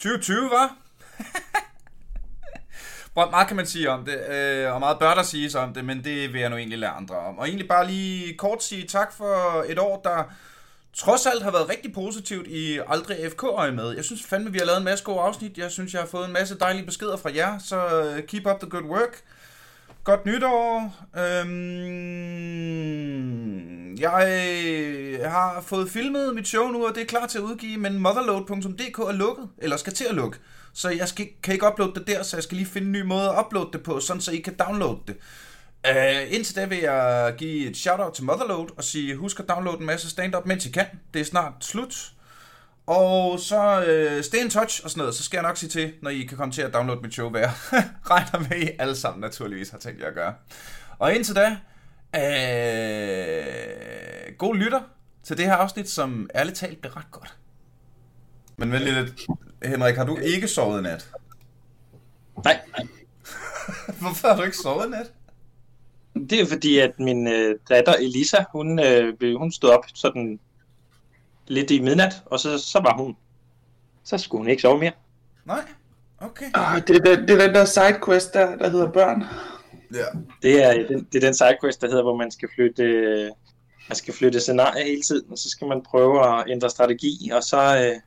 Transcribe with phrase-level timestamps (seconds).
[0.00, 0.76] 2020, var?
[3.30, 6.04] meget kan man sige om det, øh, og meget bør der siges om det, men
[6.04, 7.38] det vil jeg nu egentlig lade andre om.
[7.38, 10.24] Og egentlig bare lige kort sige tak for et år, der
[10.92, 13.92] trods alt har været rigtig positivt i Aldrig FK-øje med.
[13.92, 15.58] Jeg synes fandme, vi har lavet en masse gode afsnit.
[15.58, 18.60] Jeg synes, jeg har fået en masse dejlige beskeder fra jer, så øh, keep up
[18.60, 19.22] the good work.
[20.04, 20.94] Godt nytår.
[21.16, 21.60] Øhm,
[23.96, 27.78] jeg øh, har fået filmet mit show nu, og det er klar til at udgive,
[27.78, 30.38] men motherload.dk er lukket, eller skal til at lukke.
[30.72, 33.02] Så jeg skal, kan ikke uploade det der, så jeg skal lige finde en ny
[33.02, 35.16] måde at uploade det på, sådan så I kan downloade det.
[35.88, 39.80] Uh, indtil da vil jeg give et shout-out til Motherload og sige, husk at downloade
[39.80, 40.86] en masse stand-up, mens I kan.
[41.14, 42.12] Det er snart slut.
[42.90, 45.92] Og så uh, stay in touch og sådan noget, så skal jeg nok sige til,
[46.02, 47.52] når I kan komme til at downloade mit show, hvad jeg
[48.10, 50.34] regner med, I alle sammen naturligvis har tænkt jer at gøre.
[50.98, 51.46] Og indtil da,
[52.16, 52.26] uh,
[54.38, 54.80] god lytter
[55.22, 57.36] til det her afsnit, som ærligt talt bliver ret godt.
[58.56, 59.20] Men vent lidt,
[59.64, 61.10] Henrik, har du ikke sovet i nat?
[62.44, 62.86] Nej, nej.
[64.00, 65.12] Hvorfor har du ikke sovet i nat?
[66.30, 70.40] Det er fordi, at min øh, datter Elisa, hun, øh, hun stod op sådan
[71.50, 73.16] lidt i midnat, og så, så var hun.
[74.04, 74.92] Så skulle hun ikke sove mere.
[75.44, 75.64] Nej,
[76.18, 76.46] okay.
[76.54, 79.24] Ah, det, er den, det er den der sidequest, der, der hedder børn.
[79.94, 80.04] Ja.
[80.42, 83.30] Det er, den, det er den sidequest, der hedder, hvor man skal flytte, øh,
[83.88, 87.42] man skal flytte scenarier hele tiden, og så skal man prøve at ændre strategi, og
[87.42, 88.00] så, øh,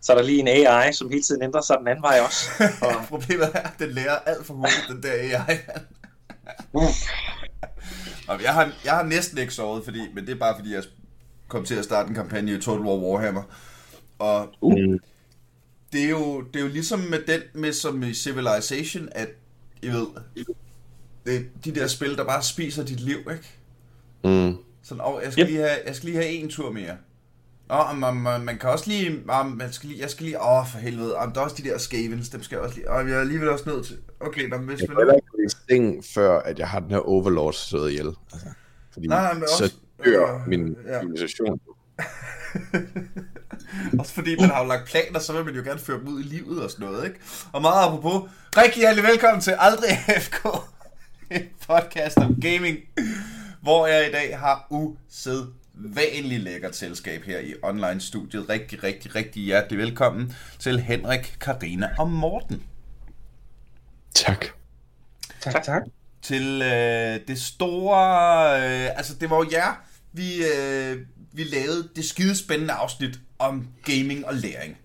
[0.00, 2.50] så er der lige en AI, som hele tiden ændrer sig den anden vej også.
[2.86, 5.56] Og, Problemet er, at den lærer alt for hurtigt, den der AI.
[8.28, 10.82] Og jeg har, jeg har næsten ikke sovet, fordi, men det er bare fordi, jeg
[11.48, 13.42] kom til at starte en kampagne i Total War Warhammer.
[14.18, 14.74] Og uh.
[15.92, 19.28] det, er jo, det er jo ligesom med den, med som i Civilization, at
[19.82, 20.06] I ved,
[21.26, 23.48] det de der spil, der bare spiser dit liv, ikke?
[24.24, 24.56] Mm.
[24.82, 25.48] Sådan, og jeg skal, Yep.
[25.50, 26.96] lige have, jeg skal lige have en tur mere.
[27.68, 30.66] Og man, man, man kan også lige, ah, man skal lige, jeg skal lige, åh
[30.66, 33.08] for helvede, ah, der er også de der skavens, dem skal jeg også lige, og
[33.08, 36.04] jeg er alligevel også nødt til, okay, nå, hvis Jeg man kan heller ikke seng,
[36.04, 38.06] før at jeg har den her overlord slået ihjel.
[38.32, 38.48] Altså,
[38.92, 41.00] fordi Nej, nej, men så også- dør øh, min ja.
[41.00, 41.60] civilisation.
[43.98, 46.20] Også fordi man har jo lagt planer, så vil man jo gerne føre dem ud
[46.20, 47.20] i livet og sådan noget, ikke?
[47.52, 49.90] Og meget apropos, rigtig hjertelig velkommen til Aldrig
[50.24, 50.46] FK,
[51.30, 52.78] en podcast om gaming,
[53.62, 58.48] hvor jeg i dag har usædvanligt lækkert selskab her i online-studiet.
[58.48, 62.62] Rigtig, rigtig, rigtig hjertelig velkommen til Henrik, Karina og Morten.
[64.14, 64.46] Tak.
[65.40, 65.82] Tak, tak.
[66.22, 68.56] til øh, det store...
[68.56, 70.96] Øh, altså, det var jo jer, vi, øh,
[71.32, 74.76] vi lavede det skide spændende afsnit om gaming og læring.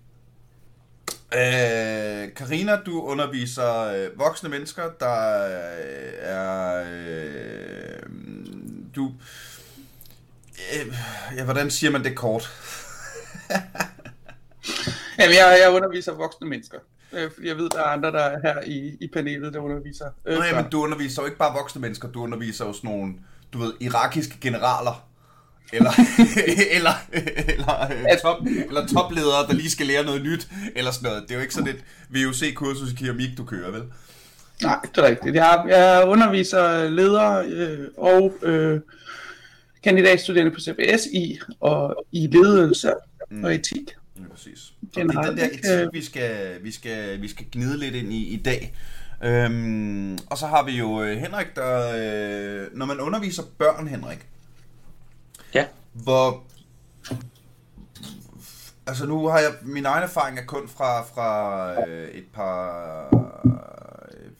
[1.34, 6.84] Øh, Karina, du underviser øh, voksne mennesker, der øh, er...
[6.88, 8.02] Øh,
[8.96, 9.12] du...
[10.74, 10.94] Øh,
[11.36, 12.42] ja, hvordan siger man det kort?
[15.18, 16.78] Jamen, jeg, jeg underviser voksne mennesker.
[17.12, 20.06] Øh, fordi jeg ved, der er andre, der er her i, i panelet, der underviser.
[20.26, 20.62] Øh, Nej, børn.
[20.62, 23.14] men du underviser jo ikke bare voksne mennesker, du underviser jo sådan nogle,
[23.52, 25.08] du ved, irakiske generaler.
[25.72, 25.90] Eller,
[26.76, 26.90] eller,
[27.48, 31.22] eller, øh, top, eller topledere, der lige skal lære noget nyt, eller sådan noget.
[31.22, 33.82] Det er jo ikke sådan et VUC-kursus i keramik, du kører, vel?
[34.62, 35.34] Nej, det er rigtigt.
[35.34, 38.80] Jeg, jeg underviser ledere øh, og øh,
[39.84, 42.92] kandidatstuderende på CBS i, og i ledelse
[43.30, 43.44] Mm.
[43.44, 43.94] og etik.
[44.16, 44.72] Ja, præcis.
[44.82, 48.12] Og det er den der etik, vi skal, vi skal, vi skal gnide lidt ind
[48.12, 48.74] i i dag.
[49.24, 51.92] Øhm, og så har vi jo øh, Henrik, der...
[51.96, 54.18] Øh, når man underviser børn, Henrik,
[55.54, 55.66] ja.
[55.92, 56.42] hvor...
[58.86, 59.54] Altså nu har jeg...
[59.62, 63.06] Min egen erfaring er kun fra, fra øh, et par...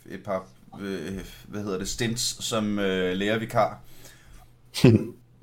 [0.07, 0.47] Et par...
[0.81, 1.89] Øh, hvad hedder det?
[1.89, 3.81] Stints som øh, lærervikar.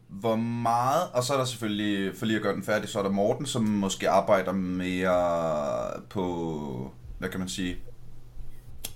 [0.08, 1.10] Hvor meget...
[1.14, 3.46] Og så er der selvfølgelig, for lige at gøre den færdig, så er der Morten,
[3.46, 6.92] som måske arbejder mere på...
[7.20, 7.78] Hvad kan man sige?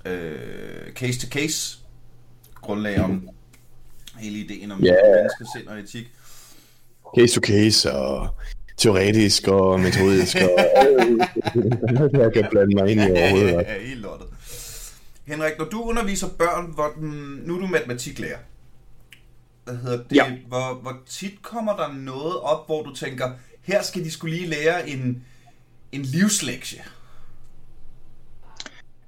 [0.06, 1.78] Øh, case to case
[2.62, 3.30] grundlag om
[4.18, 4.98] hele ideen om yeah.
[5.16, 6.12] menneskets sind og etik.
[7.16, 8.28] Case to case, og
[8.78, 10.60] teoretisk, og metodisk, og
[12.22, 13.52] jeg kan blande mig ind i overhovedet.
[13.52, 14.28] Ja, ja, helt lortet.
[15.28, 18.38] Henrik, når du underviser børn, hvor den, nu er du matematiklærer.
[19.64, 20.16] Hvad hedder det?
[20.16, 20.38] Ja.
[20.48, 24.50] Hvor, hvor tit kommer der noget op, hvor du tænker, her skal de skulle lige
[24.50, 25.24] lære en,
[25.92, 26.84] en livslektie?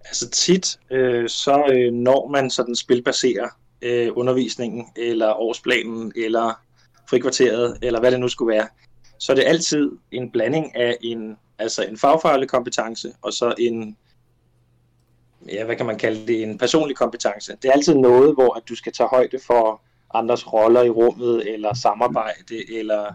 [0.06, 3.48] Altså tit, øh, så øh, når man sådan spilbaserer
[3.82, 6.62] øh, undervisningen, eller årsplanen, eller
[7.10, 8.68] frikvarteret, eller hvad det nu skulle være,
[9.20, 13.98] så er det altid en blanding af en, altså en fagfaglig kompetence, og så en,
[15.50, 17.58] ja, hvad kan man kalde det, en personlig kompetence.
[17.62, 19.82] Det er altid noget, hvor at du skal tage højde for
[20.14, 23.14] andres roller i rummet, eller samarbejde, eller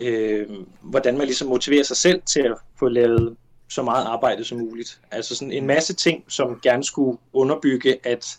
[0.00, 0.50] øh,
[0.82, 3.36] hvordan man ligesom motiverer sig selv til at få lavet
[3.68, 5.00] så meget arbejde som muligt.
[5.10, 8.38] Altså sådan en masse ting, som gerne skulle underbygge, at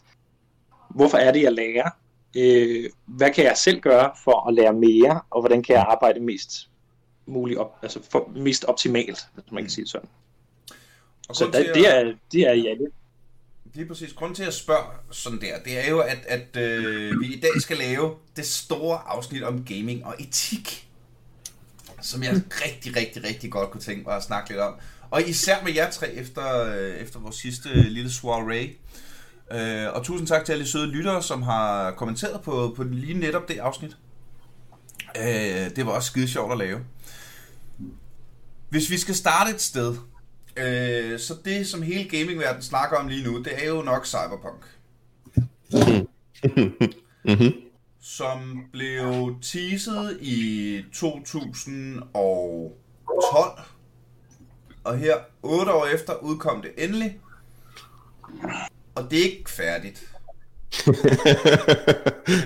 [0.89, 1.89] hvorfor er det, jeg lærer?
[2.35, 6.19] Øh, hvad kan jeg selv gøre for at lære mere, og hvordan kan jeg arbejde
[6.19, 6.69] mest
[7.25, 10.09] muligt op, altså for, mest optimalt, hvis man kan sige sådan.
[11.29, 12.87] Og Så grund der, til det, at- er, det er ja, det.
[13.73, 14.13] Lige præcis.
[14.13, 17.61] Grunden til at spørge sådan der, det er jo, at, at øh, vi i dag
[17.61, 20.87] skal lave det store afsnit om gaming og etik.
[22.01, 24.73] Som jeg rigtig, rigtig, rigtig godt kunne tænke mig at snakke lidt om.
[25.09, 28.69] Og især med jer tre efter, øh, efter vores sidste lille soirée.
[29.51, 33.13] Øh, og tusind tak til alle de søde lyttere, som har kommenteret på, på lige
[33.13, 33.97] netop det afsnit.
[35.17, 36.79] Øh, det var også skide sjovt at lave.
[38.69, 39.95] Hvis vi skal starte et sted,
[40.57, 44.65] øh, så det som hele gamingverdenen snakker om lige nu, det er jo nok Cyberpunk.
[47.27, 47.53] Mhm.
[48.01, 53.59] Som blev teaset i 2012.
[54.83, 57.19] Og her, 8 år efter, udkom det endelig.
[58.95, 60.11] Og det er ikke færdigt.
[60.83, 60.93] Kan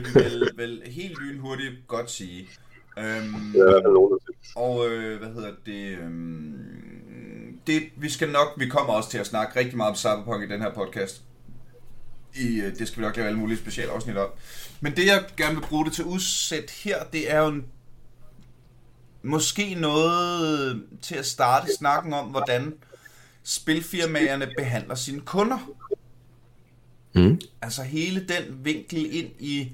[0.06, 2.50] vi vel, vel helt lynhurtigt godt sige.
[2.98, 4.54] Øhm, synes.
[4.56, 5.98] og øh, hvad hedder det?
[5.98, 7.84] Øhm, det?
[7.98, 10.62] Vi skal nok, vi kommer også til at snakke rigtig meget om Cyberpunk i den
[10.62, 11.22] her podcast.
[12.36, 14.30] I, øh, det skal vi nok lave alle mulige specielle afsnit om.
[14.82, 17.66] Men det jeg gerne vil bruge det til udsæt her, det er jo en,
[19.24, 22.74] måske noget til at starte snakken om, hvordan
[23.44, 25.70] spilfirmaerne behandler sine kunder.
[27.14, 27.42] Mm.
[27.62, 29.72] Altså hele den vinkel ind i,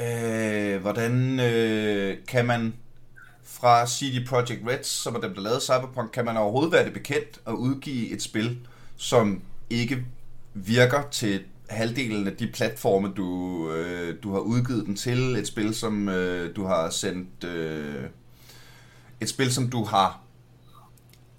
[0.00, 2.74] øh, hvordan øh, kan man
[3.42, 6.92] fra CD Projekt Red, som er dem, der lavede Cyberpunk, kan man overhovedet være det
[6.92, 8.58] bekendt at udgive et spil,
[8.96, 10.04] som ikke
[10.54, 15.36] virker til halvdelen af de platforme, du, øh, du har udgivet den til.
[15.36, 17.44] Et spil, som øh, du har sendt...
[17.44, 18.04] Øh,
[19.20, 20.20] et spil, som du har...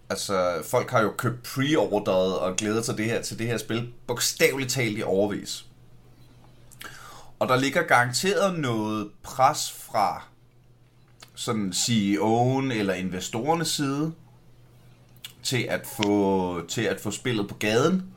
[0.09, 3.89] Altså, folk har jo købt pre-orderet og glædet sig det her, til det her spil,
[4.07, 5.65] bogstaveligt talt i overvis.
[7.39, 10.23] Og der ligger garanteret noget pres fra
[11.35, 14.13] sådan CEO'en eller investorernes side
[15.43, 18.13] til at få til at få spillet på gaden.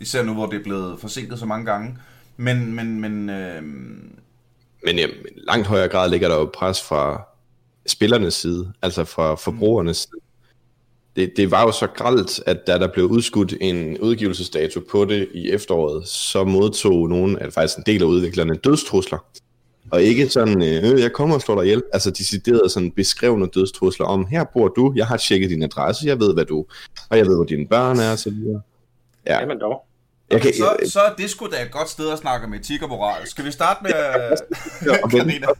[0.00, 1.98] Især nu hvor det er blevet forsinket så mange gange.
[2.36, 3.62] Men men men øh,
[4.84, 5.06] Men ja,
[5.36, 7.28] langt højere grad ligger der jo pres fra
[7.86, 10.21] spillernes side, altså fra forbrugernes side.
[11.16, 15.28] Det, det var jo så gralt, at da der blev udskudt en udgivelsesdato på det
[15.34, 19.18] i efteråret, så modtog nogen, altså faktisk en del af udviklerne, dødstrusler.
[19.90, 21.82] Og ikke sådan, øh, jeg kommer og slår dig ihjel.
[21.92, 26.20] Altså decideret sådan beskrevne dødstrusler om, her bor du, jeg har tjekket din adresse, jeg
[26.20, 26.66] ved, hvad du,
[27.10, 28.60] og jeg ved, hvor dine børn er, og så videre.
[29.26, 29.84] Ja, Jamen dog.
[30.30, 32.82] jeg kan, så, så er det sgu da et godt sted at snakke om etik
[32.82, 33.26] og moral.
[33.26, 33.92] Skal vi starte med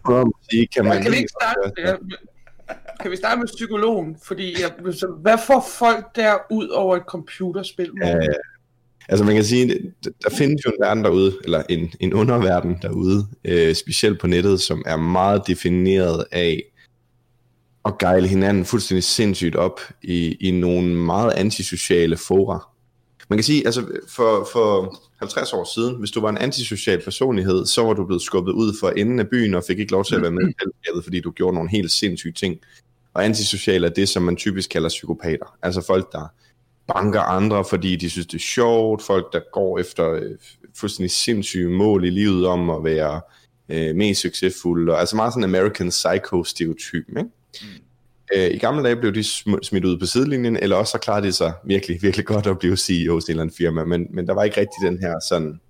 [0.05, 1.95] og sige, kan man Kan vi ikke starte, ja,
[3.01, 4.17] kan vi starte med psykologen?
[4.23, 7.91] Fordi jeg, så hvad får folk der ud over et computerspil?
[8.03, 8.23] Ja, øh,
[9.09, 13.27] Altså man kan sige, der findes jo en verden derude, eller en, en underverden derude,
[13.45, 16.63] øh, specielt på nettet, som er meget defineret af
[17.85, 22.69] at gejle hinanden fuldstændig sindssygt op i, i nogle meget antisociale fora.
[23.31, 27.67] Man kan sige, altså for, for 50 år siden, hvis du var en antisocial personlighed,
[27.67, 30.15] så var du blevet skubbet ud for enden af byen og fik ikke lov til
[30.15, 32.57] at være med i fællesskabet, fordi du gjorde nogle helt sindssyge ting.
[33.15, 35.57] Og antisocial er det, som man typisk kalder psykopater.
[35.63, 36.33] Altså folk, der
[36.87, 39.03] banker andre, fordi de synes, det er sjovt.
[39.03, 40.31] Folk, der går efter øh,
[40.77, 43.21] fuldstændig sindssyge mål i livet om at være
[43.69, 44.93] øh, mest succesfulde.
[44.93, 47.31] Og, altså meget sådan American Psycho-stereotypen, ikke?
[47.63, 47.83] Mm.
[48.37, 49.25] Øh, I gamle dage blev de
[49.63, 52.77] smidt ud på sidelinjen, eller også så klarede de sig virkelig, virkelig godt at blive
[52.77, 55.61] CEO i en eller anden firma, men, men der var ikke rigtig den her sådan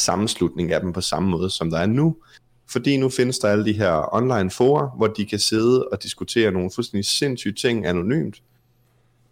[0.00, 2.16] sammenslutning af dem på samme måde, som der er nu.
[2.70, 6.52] Fordi nu findes der alle de her online forer, hvor de kan sidde og diskutere
[6.52, 8.42] nogle fuldstændig sindssyge ting anonymt,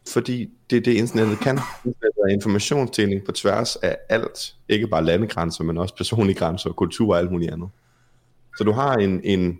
[0.08, 1.58] fordi det er det, internettet kan.
[1.84, 4.54] Internettet er informationsdeling på tværs af alt.
[4.68, 7.68] Ikke bare landegrænser, men også personlige grænser, kultur og alt muligt andet.
[8.58, 9.58] Så du har en, en,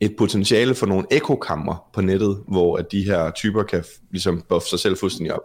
[0.00, 4.68] et potentiale for nogle ekokammer på nettet, hvor at de her typer kan ligesom buffe
[4.68, 5.42] sig selv fuldstændig op.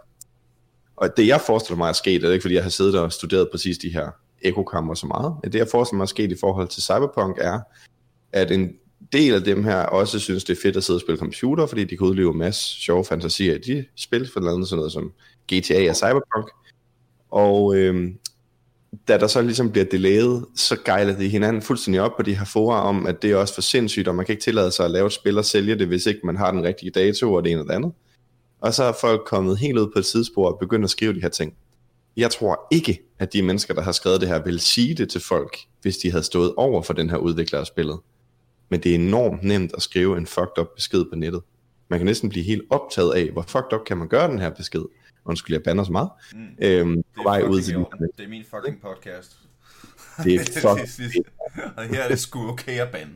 [0.96, 3.12] Og det jeg forestiller mig er sket, det er ikke fordi jeg har siddet og
[3.12, 4.10] studeret præcis de her
[4.42, 7.60] ekokammer så meget, men det jeg forestiller mig er sket i forhold til Cyberpunk er,
[8.32, 8.70] at en
[9.12, 11.84] del af dem her også synes, det er fedt at sidde og spille computer, fordi
[11.84, 15.12] de kan udleve en masse sjove fantasier i de spil, for andet sådan noget som
[15.52, 16.50] GTA og Cyberpunk.
[17.30, 18.18] Og øhm,
[19.08, 22.44] da der så ligesom bliver delayet, så gejler de hinanden fuldstændig op på de her
[22.44, 24.90] fora om, at det er også for sindssygt, og man kan ikke tillade sig at
[24.90, 27.52] lave et spil og sælge det, hvis ikke man har den rigtige dato og det
[27.52, 27.92] ene og det andet.
[28.60, 31.20] Og så er folk kommet helt ud på et sidespor og begyndt at skrive de
[31.20, 31.54] her ting.
[32.16, 35.20] Jeg tror ikke, at de mennesker, der har skrevet det her, vil sige det til
[35.20, 37.98] folk, hvis de havde stået over for den her udvikler af spillet.
[38.68, 41.42] Men det er enormt nemt at skrive en fucked up besked på nettet.
[41.88, 44.50] Man kan næsten blive helt optaget af, hvor fucked up kan man gøre den her
[44.50, 44.82] besked.
[45.24, 46.08] Undskyld, jeg bander så meget.
[46.34, 46.38] Mm.
[46.58, 49.36] Øhm, Det på er, vej ud fucking til det er min fucking podcast.
[50.24, 51.06] Det er fuck
[51.76, 53.12] Og her er det sgu okay at bande.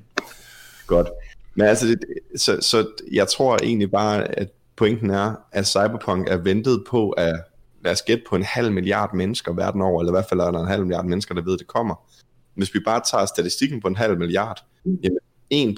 [0.87, 1.09] godt.
[1.55, 1.99] Men altså, det,
[2.37, 7.41] så, så jeg tror egentlig bare, at pointen er, at Cyberpunk er ventet på at,
[7.85, 10.51] lad os gætte på en halv milliard mennesker verden over, eller i hvert fald er
[10.51, 12.09] der en halv milliard mennesker, der ved, at det kommer.
[12.55, 15.19] Hvis vi bare tager statistikken på en halv milliard, jamen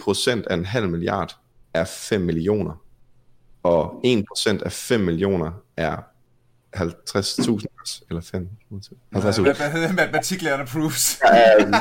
[0.01, 1.37] 1% af en halv milliard
[1.75, 2.83] er 5 millioner.
[3.63, 5.97] Og 1% af 5 millioner er
[6.77, 8.49] 50.000 eller 5.
[8.71, 9.43] 50.000.
[9.43, 10.63] Hvad hedder matematiklærerne?
[10.63, 11.73] Øhm,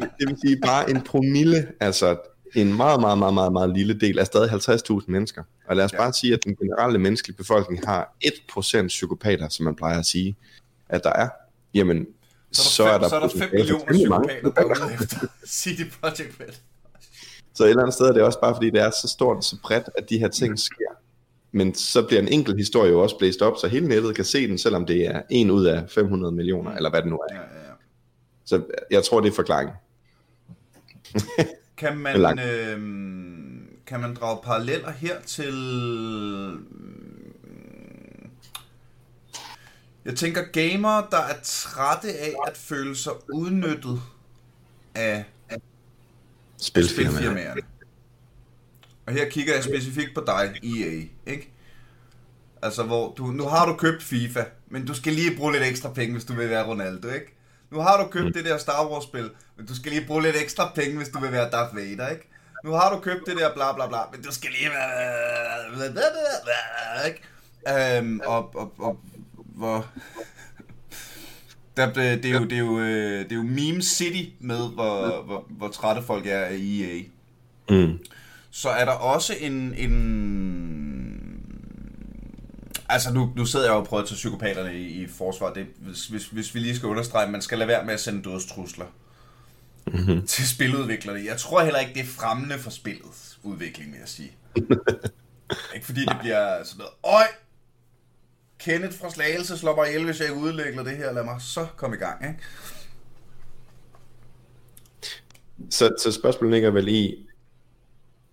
[0.00, 2.16] det, det vil sige bare en promille, altså
[2.54, 5.42] en meget, meget, meget, meget, meget lille del, er stadig 50.000 mennesker.
[5.68, 5.96] Og lad os Ja.
[5.98, 10.36] bare sige, at den generelle menneskelige befolkning har 1% psykopater, som man plejer at sige,
[10.88, 11.28] at der er.
[11.74, 12.06] Jamen,
[12.52, 14.74] så, Så er der, fem, så er der 5 potentiale for millioner temmelig mange psykopater
[14.74, 15.16] derude efter
[15.48, 16.52] CD Projekt Red.
[17.54, 19.44] Så et eller andet sted er det også bare, fordi det er så stort og
[19.44, 20.95] så bredt, at de her ting sker.
[21.52, 24.48] Men så bliver en enkelt historie jo også blæst op, så hele nettet kan se
[24.48, 27.34] den, selvom det er en ud af 500 millioner, eller hvad det nu er.
[27.34, 27.72] Ja, ja, ja.
[28.44, 29.76] Så jeg tror, det er forklaringen.
[31.76, 32.80] Kan man, øh,
[33.86, 35.54] kan man drage paralleller her til...
[40.04, 44.00] Jeg tænker gamere, der er trætte af at føle sig udnyttet
[44.94, 45.24] af
[46.56, 47.10] Spilfirmaer.
[47.10, 47.62] spilfirmaerne.
[49.06, 51.52] Og her kigger jeg specifikt på dig, EA, ikke?
[52.62, 55.92] Altså, hvor du, nu har du købt FIFA, men du skal lige bruge lidt ekstra
[55.92, 57.36] penge, hvis du vil være Ronaldo, ikke?
[57.70, 60.72] Nu har du købt det der Star Wars-spil, men du skal lige bruge lidt ekstra
[60.74, 62.28] penge, hvis du vil være Darth Vader, ikke?
[62.64, 65.86] Nu har du købt det der bla bla bla, men du skal lige være...
[67.06, 67.98] Ikke?
[67.98, 69.00] Øhm, og, og, og,
[69.36, 69.86] hvor...
[71.76, 74.68] Der, det, det, er jo, det, er jo, øh, det er jo meme city med,
[74.74, 77.02] hvor, hvor, hvor trætte folk er af EA.
[77.70, 77.98] Mm.
[78.56, 79.74] Så er der også en...
[79.74, 79.92] en
[82.88, 85.52] altså nu, nu sidder jeg jo og prøver at tage psykopaterne i, i forsvar.
[85.52, 88.22] Det, hvis, hvis, hvis vi lige skal understrege, man skal lade være med at sende
[88.22, 88.86] dødstrusler
[89.86, 90.26] Mm-hmm.
[90.26, 91.24] til spiludviklerne.
[91.24, 94.32] Jeg tror heller ikke, det er fremmende for spillets udvikling, vil jeg sige.
[95.74, 97.26] ikke fordi det bliver sådan noget, Øj!
[98.58, 101.12] Kenneth fra Slagelse slår mig ihjel, hvis jeg ikke udvikler det her.
[101.12, 102.38] Lad mig så komme i gang, ikke?
[105.70, 107.25] Så, så spørgsmålet ligger vel i,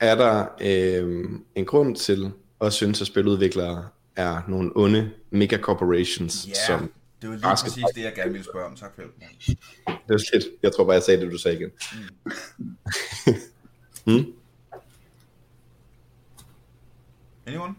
[0.04, 2.32] er der øh, en grund til
[2.62, 6.92] at synes, at spiludviklere er nogle onde megacorporations, Ja, som
[7.22, 8.76] det var lige bare skal præcis det, jeg gerne ville spørge om.
[8.76, 9.22] Tak for hjælpen.
[9.86, 11.72] Det var lidt, jeg tror bare, jeg sagde det, du sagde igen.
[14.06, 14.34] hmm?
[17.46, 17.76] Anyone?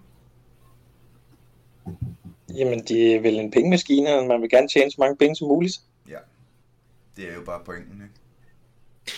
[2.54, 5.48] Jamen, det er vel en pengemaskine, og man vil gerne tjene så mange penge som
[5.48, 5.80] muligt.
[6.08, 6.18] Ja.
[7.16, 8.14] Det er jo bare pointen, ikke?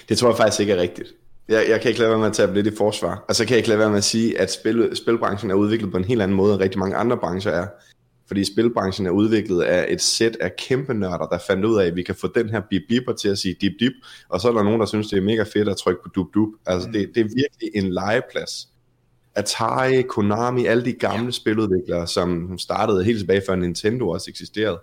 [0.09, 1.09] Det tror jeg faktisk ikke er rigtigt.
[1.49, 3.25] Jeg, jeg kan ikke lade være med at tage lidt i forsvar.
[3.29, 5.91] Og så kan jeg ikke lade være med at sige, at spil, spilbranchen er udviklet
[5.91, 7.67] på en helt anden måde, end rigtig mange andre brancher er.
[8.27, 11.97] Fordi spilbranchen er udviklet af et sæt af kæmpe nørder, der fandt ud af, at
[11.97, 13.93] vi kan få den her bip bipper til at sige dip dip,
[14.29, 16.27] og så er der nogen, der synes, det er mega fedt at trykke på dup
[16.35, 16.49] dup.
[16.67, 16.93] Altså, Mm.
[16.93, 18.69] det, det er virkelig en legeplads.
[19.35, 21.31] Atari, Konami, alle de gamle ja.
[21.31, 24.81] spiludviklere, som startede helt tilbage før Nintendo også eksisterede.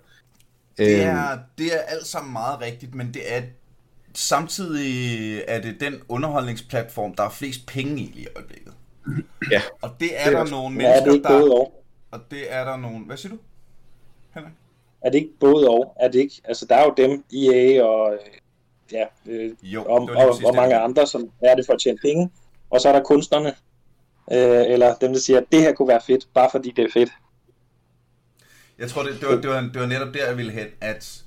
[0.78, 3.42] Det Øhm, er, det er alt sammen meget rigtigt, men det er
[4.14, 8.72] samtidig er det den underholdningsplatform, der er flest penge i lige i øjeblikket.
[9.50, 9.62] Ja.
[9.82, 11.54] Og det er Det er der nogle er mennesker, både der...
[11.54, 11.84] og?
[12.10, 12.98] Og det er der nogle...
[12.98, 13.38] Hvad siger du?
[14.34, 14.52] Henrik?
[15.00, 15.96] Er det ikke både og?
[16.00, 16.40] Er det ikke?
[16.44, 18.18] Altså, der er jo dem, EA og, øh,
[18.92, 22.30] ja, øh, Jo, og, og, og mange andre, som er det for at tjene penge.
[22.70, 23.48] Og så er der kunstnerne,
[24.32, 26.90] øh, eller dem, der siger, at det her kunne være fedt, bare fordi det er
[26.92, 27.10] fedt.
[28.78, 31.23] Jeg tror, det, det, var, det, var, det var netop der, jeg ville hen, at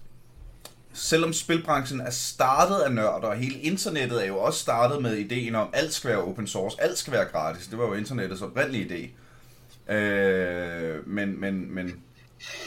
[0.98, 5.56] selvom spilbranchen er startet af nørder, og hele internettet er jo også startet med ideen
[5.56, 7.68] om, at alt skal være open source, alt skal være gratis.
[7.68, 9.94] Det var jo internettets oprindelige idé.
[9.94, 11.96] Øh, men, men, men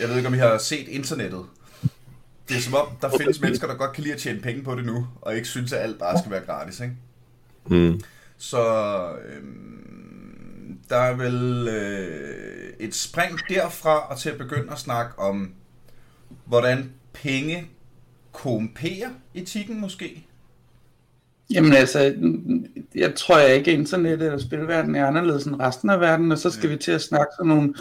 [0.00, 1.44] jeg ved ikke, om I har set internettet.
[2.48, 4.74] Det er som om, der findes mennesker, der godt kan lide at tjene penge på
[4.74, 6.94] det nu, og ikke synes, at alt bare skal være gratis, ikke?
[7.66, 8.00] mm.
[8.38, 8.62] Så
[9.28, 15.52] øhm, der er vel øh, et spring derfra og til at begynde at snakke om,
[16.44, 17.70] hvordan penge
[18.32, 20.26] korrumperer etikken måske.
[21.50, 22.14] Jamen altså,
[22.94, 26.38] jeg tror jeg ikke, at internettet eller spilverdenen er anderledes end resten af verden, og
[26.38, 26.74] så skal Ja.
[26.74, 27.74] vi til at snakke sådan nogle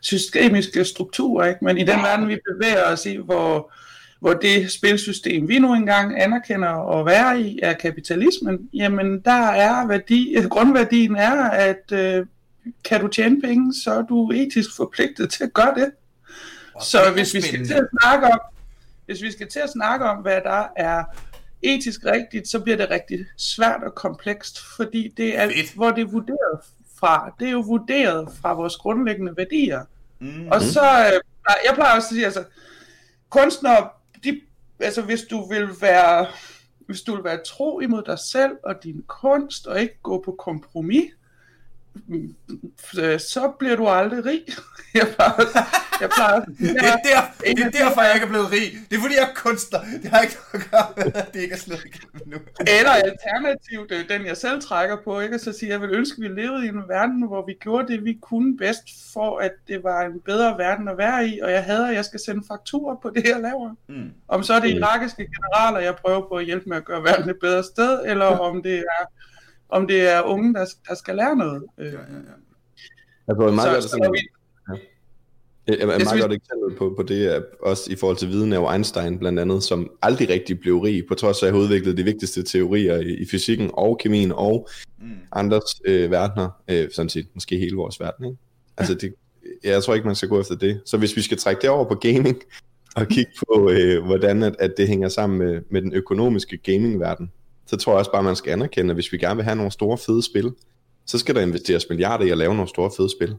[0.00, 1.64] systemiske strukturer, ikke?
[1.64, 3.72] Men i den verden, vi bevæger os i, hvor,
[4.20, 9.86] hvor det spilsystem, vi nu engang anerkender at være i, er kapitalismen, jamen der er
[9.86, 12.26] værdi, grundværdien er, at øh,
[12.84, 15.90] kan du tjene penge, så er du etisk forpligtet til at gøre det.
[16.74, 18.38] Og Så det hvis vi skal til at snakke om,
[19.06, 21.04] hvis vi skal til at snakke om, hvad der er
[21.62, 25.74] etisk rigtigt, så bliver det rigtig svært og komplekst, fordi det er, Fedt.
[25.74, 26.60] hvor det er vurderet
[26.98, 29.84] fra, det er jo vurderet fra vores grundlæggende værdier.
[30.18, 30.48] Mm.
[30.48, 31.20] Og så, øh,
[31.66, 32.44] jeg plejer også at sige, altså,
[33.28, 33.88] kunstnere,
[34.24, 34.40] de,
[34.80, 36.26] altså hvis du vil være,
[36.86, 40.36] hvis du vil være tro imod dig selv og din kunst, og ikke gå på
[40.38, 41.10] kompromis,
[43.18, 44.42] så bliver du aldrig rig.
[44.94, 45.32] Jeg plejer,
[46.00, 48.68] jeg plejer, Det er, der, det er derfor, jeg ikke er blevet rig.
[48.90, 49.80] Det er fordi, jeg er kunstner.
[50.02, 52.36] Det har ikke noget at gøre med, at det ikke er slået igennem nu.
[52.78, 55.34] Eller alternativt, det er den jeg selv trækker på, ikke?
[55.34, 57.54] Og så siger jeg, jeg vil ønske, at vi levede i en verden, hvor vi
[57.60, 61.40] gjorde det, vi kunne bedst, for at det var en bedre verden at være i,
[61.40, 63.74] og jeg hader, at jeg skal sende fakturer på det, jeg laver.
[63.88, 64.10] Mm.
[64.28, 67.30] Om så er det irakiske generaler, jeg prøver på at hjælpe med at gøre verden
[67.30, 69.04] et bedre sted, eller om det er,
[69.68, 71.62] om det er unge, der, der skal lære noget.
[71.78, 71.96] Ja, ja, ja.
[73.28, 74.28] Altså, meget Så, godt, så, sådan, vi,
[75.68, 78.72] Et, et meget godt eksempel på, på det er også i forhold til viden af
[78.72, 82.02] Einstein blandt andet, som aldrig rigtig blev rig, på trods af at have udviklet de
[82.02, 84.68] vigtigste teorier i, i fysikken og kemien og
[85.00, 85.10] Mm.
[85.32, 88.24] andres øh, verdener, øh, sådan set måske hele vores verden.
[88.24, 88.36] Ikke?
[88.76, 89.14] Altså det,
[89.64, 90.80] jeg tror ikke, man skal gå efter det.
[90.86, 92.42] Så hvis vi skal trække det over på gaming,
[92.96, 97.32] og kigge på, øh, hvordan at, at det hænger sammen med, med den økonomiske gamingverden,
[97.66, 99.72] så tror jeg også bare, man skal anerkende, at hvis vi gerne vil have nogle
[99.72, 100.52] store fede spil,
[101.06, 103.36] så skal der investeres milliarder i at lave nogle store fede spil.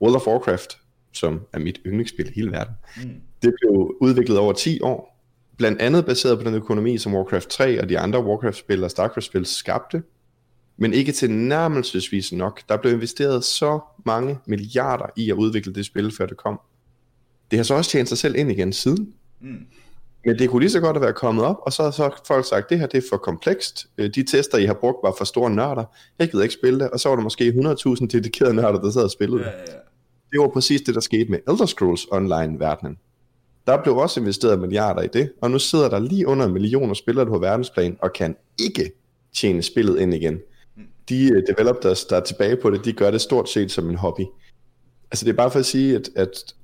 [0.00, 0.78] World of Warcraft,
[1.12, 3.10] som er mit yndlingsspil i hele verden, Mm.
[3.42, 5.24] det blev udviklet over 10 år,
[5.56, 9.46] blandt andet baseret på den økonomi, som Warcraft 3 og de andre Warcraft-spil og Starcraft-spil
[9.46, 10.02] skabte,
[10.76, 12.60] men ikke til nærmelsesvis nok.
[12.68, 16.60] Der blev investeret så mange milliarder i at udvikle det spil, før det kom.
[17.50, 19.14] Det har så også tjent sig selv ind igen siden.
[19.40, 19.66] Mm.
[20.24, 22.48] Men det kunne lige så godt have været kommet op, og så har så folk
[22.48, 23.86] sagt, det her det er for komplekst.
[23.98, 25.84] Øh, De tester, I har brugt, var for store nørder.
[26.18, 26.90] Jeg gider ikke spille det.
[26.90, 29.46] Og så var der måske 100.000 dedikerede nørder, der sad og spillede det.
[29.46, 29.78] Ja, ja, ja.
[30.32, 32.98] Det var præcis det, der skete med Elder Scrolls Online-verdenen.
[33.66, 36.94] Der blev også investeret milliarder i det, og nu sidder der lige under en million
[36.94, 38.92] spillere på verdensplan, og kan ikke
[39.36, 40.38] tjene spillet ind igen.
[41.08, 43.96] De uh, developers, der er tilbage på det, de gør det stort set som en
[43.96, 44.22] hobby.
[45.10, 46.54] Altså det er bare for at sige, at, at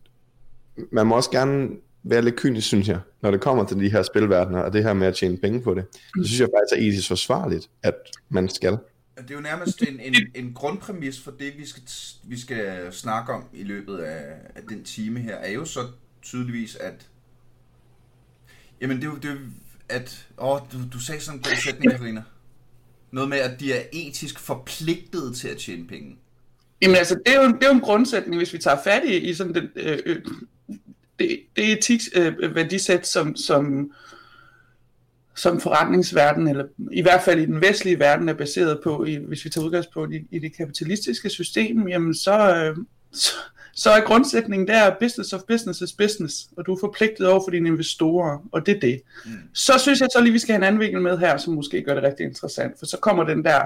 [0.93, 1.69] man må også gerne
[2.09, 4.93] være lidt kynisk, synes jeg, når det kommer til de her spilverdener, og det her
[4.93, 5.85] med at tjene penge på det.
[5.93, 7.95] Så synes jeg faktisk er etisk forsvarligt, at
[8.29, 8.79] man skal.
[9.19, 11.83] Det er jo nærmest en, en, en grundpræmis for det, vi skal,
[12.25, 14.23] vi skal snakke om i løbet af,
[14.55, 15.81] af den time her, er jo så
[16.23, 17.07] tydeligvis, at...
[18.81, 19.39] Jamen, det er jo, det er jo
[19.89, 20.27] at...
[20.39, 22.23] Åh, du, du sagde sådan en god sætning, Karina.
[23.13, 26.17] Noget med, at de er etisk forpligtet til at tjene penge.
[26.83, 29.17] Jamen altså, det er, jo, det er jo en grundsætning, hvis vi tager fat i,
[29.17, 30.23] i sådan den, øh, øh,
[31.19, 33.93] det, det etik, øh, som, som,
[35.37, 39.45] som forretningsverden, eller i hvert fald i den vestlige verden, er baseret på, i, hvis
[39.45, 42.77] vi tager udgangspunkt i, i det kapitalistiske system, jamen så, øh,
[43.13, 43.33] så,
[43.75, 47.51] så er grundsætningen der, business of business is business, og du er forpligtet over for
[47.51, 49.03] dine investorer, og det er det.
[49.25, 49.33] Mm.
[49.53, 51.83] Så synes jeg så lige, vi skal have en anden vinkel med her, som måske
[51.83, 53.61] gør det rigtig interessant, for så kommer den der,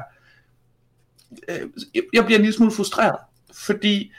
[1.48, 1.60] øh,
[2.12, 3.18] jeg bliver en lille smule frustreret,
[3.52, 4.12] fordi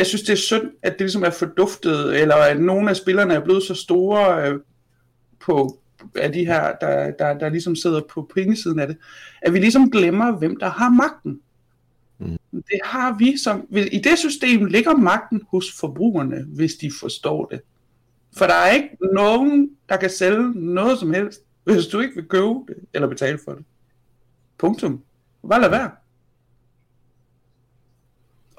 [0.00, 3.34] jeg synes, det er synd, at det ligesom er forduftet, eller at nogle af spillerne
[3.34, 4.60] er blevet så store øh,
[5.40, 5.80] på
[6.14, 8.96] af de her, der, der, der ligesom sidder på pengesiden af det,
[9.42, 11.40] at vi ligesom glemmer, hvem der har magten.
[12.18, 12.38] Mm.
[12.52, 17.60] Det har vi som, i det system ligger magten hos forbrugerne, hvis de forstår det.
[18.36, 22.24] For der er ikke nogen, der kan sælge noget som helst, hvis du ikke vil
[22.24, 23.64] købe det, eller betale for det.
[24.58, 25.02] Punktum.
[25.48, 25.90] Bare lad være.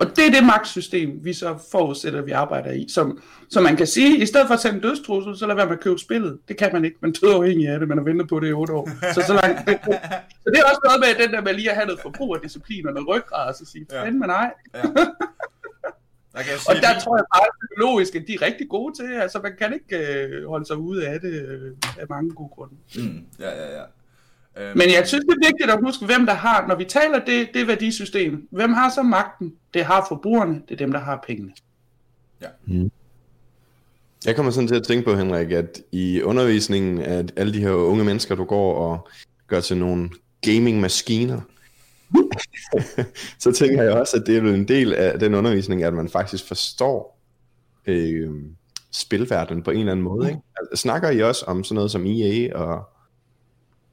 [0.02, 2.86] Og det er det magtsystem, vi så forudsætter, vi arbejder i.
[2.90, 5.66] Som, som man kan sige, i stedet for at sende en dødstrussel, så lad være
[5.66, 6.40] med at købe spillet.
[6.48, 6.98] Det kan man ikke.
[7.02, 7.88] Man døder afhængig af det.
[7.88, 8.90] Man har ventet på det i otte år.
[9.14, 9.60] Så, så, langt,
[10.44, 12.94] så det er også noget med den der med lige at have noget forbrugerdisciplin og
[12.94, 14.04] noget ryggrad, og så sige, Ja.
[14.12, 14.52] men nej.
[14.76, 14.82] Ja.
[16.34, 18.94] Der kan jeg Og sige, der tror jeg bare psykologisk, at de er rigtig gode
[19.00, 19.14] til.
[19.22, 22.74] Altså man kan ikke øh, holde sig ude af det øh, af mange gode grunde.
[22.96, 23.84] Mm, ja, ja, ja.
[24.58, 27.26] Øhm, Men jeg synes, det er vigtigt at huske, hvem der har, når vi taler
[27.26, 28.48] det, det værdisystem.
[28.52, 29.54] Hvem har så magten?
[29.74, 31.52] Det har forbrugerne, det er dem, der har pengene.
[34.26, 37.72] Jeg kommer sådan til at tænke på, Henrik, at i undervisningen af alle de her
[37.72, 39.08] unge mennesker, du går og
[39.48, 40.10] gør til nogle
[40.42, 41.42] gaming-maskiner,
[43.44, 46.10] så tænker jeg også, at det er vel en del af den undervisning, at man
[46.10, 47.20] faktisk forstår
[47.86, 48.30] øh,
[48.92, 50.28] spilverdenen på en eller anden måde.
[50.30, 50.42] Ikke?
[50.58, 52.90] Altså, snakker I også om sådan noget som EA og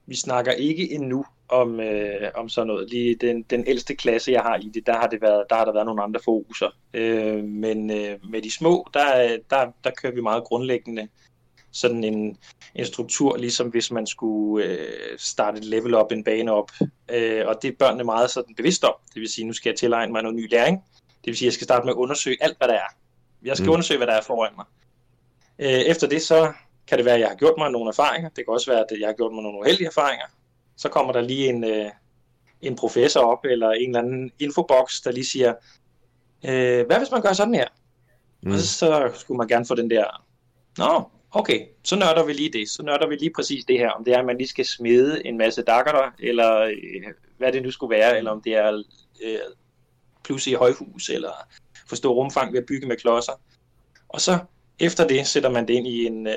[0.09, 2.90] Vi snakker ikke endnu om, øh, om sådan noget.
[2.90, 5.64] Lige den, den ældste klasse, jeg har i det, der har, det været, der har
[5.64, 6.77] der været nogle andre fokuser.
[6.94, 11.09] Øh, men øh, med de små, der, der, der kører vi meget grundlæggende
[11.73, 12.37] sådan en,
[12.75, 16.71] en struktur, ligesom hvis man skulle øh, starte et level op, en bane op.
[17.11, 18.94] Øh, og det er børnene meget sådan bevidst om.
[19.14, 20.85] Det vil sige, nu skal jeg tilegne mig noget ny læring.
[21.09, 22.94] Det vil sige, jeg skal starte med at undersøge alt, hvad der er.
[23.42, 23.73] Jeg skal mm.
[23.73, 24.64] undersøge, hvad der er foran mig.
[25.59, 26.53] Øh, efter det, så
[26.88, 28.29] kan det være, at jeg har gjort mig nogle erfaringer.
[28.29, 30.27] Det kan også være, at jeg har gjort mig nogle uheldige erfaringer.
[30.77, 31.90] Så kommer der lige en, øh,
[32.62, 35.55] en professor op, eller en eller anden infobox, der lige siger,
[36.44, 37.68] øh, hvad hvis man gør sådan her?
[38.42, 38.53] Mm.
[38.53, 40.24] Og så, så skulle man gerne få den der,
[40.79, 42.68] nå, okay, så nørder vi lige det.
[42.68, 45.27] Så nørder vi lige præcis det her, om det er, at man lige skal smide
[45.27, 48.83] en masse dakker eller øh, hvad det nu skulle være, eller om det er
[49.24, 49.38] øh,
[50.24, 51.33] pludselig højhus, eller
[51.88, 53.33] forstå rumfang ved at bygge med klodser.
[54.09, 54.38] Og så
[54.81, 56.35] efter det sætter man det ind i en, øh,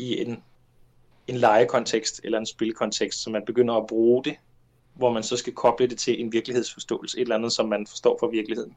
[0.00, 0.42] i en,
[1.26, 4.36] en legekontekst, eller en spilkontekst, så man begynder at bruge det,
[4.94, 8.16] hvor man så skal koble det til en virkelighedsforståelse, et eller andet, som man forstår
[8.20, 8.76] fra virkeligheden.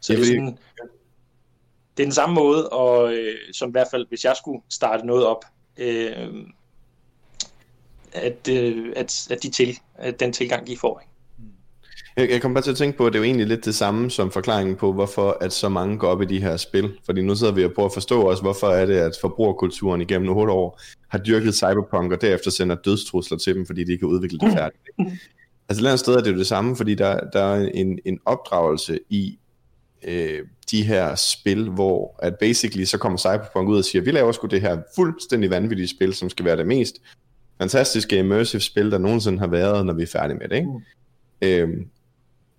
[0.00, 0.58] Så det er sådan,
[1.96, 5.06] det er den samme måde, og øh, som i hvert fald, hvis jeg skulle starte
[5.06, 5.44] noget op,
[5.76, 6.46] øh,
[8.12, 11.00] at, øh, at, at, de til, at den tilgang, de får.
[11.00, 11.12] Ikke?
[12.18, 13.74] Jeg, jeg kommer bare til at tænke på, at det er jo egentlig lidt det
[13.74, 16.90] samme som forklaringen på, hvorfor at så mange går op i de her spil.
[17.04, 20.36] Fordi nu sidder vi og prøver at forstå også, hvorfor er det, at forbrugerkulturen igennem
[20.36, 24.08] 8 år har dyrket cyberpunk, og derefter sender dødstrusler til dem, fordi de ikke kan
[24.08, 24.82] udvikle det færdigt.
[25.70, 27.98] Altså et eller andet sted er det jo det samme, fordi der, der er en,
[28.04, 29.38] en opdragelse i
[30.04, 30.38] øh,
[30.70, 34.46] de her spil, hvor at basically så kommer Cyberpunk ud og siger, vi laver sgu
[34.46, 36.98] det her fuldstændig vanvittige spil, som skal være det mest
[37.60, 40.56] fantastiske immersive spil, der nogensinde har været, når vi er færdige med det.
[40.56, 40.68] Ikke?
[40.68, 40.82] Mm.
[41.42, 41.88] Øhm,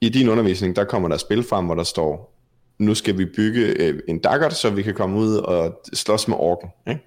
[0.01, 2.35] I din undervisning, der kommer der spil frem, hvor der står,
[2.79, 6.37] nu skal vi bygge øh, en dagger, så vi kan komme ud og slås med
[6.39, 6.69] orken.
[6.87, 7.01] Ikke?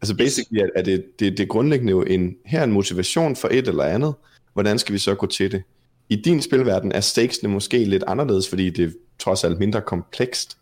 [0.00, 3.68] Altså basically er, er det, det, det grundlæggende jo en, her en motivation for et
[3.68, 4.14] eller andet,
[4.52, 5.62] hvordan skal vi så gå til det?
[6.08, 10.58] I din spilverden er stakesene måske lidt anderledes, fordi det trods alt mindre komplekst.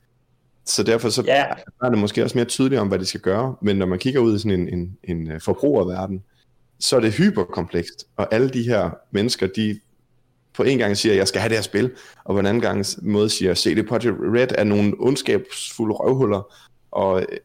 [0.65, 1.57] Så derfor så yeah.
[1.83, 3.57] er det måske også mere tydeligt om, hvad de skal gøre.
[3.63, 6.23] Men når man kigger ud i sådan en, en, en øh, forbrugerverden,
[6.81, 8.07] så er det hyperkomplekst.
[8.17, 9.81] Og alle de her mennesker, de
[10.57, 11.91] på en gang siger, at jeg skal have det her spil,
[12.25, 16.55] og på en anden gang måde siger, CD Projekt Red er nogle ondskabsfulde røvhuller,
[16.91, 17.39] og øh,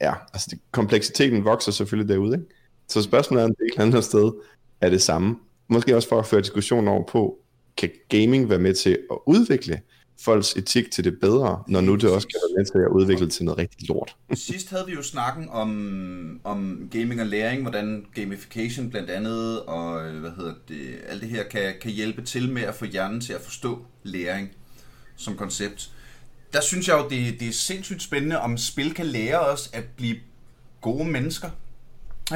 [0.00, 2.46] ja, altså det, kompleksiteten vokser selvfølgelig derude, ikke?
[2.88, 4.32] Så spørgsmålet er, om det et eller andet sted
[4.80, 5.36] er det samme.
[5.68, 7.38] Måske også for at føre diskussionen over på,
[7.76, 9.80] kan gaming være med til at udvikle
[10.20, 13.30] folks etik til det bedre, når nu det også kan være med til at udvikle
[13.30, 14.16] til noget rigtig lort.
[14.34, 20.10] Sidst havde vi jo snakken om, om gaming og læring, hvordan gamification blandt andet, og
[20.10, 23.32] hvad hedder det, alt det her kan, kan hjælpe til med at få hjernen til
[23.32, 24.50] at forstå læring
[25.16, 25.90] som koncept.
[26.52, 29.84] Der synes jeg jo, det, det er sindssygt spændende, om spil kan lære os at
[29.96, 30.16] blive
[30.80, 31.50] gode mennesker.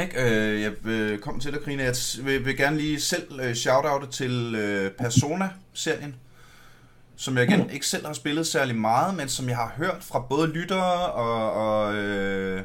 [0.00, 0.22] Ikke?
[0.22, 1.82] Øh, jeg vil komme til det, Karina.
[1.82, 6.14] Jeg vil, vil gerne lige selv øh, shout-oute til øh, Persona-serien
[7.20, 10.20] som jeg igen ikke selv har spillet særlig meget, men som jeg har hørt fra
[10.20, 12.62] både lyttere og, og øh,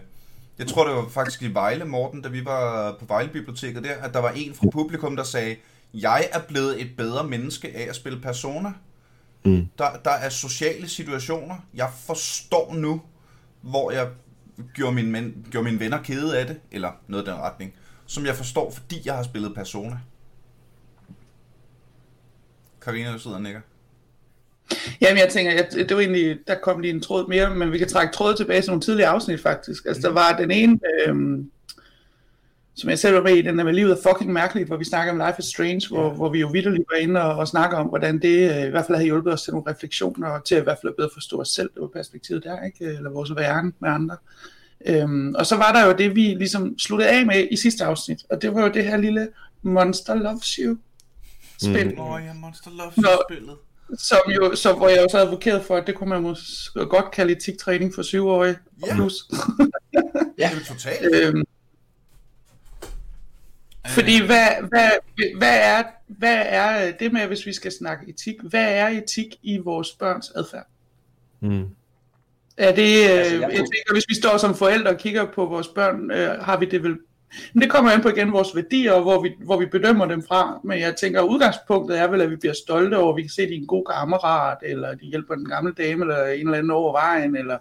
[0.58, 3.96] jeg tror det var faktisk i Vejle, Morten, da vi var på Vejle Biblioteket der,
[3.96, 5.56] at der var en fra publikum, der sagde,
[5.94, 8.74] jeg er blevet et bedre menneske af at spille Persona.
[9.46, 9.68] Mm.
[9.78, 11.56] Der, der er sociale situationer.
[11.74, 13.02] Jeg forstår nu,
[13.62, 14.10] hvor jeg
[14.74, 17.74] gjorde mine, men, gjorde mine venner kede af det, eller noget i den retning,
[18.06, 20.00] som jeg forstår, fordi jeg har spillet Persona.
[22.82, 23.62] Karina, sidder og nikker.
[25.02, 27.78] Jamen jeg tænker, at det var egentlig, der kom lige en tråd mere, men vi
[27.78, 29.86] kan trække tråd tilbage til nogle tidlige afsnit faktisk.
[29.86, 31.52] Altså der var den ene, øhm,
[32.76, 34.86] som jeg selv var med i, den der med livet er fucking mærkeligt, hvor vi
[34.86, 37.78] snakker om Life is Strange, hvor, hvor vi jo vidderligt var inde og, og snakker
[37.78, 40.56] om, hvordan det øh, i hvert fald har hjulpet os til nogle refleksioner, og til
[40.56, 42.86] at i hvert fald bedre forstå os selv, det var perspektivet der, ikke?
[42.86, 44.18] eller vores væren med andre.
[44.86, 48.20] Øhm, og så var der jo det, vi ligesom sluttede af med i sidste afsnit,
[48.30, 49.28] og det var jo det her lille
[49.62, 50.78] Monster Loves You
[51.62, 51.88] spil.
[51.88, 52.00] Mm.
[52.00, 53.56] oh, ja, Monster Loves You spillet.
[53.98, 57.34] Som jo, så, hvor jeg også advokeret for, at det kunne man måske godt kalde
[57.34, 58.96] etik-træning for syvårige ja.
[58.96, 59.14] plus.
[60.40, 61.16] ja, det er totalt.
[61.16, 61.44] Øhm,
[63.88, 64.26] fordi øh.
[64.26, 64.90] hvad, hvad,
[65.38, 69.58] hvad, er, hvad er det med, hvis vi skal snakke etik, hvad er etik i
[69.58, 70.68] vores børns adfærd?
[71.40, 71.66] Mm.
[72.58, 75.46] Er det, øh, altså, jeg, jeg tænker, hvis vi står som forældre og kigger på
[75.46, 76.98] vores børn, øh, har vi det vel
[77.54, 80.60] men det kommer an på igen vores værdier, hvor vi, hvor vi bedømmer dem fra.
[80.64, 83.30] Men jeg tænker, at udgangspunktet er vel, at vi bliver stolte over, at vi kan
[83.30, 86.40] se, at de er en god kammerat, eller de hjælper den gamle dame, eller en
[86.40, 87.58] eller anden over vejen, eller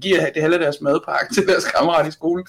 [0.00, 2.46] giver det halve deres madpakke til deres kammerat i skolen.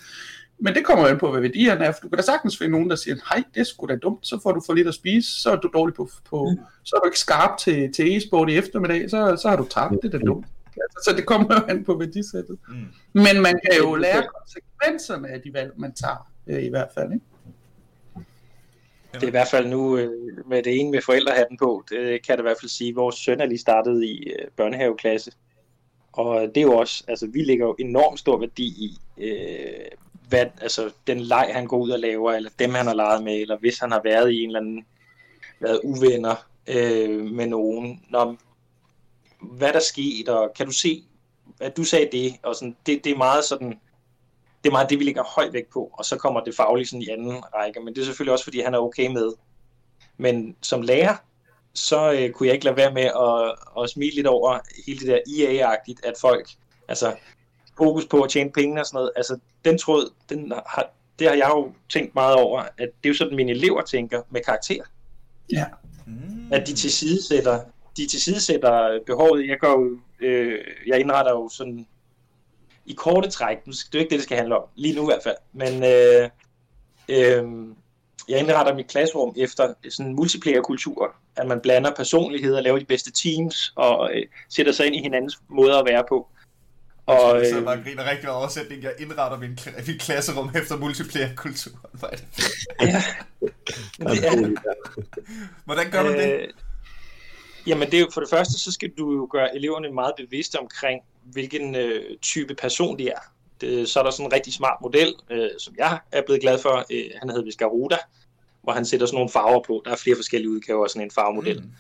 [0.64, 1.92] Men det kommer an på, hvad værdierne er.
[1.92, 4.28] For du kan da sagtens finde nogen, der siger, hej, det er sgu da dumt,
[4.28, 6.60] så får du for lidt at spise, så er du dårlig på, på mm.
[6.84, 9.94] så er du ikke skarp til, til e-sport i eftermiddag, så, så har du tabt,
[10.04, 10.46] det er da dumt.
[10.66, 12.58] Altså, så det kommer an på værdisættet.
[12.68, 12.76] Mm.
[13.14, 17.14] Men man kan jo lære konsekvenserne af de valg, man tager øh, i hvert fald.
[17.14, 17.26] Ikke?
[19.14, 22.38] Det er i hvert fald nu øh, med det ene med forældrehatten på, det kan
[22.38, 25.32] det i hvert fald sige, vores søn er lige startet i øh, børnehaveklasse.
[26.14, 29.86] Og det er jo også, altså vi lægger jo enormt stor værdi i, øh,
[30.30, 33.34] hvad, altså den leg, han går ud og laver, eller dem, han har leget med,
[33.34, 34.86] eller hvis han har været i en eller anden,
[35.60, 36.36] været uvenner
[36.68, 38.04] øh, med nogen.
[38.10, 38.38] Når,
[39.42, 41.04] hvad der skete, og kan du se,
[41.60, 43.80] at du sagde det, og sådan, det, det er meget sådan,
[44.64, 47.02] det er meget det, vi lægger højt vægt på, og så kommer det faglige sådan
[47.02, 49.34] i anden række, men det er selvfølgelig også, fordi han er okay med,
[50.18, 51.16] Men som lærer,
[51.74, 55.08] så øh, kunne jeg ikke lade være med at, at smile lidt over hele det
[55.08, 56.50] der EA-agtigt, at folk,
[56.88, 57.16] altså
[57.78, 61.36] fokus på at tjene penge og sådan noget, altså den tråd, den har, det har
[61.36, 64.84] jeg jo tænkt meget over, at det er jo sådan, mine elever tænker med karakter.
[65.54, 65.66] Ja.
[66.08, 66.54] Mm.
[66.54, 67.60] At de tilsidesætter,
[67.98, 69.48] de tilsidesætter behovet.
[69.48, 71.88] Jeg, går jo, øh, jeg indretter jo sådan
[72.86, 75.02] i korte træk, nu- det er jo ikke det, det skal handle om, lige nu
[75.02, 76.30] i hvert fald, men øh,
[77.10, 77.68] øh,
[78.30, 83.12] jeg indretter mit klasserum efter sådan en multiplayer-kultur, at man blander personligheder, laver de bedste
[83.12, 86.28] teams og øh, sætter sig ind i hinandens måder at være på.
[87.06, 88.84] Og, Jeg sidder øh, bare og griner rigtig meget oversætning.
[88.84, 91.72] Jeg indretter min, mit klasserum efter multiplayer-kultur.
[92.00, 92.26] Hvor er det
[92.82, 93.04] ja,
[94.00, 94.62] det er,
[95.66, 96.32] Hvordan gør man det?
[96.34, 96.48] Øh,
[97.68, 100.60] Jamen det er jo for det første, så skal du jo gøre eleverne meget bevidste
[100.60, 103.20] omkring, hvilken øh, type person de er.
[103.62, 106.58] Det, så er der sådan en rigtig smart model, øh, som jeg er blevet glad
[106.60, 106.86] for.
[106.92, 107.98] Øh, han hedder Viscaruda,
[108.64, 109.82] hvor han sætter sådan nogle farver på.
[109.86, 111.60] Der er flere forskellige udgaver af sådan en farvemodel.
[111.60, 111.72] Mm.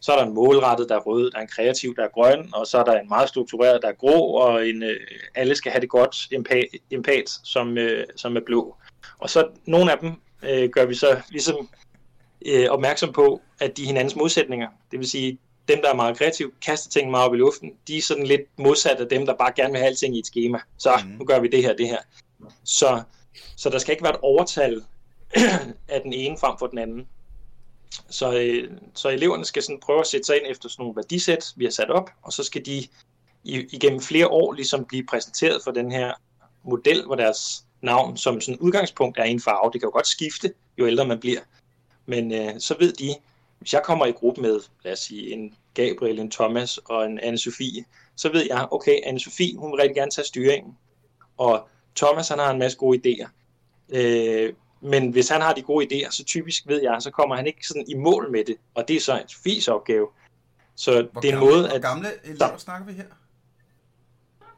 [0.00, 2.50] Så er der en målrettet, der er rød, der er en kreativ, der er grøn,
[2.54, 5.00] og så er der en meget struktureret, der er grå, og en, øh,
[5.34, 8.76] alle skal have det godt empat, empat som, øh, som er blå.
[9.18, 11.68] Og så nogle af dem øh, gør vi så ligesom
[12.46, 14.68] øh, opmærksom på, at de er hinandens modsætninger.
[14.90, 15.38] Det vil sige,
[15.68, 18.40] dem, der er meget kreative, kaster ting meget op i luften, de er sådan lidt
[18.58, 20.58] modsat af dem, der bare gerne vil have alting i et schema.
[20.78, 21.12] Så Mhm.
[21.18, 21.98] nu gør vi det her, det her.
[22.64, 23.02] Så,
[23.56, 24.82] så der skal ikke være et overtal
[25.88, 27.06] af den ene frem for den anden.
[28.10, 31.52] Så, øh, så eleverne skal sådan prøve at sætte sig ind efter sådan nogle værdisæt,
[31.56, 32.86] vi har sat op, og så skal de
[33.44, 36.12] i, igennem flere år ligesom blive præsenteret for den her
[36.64, 39.72] model, hvor deres navn som sådan udgangspunkt er en farve.
[39.72, 41.40] Det kan jo godt skifte, jo ældre man bliver.
[42.06, 43.14] Men øh, så ved de,
[43.58, 47.18] hvis jeg kommer i gruppe med, lad os sige, en Gabriel, en Thomas og en
[47.18, 47.84] Anne-Sophie,
[48.16, 50.78] så ved jeg, okay, Anne-Sophie, hun vil rigtig gerne tage styringen.
[51.36, 53.28] Og Thomas, han har en masse gode idéer.
[53.88, 57.46] Øh, men hvis han har de gode idéer, så typisk ved jeg, så kommer han
[57.46, 58.56] ikke sådan i mål med det.
[58.74, 60.08] Og det er så en Sofies opgave.
[60.74, 63.04] Så Hvor det er en gamle, måde, Hvor at gamle elever snakker vi her?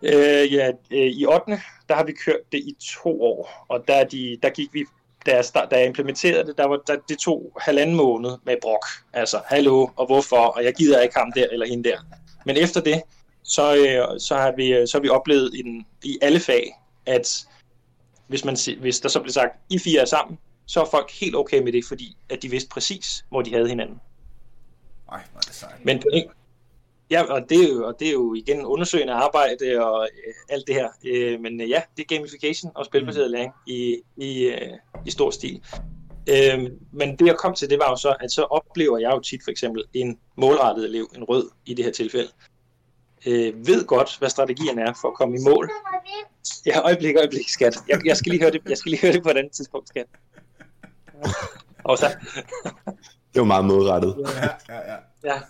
[0.03, 1.61] Øh, ja, øh, i 8.
[1.89, 4.85] der har vi kørt det i to år, og der, er de, der gik vi,
[5.29, 8.57] da jeg, start, da jeg implementerede det, der var, der, det tog halvanden måned med
[8.63, 8.87] brok.
[9.13, 11.99] Altså, hallo, og hvorfor, og jeg gider ikke ham der eller hende der.
[12.47, 13.03] Men efter det,
[13.43, 16.73] så, øh, så, har, vi, så har vi oplevet i, den, i alle fag,
[17.07, 17.47] at
[18.27, 21.37] hvis, man, hvis der så blev sagt, I fire er sammen, så er folk helt
[21.37, 24.01] okay med det, fordi at de vidste præcis, hvor de havde hinanden.
[25.13, 25.85] Ej, hvor er det sejt.
[25.85, 26.25] Men en,
[27.11, 30.67] ja, og det, er jo, og det er jo igen undersøgende arbejde og øh, alt
[30.67, 30.89] det her.
[31.07, 34.73] Øh, men øh, ja, det er gamification og spilbaseret læring i, i, øh,
[35.07, 35.63] i stor stil.
[36.29, 39.21] Øh, men det jeg kom til, det var jo så, at så oplever jeg jo
[39.21, 42.29] tit for eksempel en målrettet elev, en rød i det her tilfælde,
[43.27, 45.71] øh, ved godt, hvad strategien er for at komme i mål.
[46.67, 47.77] Ja, øjeblik, øjeblik, skat.
[47.89, 49.89] Jeg, jeg, skal lige høre det, jeg skal lige høre det på et andet tidspunkt,
[49.89, 50.07] skat.
[51.85, 52.07] Og så,
[53.35, 54.17] Det var meget modrettet.
[54.19, 54.97] Ja, ja, ja.
[55.25, 55.41] Ja.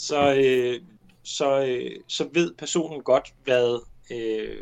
[0.00, 0.80] Så, øh,
[1.22, 4.56] så, øh, så ved personen godt, hvad, øh,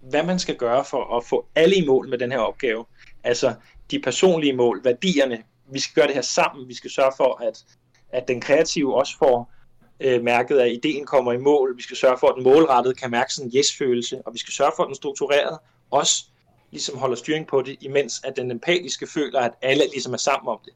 [0.00, 2.84] hvad man skal gøre for at få alle i mål med den her opgave.
[3.24, 3.54] Altså
[3.90, 5.42] de personlige mål, værdierne.
[5.72, 6.68] Vi skal gøre det her sammen.
[6.68, 7.64] Vi skal sørge for, at,
[8.12, 9.52] at den kreative også får
[10.00, 11.76] øh, mærket, at ideen kommer i mål.
[11.76, 14.22] Vi skal sørge for, at den målrettede kan mærke sådan en yes-følelse.
[14.26, 16.24] Og vi skal sørge for, at den strukturerede også
[16.70, 20.48] ligesom holder styring på det, imens at den empatiske føler, at alle ligesom er sammen
[20.48, 20.72] om det.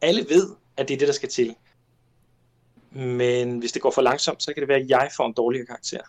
[0.00, 1.56] Alle ved, at det er det, der skal til.
[2.92, 5.66] Men hvis det går for langsomt, så kan det være, at jeg får en dårligere
[5.66, 6.00] karakter.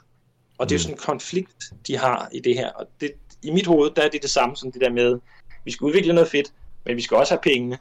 [0.58, 2.70] Og det er jo sådan en konflikt, de har i det her.
[2.70, 3.12] Og det,
[3.44, 5.20] i mit hoved, der er det det samme som det der med,
[5.66, 6.54] vi skal udvikle noget fedt,
[6.86, 7.78] men vi skal også have pengene.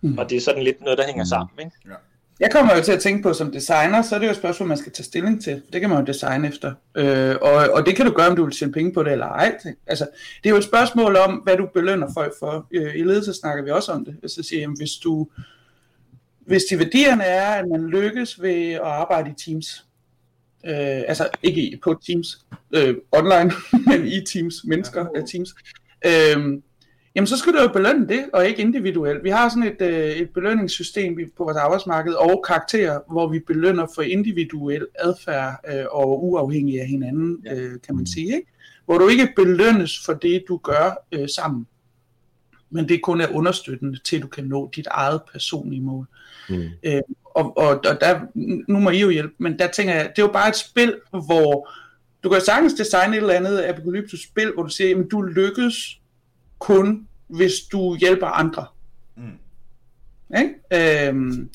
[0.00, 0.18] Mm.
[0.18, 1.58] Og det er sådan lidt noget, der hænger sammen.
[1.58, 1.70] Ikke?
[2.40, 4.68] Jeg kommer jo til at tænke på, som designer, så er det jo et spørgsmål,
[4.68, 5.62] man skal tage stilling til.
[5.72, 6.74] Det kan man jo designe efter.
[6.94, 9.26] Øh, og, og det kan du gøre, om du vil tjene penge på det eller
[9.26, 9.58] ej.
[9.86, 10.08] Altså,
[10.42, 12.66] det er jo et spørgsmål om, hvad du belønner folk for.
[12.72, 14.16] Øh, I ledelse snakker vi også om det.
[14.22, 15.28] Jeg siger, jamen, hvis, du,
[16.50, 19.86] hvis de værdierne er, at man lykkes ved at arbejde i teams,
[20.66, 23.52] øh, altså ikke på teams, øh, online,
[23.88, 25.54] men i teams, mennesker af teams,
[26.06, 26.60] øh,
[27.14, 29.24] Jamen, så skal du jo belønne det, og ikke individuelt.
[29.24, 33.86] Vi har sådan et, øh, et belønningssystem på vores arbejdsmarked og karakterer, hvor vi belønner
[33.94, 38.26] for individuel adfærd øh, og uafhængig af hinanden, øh, kan man sige.
[38.26, 38.46] Ikke?
[38.84, 41.66] Hvor du ikke belønnes for det, du gør øh, sammen,
[42.70, 46.06] men det kun er understøttende til, at du kan nå dit eget personlige mål.
[46.48, 46.68] Mm.
[46.82, 48.20] Øh, og, og, og der,
[48.68, 50.94] nu må I jo hjælpe, men der tænker jeg, det er jo bare et spil,
[51.10, 51.68] hvor
[52.24, 56.00] du kan sagtens designe et eller andet apokalyptisk spil, hvor du siger, at du lykkes
[56.58, 58.66] kun, hvis du hjælper andre.
[59.16, 60.38] Mm.
[60.38, 61.08] Ikke?
[61.08, 61.50] Øhm,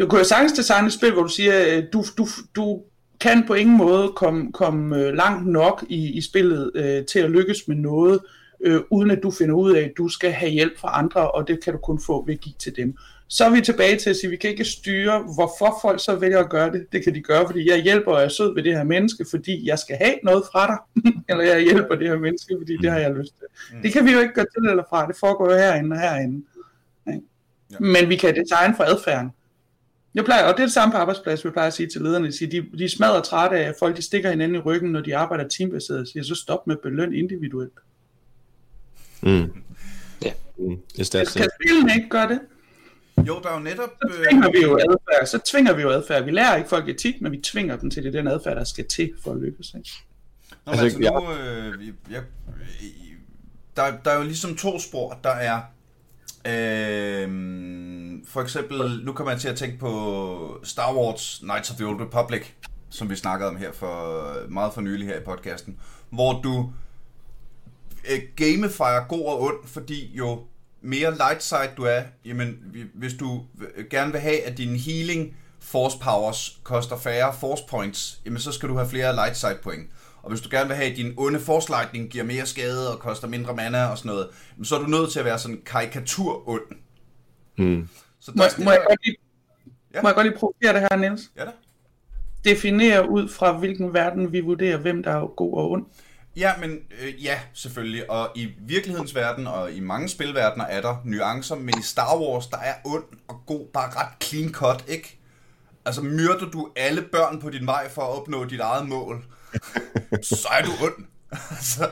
[0.00, 2.26] du kan jo sagtens designe et spil, hvor du siger, at du, du,
[2.56, 2.82] du
[3.20, 7.30] kan på ingen måde komme, komme øh, langt nok i, i spillet øh, til at
[7.30, 8.20] lykkes med noget,
[8.60, 11.48] øh, uden at du finder ud af, at du skal have hjælp fra andre, og
[11.48, 12.96] det kan du kun få ved at give til dem.
[13.28, 16.16] Så er vi tilbage til at sige, at vi kan ikke styre, hvorfor folk så
[16.16, 16.86] vælger at gøre det.
[16.92, 19.68] Det kan de gøre, fordi jeg hjælper og er sød ved det her menneske, fordi
[19.68, 22.98] jeg skal have noget fra dig, eller jeg hjælper det her menneske, fordi det har
[22.98, 23.82] jeg lyst til.
[23.82, 26.42] Det kan vi jo ikke gøre til eller fra, det foregår jo herinde og herinde.
[27.08, 27.20] Ikke?
[27.70, 27.76] Ja.
[27.80, 29.30] Men vi kan designe for adfærden.
[30.14, 32.26] Jeg plejer, og det er det samme på arbejdsplads, vi plejer at sige til lederne,
[32.26, 35.00] at de, de er smadret trætte af, at folk de stikker hinanden i ryggen, når
[35.00, 37.72] de arbejder teambaseret, siger, så stop med beløn individuelt.
[39.22, 39.52] Mm.
[40.24, 40.32] Ja.
[40.58, 40.78] Mm.
[41.00, 42.40] Yes, Kan, that's kan spillene ikke gøre det,
[43.26, 43.90] Jo, der er jo netop...
[44.02, 45.26] så øh, tvinger vi jo adfærd.
[45.26, 46.24] Så tvinger vi jo adfærd.
[46.24, 48.86] Vi lærer ikke folk etik, men vi tvinger dem til det, den adfærd, der skal
[48.88, 49.74] til for at lykkes.
[49.76, 49.90] Ikke?
[50.66, 52.22] Nå, altså, Altså, nu, øh, vi- jeg,
[53.76, 55.18] der, der er jo ligesom to spor.
[55.24, 55.60] Der er,
[56.46, 57.28] øh,
[58.26, 62.00] for eksempel, nu kommer jeg til at tænke på Star Wars Knights of the Old
[62.00, 62.42] Republic,
[62.90, 65.76] som vi snakkede om her for meget for nylig her i podcasten,
[66.10, 66.72] hvor du
[68.12, 70.40] øh, gamifier god og ond, fordi jo
[70.82, 74.76] mere light side du er, jamen vi- hvis du v- gerne vil have, at din
[74.76, 79.58] healing force powers koster færre force points, jamen så skal du have flere light side
[79.62, 79.90] point.
[80.22, 82.98] Og hvis du gerne vil have, at din onde force lightning giver mere skade og
[83.00, 85.60] koster mindre mana og sådan noget, jamen så er du nødt til at være sådan
[85.66, 86.62] karikatur ond.
[87.58, 87.88] Mm.
[88.20, 89.16] Så Må, må, jeg godt lige,
[89.94, 90.02] Ja.
[90.02, 91.30] må jeg godt lige provokere det her, Niels?
[91.36, 91.50] Ja da.
[92.44, 95.86] Definere ud fra, hvilken verden vi vurderer, hvem der er god og ond.
[96.36, 98.10] Ja, men øh, ja, selvfølgelig.
[98.10, 102.46] Og i virkelighedens verden og i mange spilverdener er der nuancer, men i Star Wars,
[102.46, 105.18] der er ond og god bare ret clean cut, ikke?
[105.84, 109.24] Altså, myrder du alle børn på din vej for at opnå dit eget mål,
[110.22, 111.06] så er du ond.
[111.50, 111.88] altså,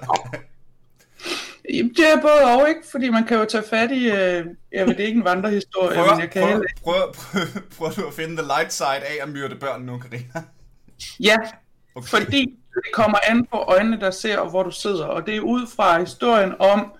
[1.74, 2.80] Jamen, Det er både og, ikke?
[2.90, 5.96] Fordi man kan jo tage fat i, øh, jeg ved det er ikke en vandrehistorie,
[5.96, 7.42] prøv, men jeg kan prøv, heller prøv, prøv,
[7.78, 10.42] prøv, du at finde the light side af at myrde børn nu, Karina.
[11.20, 11.36] Ja,
[11.96, 12.08] Okay.
[12.08, 15.04] fordi det kommer an på øjnene, der ser, og hvor du sidder.
[15.04, 16.92] Og det er ud fra historien om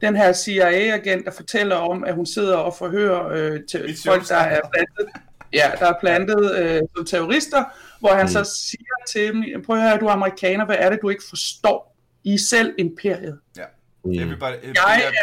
[0.00, 4.36] den her CIA-agent, der fortæller om, at hun sidder og forhører øh, til folk, der
[4.36, 5.14] er plantet,
[5.52, 7.64] ja, der er plantet øh, som terrorister,
[8.00, 8.28] hvor han Mm.
[8.28, 11.22] så siger til dem, prøv at høre, du er amerikaner, hvad er det, du ikke
[11.28, 11.96] forstår?
[12.24, 13.38] I er selv imperiet.
[13.56, 13.64] Ja.
[14.04, 14.10] Mm.
[14.12, 14.74] Everybody, Jeg det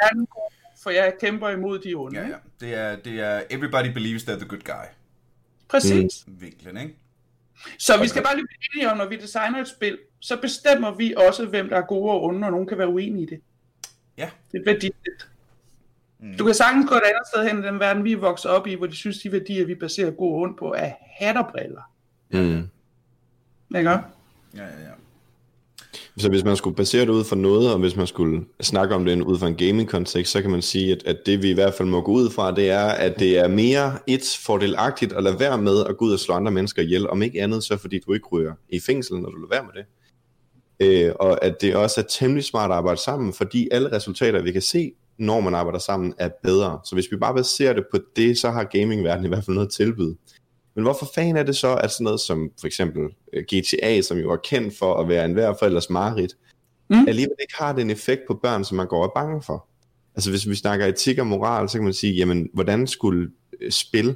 [0.02, 2.19] er, den gode, for jeg kæmper imod de onde.
[2.19, 2.36] ja, ja.
[2.60, 4.86] Det er, det er everybody believes they're the good guy.
[5.69, 6.24] Præcis.
[6.28, 6.95] Vinklen, ikke?
[7.80, 10.96] Så vi skal bare lige blive enige om, når vi designer et spil, så bestemmer
[10.96, 13.41] vi også, hvem der er gode og onde, og nogen kan være uenige i det.
[14.18, 14.30] Ja.
[14.52, 15.30] Det er værdigt.
[16.20, 16.38] Mm.
[16.38, 18.68] Du kan sagtens gå et andet sted hen i den verden, vi er vokset op
[18.68, 21.91] i, hvor de synes, de værdier, vi baserer god og ond på, er hatterbriller.
[22.30, 22.70] Mm.
[23.78, 23.89] Ikke?
[23.89, 24.00] Ja,
[24.56, 24.91] ja, ja.
[26.17, 29.06] Så hvis man skulle basere det ud fra noget, og hvis man skulle snakke om
[29.06, 31.73] det ud fra en gaming-kontekst, så kan man sige, at, at det vi i hvert
[31.73, 35.39] fald må gå ud fra, det er, at det er mere et fordelagtigt at lade
[35.39, 37.99] være med at gå ud og slå andre mennesker ihjel, om ikke andet, så fordi
[37.99, 39.86] du ikke ryger i fængsel, når du lader være med det.
[40.80, 44.51] Øh, og at det også er temmelig smart at arbejde sammen, fordi alle resultater, vi
[44.51, 46.80] kan se, når man arbejder sammen, er bedre.
[46.86, 49.67] Så hvis vi bare baserer det på det, så har gamingverdenen i hvert fald noget
[49.67, 50.15] at tilbyde.
[50.76, 54.18] Men hvorfor fanden er det så, at sådan noget som for eksempel øh, GTA, som
[54.18, 56.36] jo er kendt for at være enhver forældres mareridt,
[56.90, 57.08] Mm.
[57.08, 59.68] alligevel ikke har den effekt på børn, som man går og er bange for?
[60.16, 63.72] Altså hvis vi snakker etik og moral, så kan man sige, jamen hvordan skulle øh,
[63.72, 64.16] spil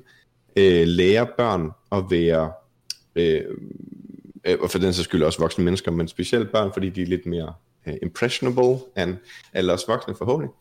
[0.56, 2.52] øh, lære børn at være,
[3.16, 3.42] øh,
[4.46, 7.06] øh, og for den så skyld også voksne mennesker, men specielt børn, fordi de er
[7.06, 7.54] lidt mere
[7.88, 9.16] øh, impressionable end
[9.54, 10.52] alle os voksne forhåbentlig.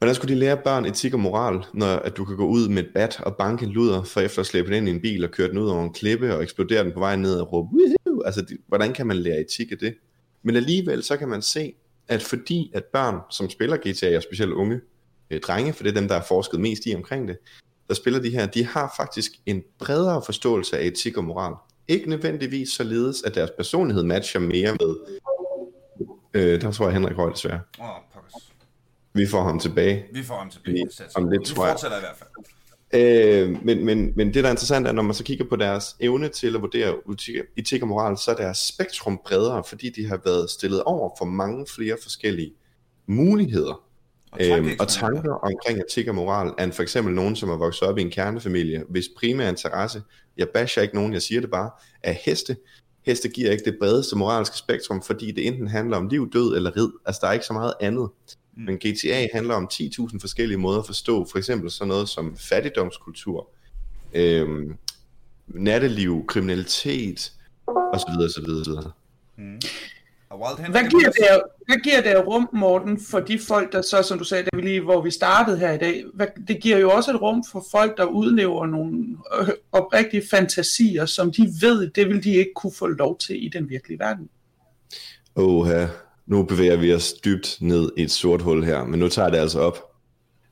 [0.00, 2.84] Hvordan skulle de lære børn etik og moral, når at du kan gå ud med
[2.84, 5.24] et bat og banke en luder, for efter at slæbe den ind i en bil
[5.24, 7.68] og køre den ud over en klippe og eksplodere den på vej ned og råbe,
[7.72, 8.22] Woohoo!
[8.22, 9.94] altså de, hvordan kan man lære etik af det?
[10.42, 11.72] Men alligevel så kan man se,
[12.08, 14.80] at fordi at børn, som spiller GTA, og specielt unge
[15.30, 17.36] øh, drenge, for det er dem, der er forsket mest i omkring det,
[17.88, 21.54] der spiller de her, de har faktisk en bredere forståelse af etik og moral.
[21.88, 24.96] Ikke nødvendigvis således, at deres personlighed matcher mere med,
[26.34, 27.60] øh, der tror jeg Henrik Røg desværre.
[27.78, 28.09] Oh.
[29.12, 30.04] Vi får ham tilbage.
[30.12, 30.74] Vi får ham tilbage.
[30.74, 31.72] Vi- om lidt, Vi tror jeg.
[31.72, 32.30] fortsætter i hvert fald.
[32.92, 35.96] Øh, men, men, men det, der er interessant, er, når man så kigger på deres
[36.00, 36.94] evne til at vurdere
[37.56, 41.24] etik, og moral, så er deres spektrum bredere, fordi de har været stillet over for
[41.24, 42.52] mange flere forskellige
[43.06, 43.82] muligheder
[44.32, 47.88] Og, øhm, og tanker omkring etik og moral, end for eksempel nogen, som er vokset
[47.88, 50.02] op i en kernefamilie, hvis primære interesse,
[50.36, 51.70] jeg basher ikke nogen, jeg siger det bare,
[52.02, 52.56] er heste.
[53.06, 56.76] Heste giver ikke det bredeste moralske spektrum, fordi det enten handler om liv, død eller
[56.76, 56.88] rid.
[57.06, 58.08] Altså, der er ikke så meget andet.
[58.56, 58.62] Mm.
[58.64, 63.48] Men GTA handler om 10.000 forskellige måder at forstå, for eksempel sådan noget som fattigdomskultur,
[64.12, 64.76] øhm,
[65.46, 67.32] natteliv, kriminalitet,
[67.66, 68.10] osv.
[68.24, 68.88] osv., osv.
[69.36, 69.60] Mm.
[70.70, 74.24] Hvad giver, det, hvad giver det rum, Morten, for de folk, der så, som du
[74.24, 77.22] sagde, vi lige, hvor vi startede her i dag, hvad, det giver jo også et
[77.22, 82.30] rum for folk, der udlever nogle øh, oprigtige fantasier, som de ved, det vil de
[82.30, 84.28] ikke kunne få lov til i den virkelige verden.
[85.36, 85.68] Åh,
[86.30, 89.38] nu bevæger vi os dybt ned i et sort hul her, men nu tager det
[89.38, 89.78] altså op.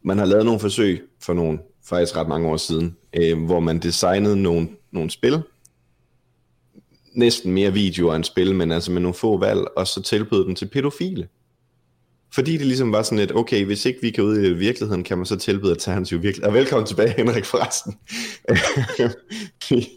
[0.03, 3.79] Man har lavet nogle forsøg for nogle, faktisk ret mange år siden, øh, hvor man
[3.79, 5.43] designede nogle, nogle spil,
[7.12, 10.55] næsten mere videoer end spil, men altså med nogle få valg, og så tilbød dem
[10.55, 11.29] til pædofile.
[12.35, 15.18] Fordi det ligesom var sådan et, okay, hvis ikke vi kan ud i virkeligheden, kan
[15.18, 16.49] man så tilbyde alternativ virkelighed.
[16.49, 17.95] Og velkommen tilbage, Henrik, forresten.
[19.70, 19.89] vi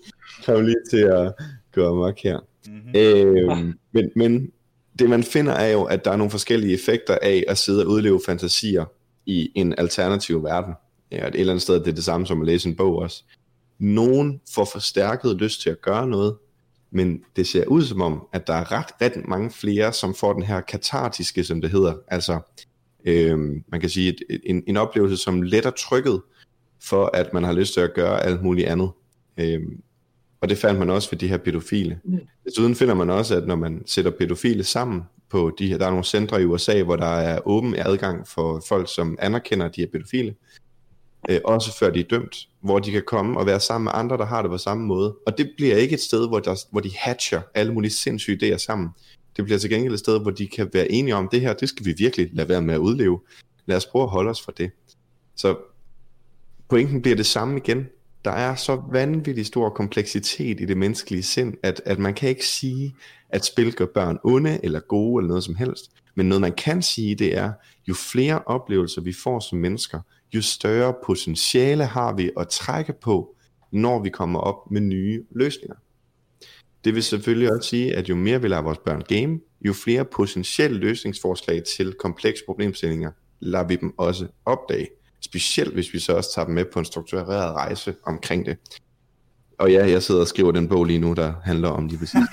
[0.45, 1.33] kommer lige til at
[1.71, 2.39] gå amok her.
[2.67, 2.91] Mm-hmm.
[2.95, 4.51] Øhm, men, men
[4.99, 7.91] det man finder er jo, at der er nogle forskellige effekter af at sidde og
[7.91, 8.85] udleve fantasier
[9.25, 10.73] i en alternativ verden.
[11.11, 13.23] Ja, et eller andet sted det er det samme som at læse en bog også.
[13.79, 16.35] Nogen får forstærket lyst til at gøre noget,
[16.91, 20.33] men det ser ud som om, at der er ret, ret mange flere, som får
[20.33, 22.39] den her katartiske, som det hedder, altså
[23.05, 26.21] øhm, man kan sige et, en, en oplevelse, som letter trykket
[26.83, 28.89] for, at man har lyst til at gøre alt muligt andet.
[29.37, 29.81] Øhm,
[30.41, 31.99] og det fandt man også ved de her pædofile.
[32.03, 32.19] Mm.
[32.45, 35.89] Desuden finder man også, at når man sætter pædofile sammen på de her, der er
[35.89, 39.87] nogle centre i USA, hvor der er åben adgang for folk, som anerkender de her
[39.91, 40.35] pædofile,
[41.29, 44.17] øh, også før de er dømt, hvor de kan komme og være sammen med andre,
[44.17, 45.15] der har det på samme måde.
[45.25, 48.57] Og det bliver ikke et sted, hvor, der, hvor de hatcher alle mulige sindssyge idéer
[48.57, 48.89] sammen.
[49.37, 51.69] Det bliver til gengæld et sted, hvor de kan være enige om, det her, det
[51.69, 53.19] skal vi virkelig lade være med at udleve.
[53.65, 54.71] Lad os prøve at holde os fra det.
[55.35, 55.57] Så
[56.69, 57.87] pointen bliver det samme igen.
[58.25, 62.47] Der er så vanvittig stor kompleksitet i det menneskelige sind, at, at man kan ikke
[62.47, 62.95] sige,
[63.29, 65.91] at spil gør børn onde eller gode eller noget som helst.
[66.15, 67.51] Men noget man kan sige, det er,
[67.87, 69.99] jo flere oplevelser vi får som mennesker,
[70.35, 73.35] jo større potentiale har vi at trække på,
[73.71, 75.75] når vi kommer op med nye løsninger.
[76.83, 80.05] Det vil selvfølgelig også sige, at jo mere vi lader vores børn game, jo flere
[80.05, 84.87] potentielle løsningsforslag til komplekse problemstillinger lader vi dem også opdage.
[85.21, 88.57] Specielt hvis vi så også tager dem med på en struktureret rejse omkring det.
[89.59, 92.19] Og ja, jeg sidder og skriver den bog lige nu, der handler om lige præcis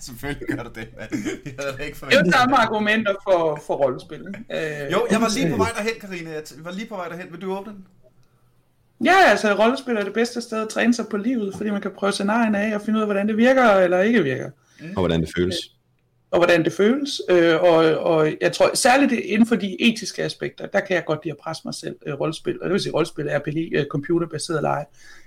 [0.00, 2.24] Selvfølgelig gør du det, men jeg havde ikke forventet.
[2.24, 4.20] Det er samme argumenter for, for rollespil.
[4.52, 6.30] Øh, jo, jeg var lige på vej derhen, Karine.
[6.30, 7.26] Jeg var lige på vej derhen.
[7.30, 7.86] Vil du åbne den?
[9.04, 11.90] Ja, altså rollespil er det bedste sted at træne sig på livet, fordi man kan
[11.98, 14.50] prøve scenarien af og finde ud af, hvordan det virker eller ikke virker.
[14.80, 14.86] Mm.
[14.96, 15.56] Og hvordan det føles
[16.32, 17.20] og hvordan det føles.
[17.28, 21.24] Øh, og, og jeg tror, særligt inden for de etiske aspekter, der kan jeg godt
[21.24, 22.62] lide at presse mig selv øh, rollespil.
[22.62, 24.84] Og det vil sige rollespil, RPG, øh, computerbaseret lege.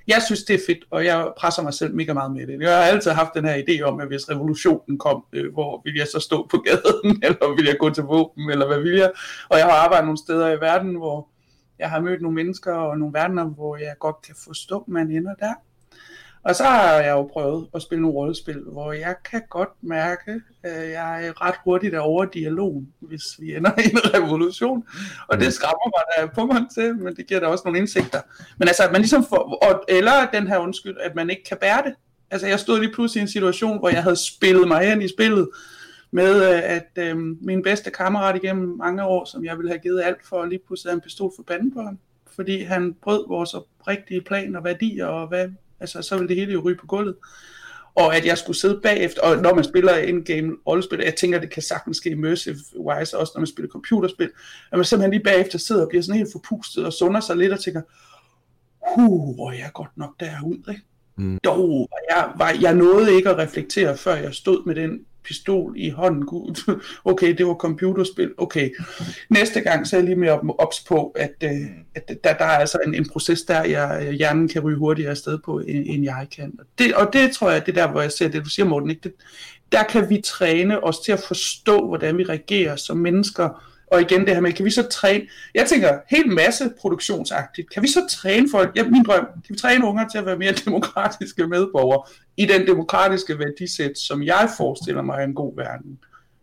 [0.07, 2.61] Jeg synes, det er fedt, og jeg presser mig selv mega meget med det.
[2.61, 5.95] Jeg har altid haft den her idé om, at hvis revolutionen kom, øh, hvor vil
[5.95, 9.11] jeg så stå på gaden, eller vil jeg gå til våben, eller hvad vil jeg?
[9.49, 11.27] Og jeg har arbejdet nogle steder i verden, hvor
[11.79, 15.11] jeg har mødt nogle mennesker og nogle verdener, hvor jeg godt kan forstå, at man
[15.11, 15.53] ender der.
[16.45, 20.41] Og så har jeg jo prøvet at spille nogle rollespil, hvor jeg kan godt mærke,
[20.63, 24.83] at jeg er ret hurtigt over dialogen, hvis vi ender i en revolution.
[25.27, 28.21] Og det skræmmer mig da på mig til, men det giver da også nogle indsigter.
[28.57, 31.83] Men altså, at man ligesom får, eller den her undskyld, at man ikke kan bære
[31.85, 31.93] det.
[32.31, 35.07] Altså, jeg stod lige pludselig i en situation, hvor jeg havde spillet mig hen i
[35.07, 35.49] spillet,
[36.11, 40.27] med at øh, min bedste kammerat igennem mange år, som jeg ville have givet alt
[40.29, 41.99] for, lige pludselig en pistol for panden på ham.
[42.35, 45.49] Fordi han brød vores oprigtige plan og værdier, og hvad
[45.79, 47.15] Altså, så vil det hele jo ryge på gulvet.
[47.95, 51.39] Og at jeg skulle sidde bagefter, og når man spiller en game rollespil, jeg tænker,
[51.39, 54.29] det kan sagtens ske immersive wise, også når man spiller computerspil,
[54.71, 57.53] at man simpelthen lige bagefter sidder og bliver sådan helt forpustet og sunder sig lidt
[57.53, 57.81] og tænker,
[58.95, 60.81] huh, hvor jeg godt nok derude, ikke?
[61.17, 61.39] Mm.
[61.43, 65.89] Dog, jeg, var, jeg nåede ikke at reflektere, før jeg stod med den pistol i
[65.89, 66.25] hånden.
[66.25, 66.79] Gud,
[67.11, 68.31] okay, det var computerspil.
[68.37, 68.69] Okay,
[69.29, 71.51] næste gang så er jeg lige mere ops på, at, øh,
[71.95, 75.37] at der, der er altså en, en proces der, jeg, hjernen kan ryge hurtigere afsted
[75.45, 76.59] på, end, end jeg kan.
[76.79, 79.01] Det, og det tror jeg, det der, hvor jeg ser det, du siger, Morten, ikke?
[79.03, 79.13] Det,
[79.71, 83.49] der kan vi træne os til at forstå, hvordan vi reagerer som mennesker,
[83.95, 85.23] og igen det her med, kan vi så træne,
[85.55, 89.57] jeg tænker helt masse produktionsagtigt, kan vi så træne folk, ja, min drøm, kan vi
[89.57, 92.03] træne unger til at være mere demokratiske medborgere
[92.37, 95.99] i den demokratiske værdisæt, som jeg forestiller mig er en god verden.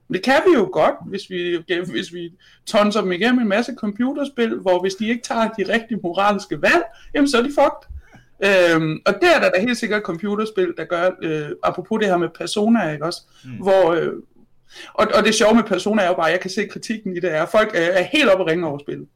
[0.08, 1.58] Men det kan vi jo godt, hvis vi,
[1.90, 2.32] hvis vi
[2.66, 6.82] tonser dem igennem en masse computerspil, hvor hvis de ikke tager de rigtige moralske valg,
[7.14, 7.92] jamen så er de fucked.
[8.44, 12.16] Øhm, og der er der da helt sikkert computerspil, der gør, øh, apropos det her
[12.16, 13.50] med personer, ikke også, mm.
[13.50, 14.12] hvor, øh,
[14.92, 17.20] og, og det sjove med personer er jo bare, at jeg kan se kritikken i
[17.20, 19.08] det er, at folk er, er helt oppe og ringe over spillet.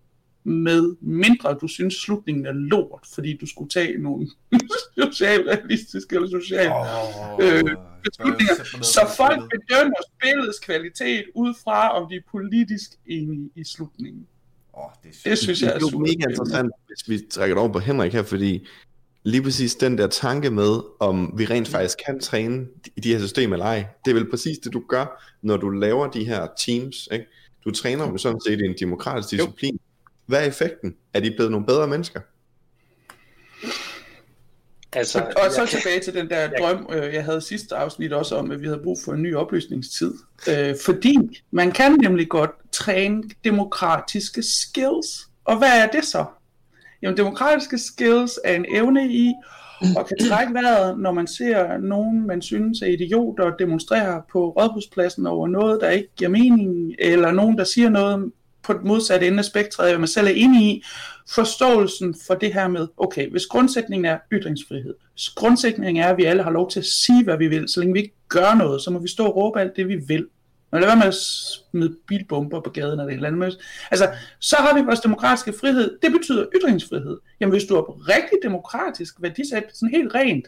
[0.45, 4.29] Med mindre du synes slutningen er lort, fordi du skulle tage nogle
[5.03, 8.83] socialrealistiske eller sociale oh, øh, beslutninger.
[8.83, 14.27] Så folk bedømmer spillets kvalitet ud fra, om de er politisk enige i slutningen.
[14.73, 17.79] Oh, det, det synes jeg er, er mega interessant, hvis vi trækker det over på
[17.79, 18.67] Henrik her, fordi
[19.27, 22.67] lige præcis den der tanke med, om vi rent faktisk kan træne
[22.97, 25.69] i de her systemer eller ej, det er vel præcis det, du gør, når du
[25.71, 27.09] laver de her teams.
[27.13, 27.27] Ikke?
[27.65, 29.73] Du træner dem sådan set i en demokratisk disciplin.
[29.75, 29.79] Jo.
[30.27, 30.95] Hvad er effekten?
[31.15, 32.21] Er de blevet nogle bedre mennesker?
[34.93, 38.13] Altså, Og, og så jeg- tilbage til den der drøm, øh, jeg havde sidste afsnit
[38.13, 40.15] også om, at vi havde brug for en ny oplysningstid.
[40.49, 41.17] Øh, fordi
[41.51, 45.29] man kan nemlig godt træne demokratiske skills.
[45.45, 46.25] Og hvad er det så?
[47.03, 49.33] Jamen, demokratiske skills er en evne i
[49.97, 55.27] og kan trække vejret, når man ser nogen, man synes er idioter, demonstrere på rådhuspladsen
[55.27, 58.33] over noget, der ikke giver mening, eller nogen, der siger noget
[58.63, 60.83] på det modsatte ende af spektret, hvad man selv er inde i,
[61.29, 66.25] forståelsen for det her med, okay, hvis grundsætningen er ytringsfrihed, hvis grundsætningen er, at vi
[66.25, 68.83] alle har lov til at sige, hvad vi vil, så længe vi ikke gør noget,
[68.83, 70.27] så må vi stå og råbe alt det, vi vil.
[70.77, 73.59] Og lad være med at smide bilbomber på gaden eller et eller andet.
[73.91, 74.11] Altså,
[74.41, 75.99] så har vi vores demokratiske frihed.
[76.03, 77.19] Det betyder ytringsfrihed.
[77.41, 80.47] Jamen, hvis du er rigtig demokratisk værdisæt, sådan helt rent,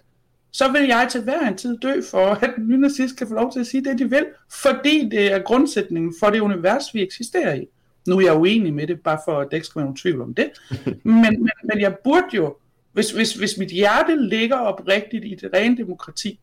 [0.52, 3.60] så vil jeg til hver en tid dø for, at nynazist kan få lov til
[3.60, 4.26] at sige det, de vil,
[4.62, 7.66] fordi det er grundsætningen for det univers, vi eksisterer i.
[8.08, 10.20] Nu er jeg uenig med det, bare for at der ikke skal være nogen tvivl
[10.20, 10.50] om det.
[11.04, 12.56] Men, men, men jeg burde jo,
[12.92, 16.40] hvis, hvis, hvis mit hjerte ligger oprigtigt i det rene demokrati,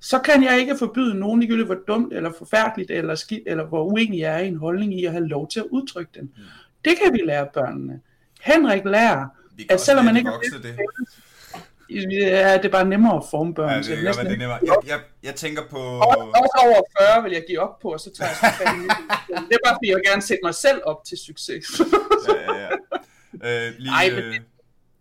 [0.00, 3.84] så kan jeg ikke forbyde nogen, ligegyldigt hvor dumt eller forfærdeligt eller skidt, eller hvor
[3.84, 6.30] uenig jeg er i en holdning i at have lov til at udtrykke den.
[6.84, 8.00] Det kan vi lære børnene.
[8.40, 9.26] Henrik lærer,
[9.70, 10.30] at selvom man ikke
[10.62, 10.76] det.
[11.90, 13.94] Ja, det er bare nemmere at forme børn Ja, det til.
[13.96, 14.58] kan være, det er nemmere.
[14.66, 15.76] Jeg, jeg, jeg tænker på...
[15.78, 16.82] Også, over
[17.14, 18.64] 40 vil jeg give op på, og så tager jeg så.
[19.28, 21.64] Det er bare fordi, jeg gerne sætte mig selv op til succes.
[22.28, 22.68] Ja, ja,
[23.42, 23.66] ja.
[23.66, 24.34] Øh, lige, Ej, men øh,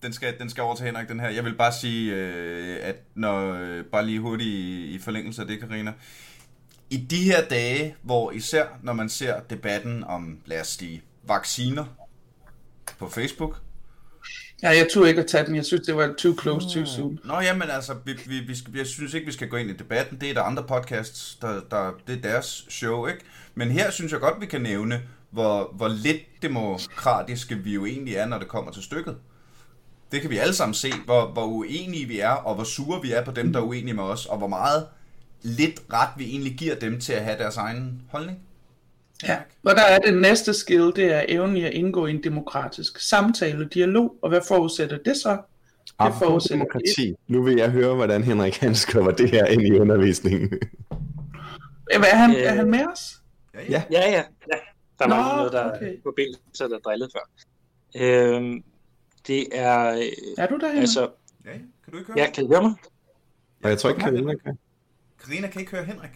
[0.06, 1.30] den, skal, den skal over til Henrik, den her.
[1.30, 5.48] Jeg vil bare sige, øh, at når, øh, bare lige hurtigt i, i forlængelse af
[5.48, 5.94] det, Karina.
[6.90, 11.86] I de her dage, hvor især når man ser debatten om, lad os sige, vacciner
[13.00, 13.62] på Facebook,
[14.64, 15.56] ja, jeg turde ikke at tage den.
[15.56, 17.20] Jeg synes, det var too close too soon.
[17.24, 19.74] Nå, jamen altså, vi, vi, vi skal, jeg synes ikke, vi skal gå ind i
[19.74, 20.22] debatten.
[20.22, 23.20] Det er der andre podcasts, der, der, det er deres show, ikke?
[23.56, 25.02] Men her synes jeg godt, vi kan nævne,
[25.32, 29.18] hvor, hvor lidt demokratiske vi jo egentlig er, når det kommer til stykket.
[30.12, 33.12] Det kan vi alle sammen se, hvor, hvor uenige vi er, og hvor sure vi
[33.12, 34.88] er på dem, der er uenige med os, og hvor meget
[35.42, 38.40] lidt ret vi egentlig giver dem til at have deres egen holdning.
[39.24, 43.00] Ja, og der er det næste skill, det er evnen at indgå i en demokratisk
[43.00, 45.30] samtale, dialog, og hvad forudsætter det så?
[45.30, 47.16] Det Apropos forudsætter demokrati.
[47.28, 50.50] Nu vil jeg høre, hvordan Henrik han skriver det her ind i undervisningen.
[51.98, 52.42] Hvad er han, Øh.
[52.42, 53.22] er han med os?
[53.54, 53.84] Ja, Ja.
[53.92, 54.24] Ja, ja.
[54.52, 54.58] ja.
[55.00, 55.76] Der var Nå, noget, der okay.
[55.76, 56.02] okay.
[56.04, 57.30] på billedet, så der drillede før.
[58.02, 58.64] Øhm,
[59.28, 59.96] det er...
[59.98, 60.02] Øh,
[60.38, 60.78] Er du derhen?
[60.78, 61.10] altså...
[61.46, 61.52] ja.
[61.52, 62.20] Kan du ikke høre?
[62.26, 62.74] Ja, kan I høre mig?
[63.64, 64.58] Og jeg tror ikke, Karina kan.
[65.26, 66.10] Karina kan ikke høre Henrik.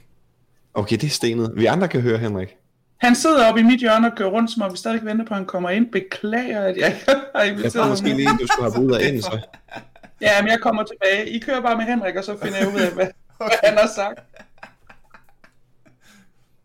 [0.73, 1.51] Okay, det er stenet.
[1.55, 2.55] Vi andre kan høre Henrik.
[2.97, 5.33] Han sidder oppe i mit hjørne og kører rundt, som om vi stadig venter på,
[5.33, 5.91] at han kommer ind.
[5.91, 7.05] Beklager, at jeg ikke
[7.35, 7.89] har Jeg inviteret tror ham.
[7.89, 9.39] måske lige, du skulle have ud og ind, så.
[10.21, 11.29] Ja, men jeg kommer tilbage.
[11.29, 13.07] I kører bare med Henrik, og så finder jeg ud af, hvad,
[13.37, 14.19] hvad han har sagt.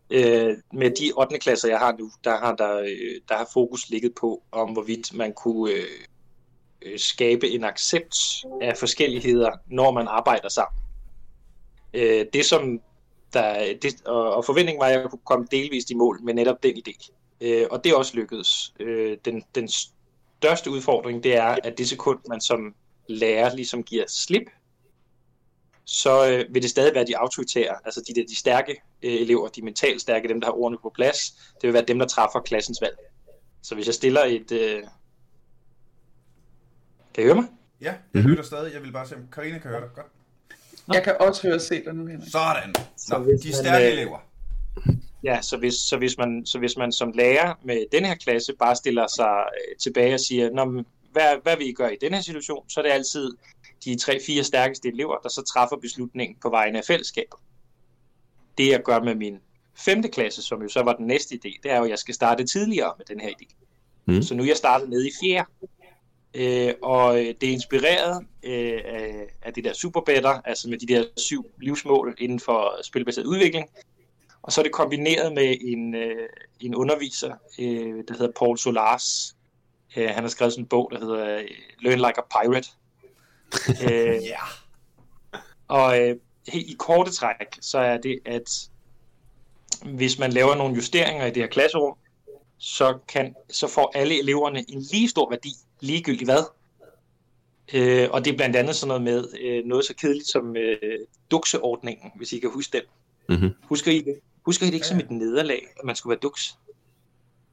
[0.09, 1.37] Øh, med de 8.
[1.39, 5.13] klasser, jeg har nu, der har, der, øh, der har fokus ligget på, om hvorvidt
[5.13, 5.83] man kunne øh,
[6.85, 8.15] øh, skabe en accept
[8.61, 10.81] af forskelligheder, når man arbejder sammen.
[11.93, 12.79] Øh, det som
[13.33, 16.63] der, det, og, og forventningen var, at jeg kunne komme delvist i mål med netop
[16.63, 17.11] den idé.
[17.41, 18.73] Øh, og det er også lykkedes.
[18.79, 19.69] Øh, den, den
[20.39, 22.75] største udfordring, det er, at det sekund, man som
[23.07, 24.49] lærer ligesom giver slip,
[25.85, 29.61] så øh, vil det stadig være de autoritære, altså de, de stærke øh, elever, de
[29.61, 32.81] mentalt stærke, dem der har ordene på plads, det vil være dem, der træffer klassens
[32.81, 32.97] valg.
[33.63, 34.51] Så hvis jeg stiller et...
[34.51, 34.83] Øh...
[37.15, 37.45] Kan I høre mig?
[37.81, 38.27] Ja, jeg Mhm.
[38.29, 38.73] lytter stadig.
[38.73, 39.89] Jeg vil bare se, om Karina kan høre dig.
[39.95, 40.07] Godt.
[40.93, 42.31] Jeg kan også høre se dig nu, Henrik.
[42.31, 42.75] Sådan.
[42.97, 44.19] Så Nå, hvis de man, stærke øh, elever.
[45.23, 48.53] Ja, så hvis, så, hvis man, så hvis man som lærer med den her klasse
[48.59, 51.97] bare stiller sig øh, tilbage og siger, Nå, men hvad, hvad vil I gøre i
[52.01, 53.31] den her situation, så er det altid
[53.85, 57.39] de tre-fire stærkeste elever, der så træffer beslutningen på vegne af fællesskabet.
[58.57, 59.39] Det jeg gør med min
[59.85, 62.13] femte klasse, som jo så var den næste idé, det er jo, at jeg skal
[62.15, 63.55] starte tidligere med den her idé.
[64.05, 64.21] Mm.
[64.21, 65.49] Så nu er jeg startet nede i fjerde.
[66.35, 70.85] Øh, og øh, det er inspireret øh, af, af det der superbetter, altså med de
[70.85, 73.69] der syv livsmål inden for spilbaseret udvikling.
[74.41, 76.29] Og så er det kombineret med en, øh,
[76.59, 79.35] en underviser, øh, der hedder Paul Solars.
[79.97, 81.45] Øh, han har skrevet sådan en bog, der hedder øh,
[81.79, 82.69] Learn Like a Pirate.
[83.91, 84.39] øh, Ja.
[85.67, 86.15] og øh,
[86.47, 88.69] helt i korte træk, så er det, at
[89.85, 91.97] hvis man laver nogle justeringer i det her klasserum,
[92.57, 95.53] så, kan, så får alle eleverne en lige stor værdi,
[95.85, 96.43] ligegyldigt hvad.
[97.73, 100.77] Øh, og det er blandt andet sådan noget med øh, noget så kedeligt som øh,
[101.31, 102.83] dukseordningen, hvis I kan huske den.
[103.37, 103.53] Mhm.
[103.63, 104.19] Husker I det?
[104.45, 105.03] Husker I det ikke Ja, som ja.
[105.03, 106.55] et nederlag, at man skulle være duks?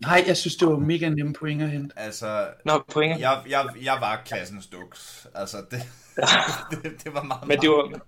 [0.01, 1.99] Nej, jeg synes, det var mega nemme point at hente.
[1.99, 3.21] Altså, Nå, point.
[3.21, 5.27] jeg, jeg, jeg var klassens duks.
[5.35, 5.83] Altså, det,
[6.83, 8.01] det, det var meget, Men det var, det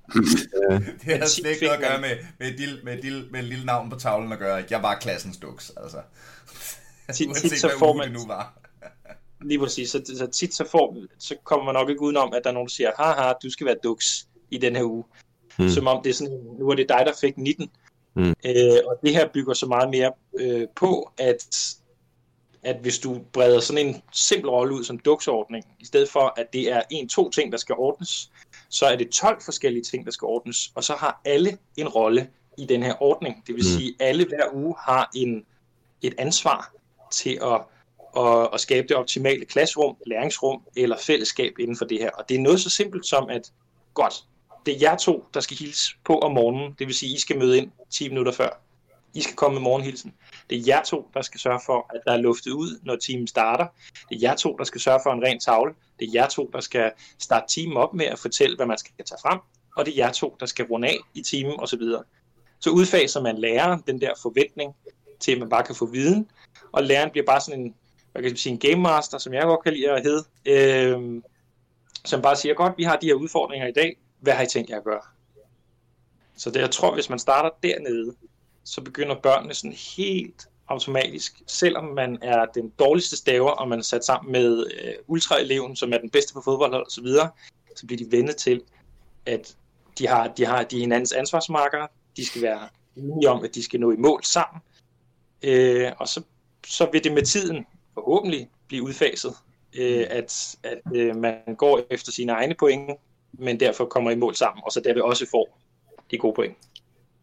[1.04, 3.40] havde men slet ikke noget at gøre med, med, et lille, med, et lille, med
[3.40, 4.64] et lille navn på tavlen at gøre.
[4.70, 5.98] Jeg var klassens duks, altså.
[7.14, 8.63] tit, Uanset tit så hvad får man, det nu var.
[9.44, 9.90] Lige præcis.
[9.90, 12.68] Så, så tit så, får, så kommer man nok ikke udenom, at der er nogen,
[12.68, 15.04] der siger, haha, du skal være duks i den her uge.
[15.58, 15.68] Mm.
[15.68, 17.70] Som om det er sådan, nu er det dig, der fik 19.
[18.16, 18.22] Mm.
[18.22, 21.74] Øh, og det her bygger så meget mere øh, på, at,
[22.62, 26.52] at hvis du breder sådan en simpel rolle ud som duksordning, i stedet for at
[26.52, 28.30] det er en-to ting, der skal ordnes,
[28.68, 32.28] så er det 12 forskellige ting, der skal ordnes, og så har alle en rolle
[32.58, 33.42] i den her ordning.
[33.46, 33.78] Det vil mm.
[33.78, 35.44] sige, at alle hver uge har en,
[36.02, 36.72] et ansvar
[37.12, 37.60] til at,
[38.16, 42.10] at, at skabe det optimale klasserum, læringsrum eller fællesskab inden for det her.
[42.10, 43.52] Og det er noget så simpelt som, at
[43.94, 44.14] godt,
[44.66, 46.74] det er jer to, der skal hilse på om morgenen.
[46.78, 48.60] Det vil sige, I skal møde ind 10 minutter før.
[49.14, 50.14] I skal komme med morgenhilsen.
[50.50, 53.26] Det er jer to, der skal sørge for, at der er luftet ud, når timen
[53.26, 53.66] starter.
[54.08, 55.74] Det er jer to, der skal sørge for en ren tavle.
[56.00, 58.92] Det er jer to, der skal starte timen op med at fortælle, hvad man skal
[59.04, 59.38] tage frem.
[59.76, 61.82] Og det er jer to, der skal runde af i timen osv.
[62.60, 64.74] Så udfaser man læreren den der forventning
[65.20, 66.30] til, at man bare kan få viden.
[66.72, 67.74] Og læreren bliver bare sådan en,
[68.14, 70.24] hvad kan jeg sige, en game master, som jeg godt kan lide at hedde.
[70.46, 71.22] Øh,
[72.04, 74.70] som bare siger, godt, vi har de her udfordringer i dag hvad har I tænkt
[74.70, 75.00] jer at gøre?
[76.36, 78.14] Så det, jeg tror, hvis man starter dernede,
[78.64, 83.82] så begynder børnene sådan helt automatisk, selvom man er den dårligste staver, og man er
[83.82, 87.30] sat sammen med øh, ultraeleven, som er den bedste på fodbold og så videre,
[87.76, 88.62] så bliver de vendet til,
[89.26, 89.56] at
[89.98, 93.80] de har, de har de hinandens ansvarsmarkere, de skal være enige om, at de skal
[93.80, 94.62] nå i mål sammen,
[95.42, 96.22] øh, og så,
[96.66, 99.32] så vil det med tiden forhåbentlig blive udfaset,
[99.78, 102.90] øh, at, at øh, man går efter sine egne point,
[103.32, 105.58] men derfor kommer i mål sammen, og så derved også får
[106.10, 106.56] de gode point.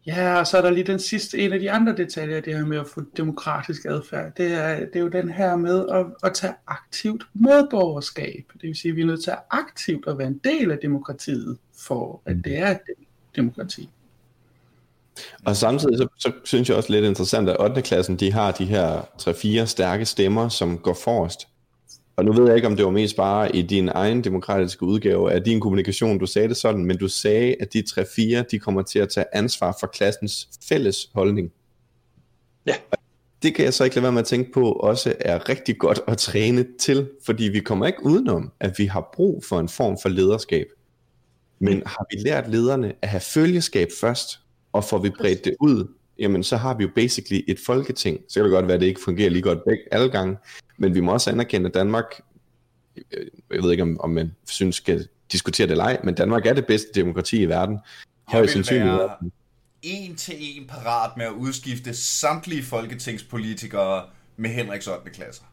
[0.06, 2.64] Ja, og så er der lige den sidste, en af de andre detaljer, det her
[2.64, 4.34] med at få demokratisk adfærd.
[4.36, 8.44] Det er, det er jo den her med at, at tage aktivt medborgerskab.
[8.52, 11.58] Det vil sige, at vi er nødt til aktivt at være en del af demokratiet,
[11.86, 12.78] for at det er
[13.36, 13.90] demokrati.
[15.46, 17.82] Og samtidig så, så synes jeg også lidt interessant, at 8.
[17.82, 19.00] klassen, de har de her
[19.62, 21.48] 3-4 stærke stemmer, som går forrest.
[22.16, 25.32] Og nu ved jeg ikke, om det var mest bare i din egen demokratiske udgave
[25.32, 28.82] af din kommunikation, du sagde det sådan, men du sagde, at de 3-4, de kommer
[28.82, 31.52] til at tage ansvar for klassens fælles holdning.
[32.66, 32.74] Ja.
[33.42, 36.00] Det kan jeg så ikke lade være med at tænke på, også er rigtig godt
[36.08, 39.98] at træne til, fordi vi kommer ikke udenom, at vi har brug for en form
[40.02, 40.66] for lederskab.
[41.58, 44.41] Men har vi lært lederne at have følgeskab først,
[44.72, 48.20] og får vi bredt det ud, jamen så har vi jo basically et folketing.
[48.28, 50.36] Så kan det godt være, at det ikke fungerer lige godt begge alle gange,
[50.78, 52.20] men vi må også anerkende, at Danmark,
[52.96, 56.46] øh, jeg ved ikke om, om man synes skal diskutere det eller ej, men Danmark
[56.46, 57.78] er det bedste demokrati i verden.
[58.28, 58.86] Højst sandsynligt.
[58.86, 59.30] Være
[59.82, 64.04] en til en parat med at udskifte samtlige folketingspolitikere
[64.36, 65.10] med Henriks 8.
[65.10, 65.44] klasser.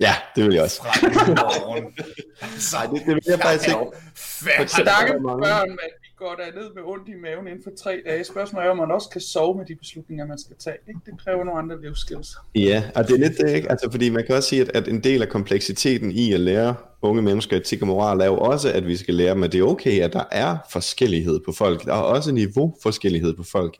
[0.00, 0.82] Ja, det vil jeg også.
[0.82, 0.90] Fra
[2.76, 4.68] Nej, det, det vil jeg faktisk ikke.
[4.68, 8.24] Stakke børn, mand går der ned med ondt i maven inden for tre dage.
[8.24, 10.76] Spørgsmålet er, om man også kan sove med de beslutninger, man skal tage.
[10.88, 11.00] Ikke?
[11.06, 12.36] Det kræver nogle andre livsskills.
[12.54, 13.70] Ja, og det er lidt det, ikke?
[13.70, 16.74] Altså, fordi man kan også sige, at, at en del af kompleksiteten i at lære
[17.02, 19.60] unge mennesker etik og moral er jo også, at vi skal lære dem, at det
[19.60, 21.84] er okay, at der er forskellighed på folk.
[21.84, 23.76] Der er også niveau forskellighed på folk.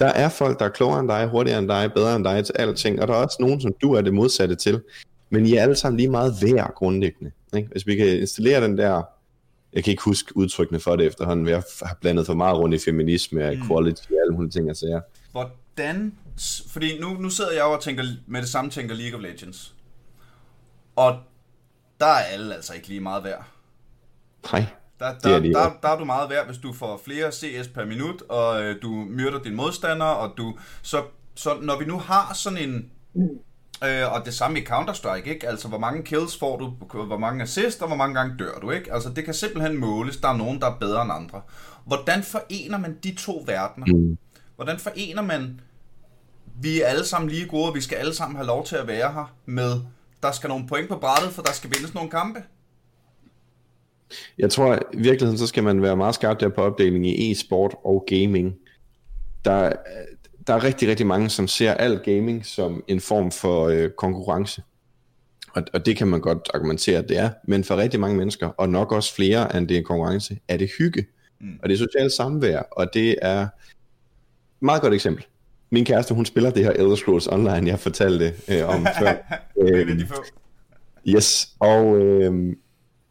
[0.00, 2.54] Der er folk, der er klogere end dig, hurtigere end dig, bedre end dig til
[2.58, 4.80] alting, og der er også nogen, som du er det modsatte til.
[5.30, 7.30] Men I er alle sammen lige meget værd grundlæggende.
[7.56, 7.68] Ikke?
[7.72, 9.02] Hvis vi kan installere den der
[9.72, 12.78] jeg kan ikke huske udtrykkene for det efterhånden, jeg har blandet for meget rundt i
[12.78, 14.14] feminisme og equality mm.
[14.14, 15.00] og alle mulige ting, jeg siger.
[15.32, 16.14] Hvordan,
[16.68, 19.74] fordi nu, nu sidder jeg og tænker, med det samme tænker League of Legends.
[20.96, 21.18] Og
[22.00, 23.44] der er alle altså ikke lige meget værd.
[24.52, 24.64] Nej,
[24.98, 27.32] der, der, er de der, der, der er du meget værd, hvis du får flere
[27.32, 30.58] CS per minut, og øh, du myrder din modstander, og du...
[30.82, 31.02] Så,
[31.34, 32.90] så når vi nu har sådan en...
[33.84, 35.48] Øh, og det samme i Counter-Strike, ikke?
[35.48, 36.66] Altså, hvor mange kills får du,
[37.04, 38.92] hvor mange assists, og hvor mange gange dør du, ikke?
[38.92, 40.16] Altså, det kan simpelthen måles.
[40.16, 41.40] Der er nogen, der er bedre end andre.
[41.84, 43.86] Hvordan forener man de to verdener?
[43.86, 44.18] Mm.
[44.56, 45.60] Hvordan forener man,
[46.62, 48.86] vi er alle sammen lige gode, og vi skal alle sammen have lov til at
[48.86, 49.80] være her, med,
[50.22, 52.42] der skal nogle point på brættet, for der skal vindes nogle kampe?
[54.38, 57.74] Jeg tror, i virkeligheden, så skal man være meget skarp der på opdeling i e-sport
[57.84, 58.54] og gaming.
[59.44, 59.72] Der,
[60.46, 64.62] der er rigtig, rigtig mange, som ser al gaming som en form for øh, konkurrence.
[65.54, 67.30] Og, og det kan man godt argumentere, at det er.
[67.44, 70.70] Men for rigtig mange mennesker, og nok også flere end det er konkurrence, er det
[70.78, 71.06] hygge.
[71.40, 71.58] Mm.
[71.62, 73.48] Og det er socialt samvær, og det er et
[74.60, 75.26] meget godt eksempel.
[75.70, 79.14] Min kæreste, hun spiller det her Elder Scrolls Online, jeg fortalte øh, om før.
[79.62, 80.00] øh,
[81.08, 82.56] yes, og øh,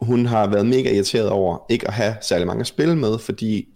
[0.00, 3.68] hun har været mega irriteret over ikke at have særlig mange at spille med, fordi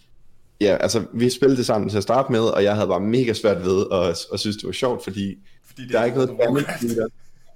[0.60, 3.32] ja, altså vi spillede det sammen til at starte med, og jeg havde bare mega
[3.32, 6.36] svært ved at, at synes, det var sjovt, fordi, fordi det der er ikke noget
[6.40, 7.08] damage meter.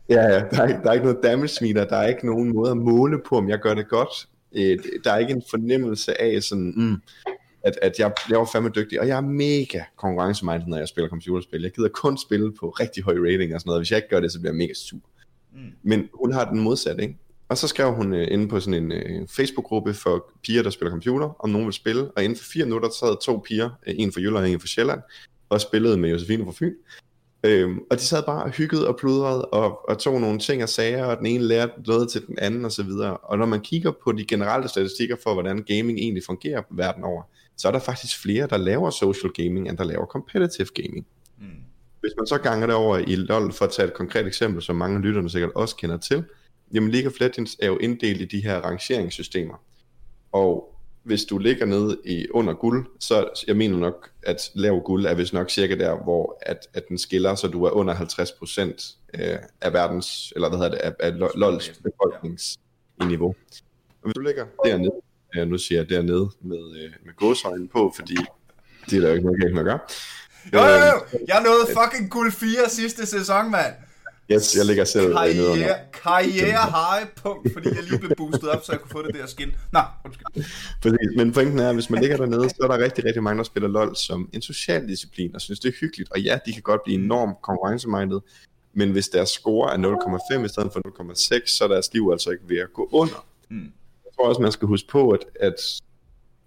[0.09, 2.71] Ja, ja, der er, der er ikke noget damage meter, der er ikke nogen måde
[2.71, 4.29] at måle på, om jeg gør det godt.
[4.57, 6.97] Øh, der er ikke en fornemmelse af sådan, mm,
[7.63, 11.09] at, at jeg, jeg var fandme dygtig, og jeg er mega konkurrencemindet, når jeg spiller
[11.09, 11.63] computerspil.
[11.63, 14.21] Jeg gider kun spille på rigtig høj rating og sådan noget, hvis jeg ikke gør
[14.21, 14.99] det, så bliver jeg mega sur.
[15.53, 15.61] Mm.
[15.83, 17.17] Men hun har den modsatte, ikke?
[17.55, 20.91] Og så skrev hun øh, inde på sådan en øh, Facebook-gruppe for piger, der spiller
[20.91, 22.11] computer, om nogen vil spille.
[22.17, 24.61] Og inden for fire minutter, så sad to piger, øh, en fra Jylland og en
[24.61, 25.01] fra Sjælland,
[25.49, 26.75] og spillede med Josefine fra Fyn.
[27.45, 30.69] Øhm, og de sad bare og hyggede og pludrede og, og tog nogle ting og
[30.69, 32.89] sager, og den ene lærte noget til den anden osv.
[32.89, 37.05] Og, og når man kigger på de generelle statistikker for, hvordan gaming egentlig fungerer verden
[37.05, 37.23] over,
[37.57, 41.07] så er der faktisk flere, der laver social gaming, end der laver competitive gaming.
[41.39, 41.47] Mm.
[42.01, 44.77] Hvis man så ganger det over i LoL, for at tage et konkret eksempel, som
[44.77, 46.25] mange lytterne sikkert også kender til,
[46.75, 49.55] jamen League of Legends er jo inddelt i de her rangeringssystemer.
[50.33, 55.07] Og hvis du ligger nede i under guld, så jeg mener nok, at lav guld
[55.07, 58.97] er vist nok cirka der, hvor at, at den skiller, så du er under 50%
[59.15, 63.35] øh, af verdens, eller hvad hedder det, af, af LOLs befolkningsniveau.
[64.03, 68.17] Og hvis du ligger dernede, nu siger jeg dernede med, øh, med gåsøjne på, fordi
[68.91, 69.79] det er der jo ikke noget med at gøre.
[70.53, 73.75] Jo, jo, jo, jeg nåede fucking guld 4 sidste sæson, mand.
[74.33, 78.73] Yes, jeg ligger selv karriere, Karriere high punkt, fordi jeg lige blev boostet op, så
[78.73, 79.55] jeg kunne få det der skin.
[79.73, 80.45] Nå, undskyld.
[80.83, 83.39] Præcis, men pointen er, at hvis man ligger dernede, så er der rigtig, rigtig mange,
[83.39, 86.13] der spiller LoL som en social disciplin, og synes, det er hyggeligt.
[86.13, 88.23] Og ja, de kan godt blive enormt konkurrencemindet,
[88.75, 89.79] men hvis deres score er
[90.39, 93.27] 0,5 i stedet for 0,6, så er deres liv altså ikke ved at gå under.
[93.49, 93.73] Mm.
[94.05, 95.55] Jeg tror også, man skal huske på, at, at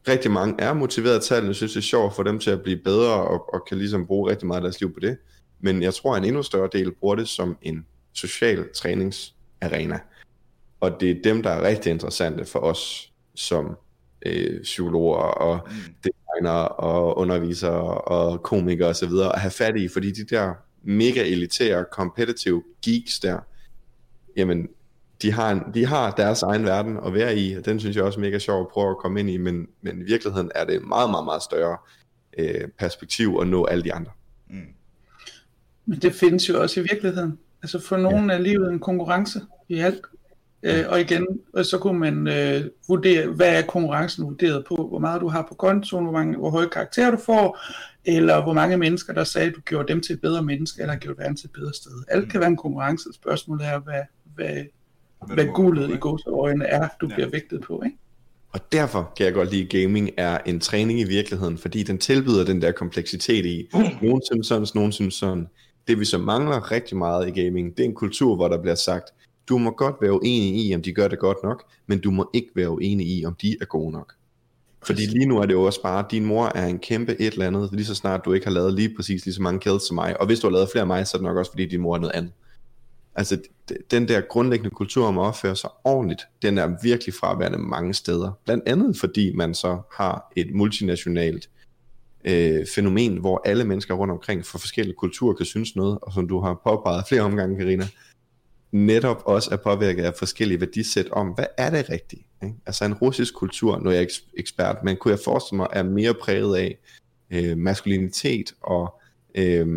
[0.07, 2.77] rigtig mange er motiveret til det, synes, det er sjovt for dem til at blive
[2.77, 5.17] bedre, og, og kan ligesom bruge rigtig meget af deres liv på det.
[5.59, 9.99] Men jeg tror, at en endnu større del bruger det som en social træningsarena.
[10.79, 13.77] Og det er dem, der er rigtig interessante for os som
[14.25, 15.93] øh, psykologer og mm.
[16.03, 19.11] designer og undervisere og komikere osv.
[19.33, 20.53] at have fat i, fordi de der
[20.83, 23.39] mega elitære, competitive geeks der,
[24.37, 24.67] jamen,
[25.21, 28.03] de har, en, de har deres egen verden at være i, og den synes jeg
[28.03, 30.65] også er mega sjov at prøve at komme ind i, men, men i virkeligheden er
[30.65, 31.77] det meget, meget, meget større
[32.37, 34.11] øh, perspektiv at nå alle de andre.
[34.49, 34.61] Mm.
[35.87, 37.37] Men det findes jo også i virkeligheden.
[37.63, 38.35] Altså for nogen ja.
[38.35, 40.01] er livet en konkurrence i alt.
[40.63, 41.27] Øh, og igen,
[41.63, 45.55] så kunne man øh, vurdere, hvad er konkurrencen vurderet på, hvor meget du har på
[45.55, 47.59] kontoen, hvor, mange, hvor høje karakterer du får,
[48.05, 50.95] eller hvor mange mennesker, der sagde, at du gjorde dem til et bedre menneske, eller
[50.95, 51.91] gjorde verden til et bedre sted.
[52.07, 52.29] Alt mm.
[52.29, 53.09] kan være en konkurrence.
[53.13, 54.01] Spørgsmålet er, hvad,
[54.35, 54.63] hvad,
[55.25, 57.15] hvad, hvad guldet i gåseøjne er, du ja.
[57.15, 57.81] bliver vægtet på.
[57.85, 57.97] Ikke?
[58.51, 61.97] Og derfor kan jeg godt lide, at gaming er en træning i virkeligheden, fordi den
[61.97, 63.79] tilbyder den der kompleksitet i, mm.
[64.01, 65.47] nogen synes sådan, nogen synes sådan,
[65.87, 68.75] det vi så mangler rigtig meget i gaming, det er en kultur, hvor der bliver
[68.75, 69.05] sagt,
[69.49, 72.29] du må godt være uenig i, om de gør det godt nok, men du må
[72.33, 74.13] ikke være uenig i, om de er gode nok.
[74.83, 77.47] Fordi lige nu er det jo også bare, din mor er en kæmpe et eller
[77.47, 79.95] andet, lige så snart du ikke har lavet lige præcis lige så mange kills som
[79.95, 80.19] mig.
[80.19, 81.81] Og hvis du har lavet flere af mig, så er det nok også, fordi din
[81.81, 82.31] mor er noget andet.
[83.15, 83.41] Altså,
[83.91, 88.31] den der grundlæggende kultur om at opføre sig ordentligt, den er virkelig fraværende mange steder.
[88.45, 91.49] Blandt andet fordi man så har et multinationalt
[92.25, 96.27] øh, fænomen, hvor alle mennesker rundt omkring fra forskellige kulturer kan synes noget, og som
[96.27, 97.87] du har påpeget flere omgange, Karina,
[98.71, 102.21] netop også er påvirket af forskellige værdisæt om, hvad er det rigtigt?
[102.43, 102.55] Ikke?
[102.65, 105.83] Altså en russisk kultur, nu er jeg ikke ekspert, men kunne jeg forestille mig, er
[105.83, 106.77] mere præget af
[107.31, 109.01] øh, maskulinitet og
[109.35, 109.67] øh,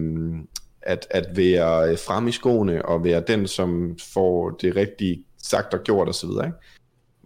[0.82, 5.80] at, at være frem i skoene og være den, som får det rigtige sagt og
[5.80, 6.28] gjort osv.
[6.28, 6.52] Ikke?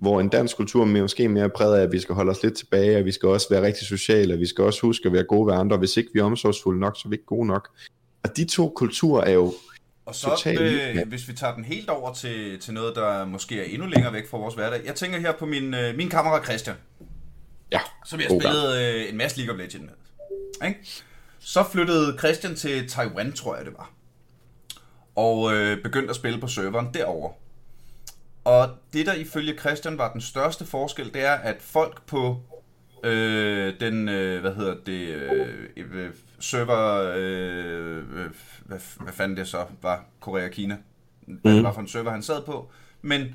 [0.05, 2.99] Hvor en dansk kultur måske mere præget af, at vi skal holde os lidt tilbage,
[2.99, 5.47] og vi skal også være rigtig sociale, og vi skal også huske at være gode
[5.47, 5.77] ved andre.
[5.77, 7.69] Hvis ikke vi er omsorgsfulde nok, så er vi ikke gode nok.
[8.25, 9.55] Og de to kulturer er jo
[10.07, 11.05] og så, totalt, øh, ja.
[11.05, 14.29] hvis vi tager den helt over til, til noget, der måske er endnu længere væk
[14.29, 14.81] fra vores hverdag.
[14.85, 16.77] Jeg tænker her på min, øh, min kammerat Christian.
[17.73, 17.81] Ja.
[18.07, 20.69] Som jeg spillet øh, en masse League of Legends med.
[20.69, 20.81] Ikke?
[21.39, 23.93] Så flyttede Christian til Taiwan, tror jeg det var.
[25.15, 27.33] Og øh, begyndte at spille på serveren derover.
[28.45, 32.43] Og det, der ifølge Christian var den største forskel, det er, at folk på
[33.05, 38.05] øh, den, øh, hvad hedder det, øh, øh server, øh,
[38.65, 40.77] hvad, hvad fanden det så var, Korea Kina,
[41.27, 41.57] hvad mm.
[41.57, 42.71] det var for en server, han sad på,
[43.03, 43.35] men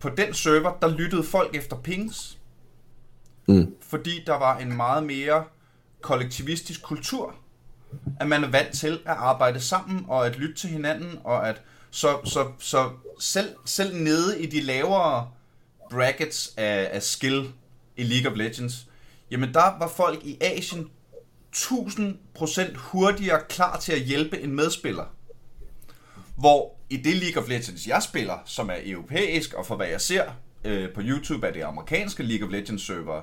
[0.00, 2.38] på den server, der lyttede folk efter pings,
[3.48, 3.74] mm.
[3.80, 5.44] fordi der var en meget mere
[6.00, 7.34] kollektivistisk kultur,
[8.20, 11.62] at man er vant til at arbejde sammen, og at lytte til hinanden, og at
[11.96, 12.90] så, så, så
[13.20, 15.30] selv, selv nede i de lavere
[15.90, 17.48] brackets af, af skill
[17.96, 18.86] i League of Legends,
[19.30, 20.90] jamen der var folk i Asien
[21.56, 25.04] 1000% hurtigere klar til at hjælpe en medspiller.
[26.38, 30.00] Hvor i det League of Legends, jeg spiller, som er europæisk, og for hvad jeg
[30.00, 30.24] ser
[30.64, 33.22] øh, på YouTube, er det amerikanske League of Legends server,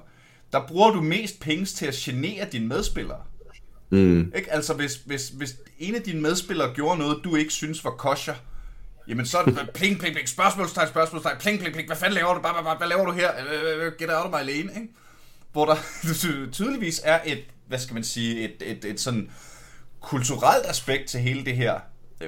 [0.51, 3.21] der bruger du mest penge til at genere dine medspillere.
[3.89, 4.33] Mm.
[4.35, 4.53] Ikke?
[4.53, 8.35] Altså hvis, hvis, hvis en af dine medspillere gjorde noget, du ikke synes var kosher,
[9.07, 12.33] Jamen så er det pling, pling, pling, spørgsmålstegn, spørgsmålstegn, pling, pling, pling, hvad fanden laver
[12.33, 13.31] du, bare, bare, hvad laver du her,
[13.97, 14.87] get out of my lane, ikke?
[15.51, 15.75] Hvor der
[16.51, 19.29] tydeligvis er et, hvad skal man sige, et, et, et sådan
[19.99, 21.79] kulturelt aspekt til hele det her.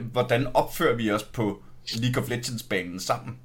[0.02, 1.64] Hvordan opfører vi os på
[1.96, 3.38] League of Legends-banen sammen.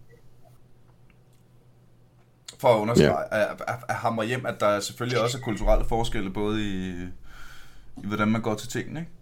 [2.59, 3.53] For at understrege, ja.
[3.53, 6.91] at, at, at hamre hjem, at der selvfølgelig også er kulturelle forskelle, både i,
[7.97, 9.01] i hvordan man går til tingene.
[9.01, 9.13] Ikke?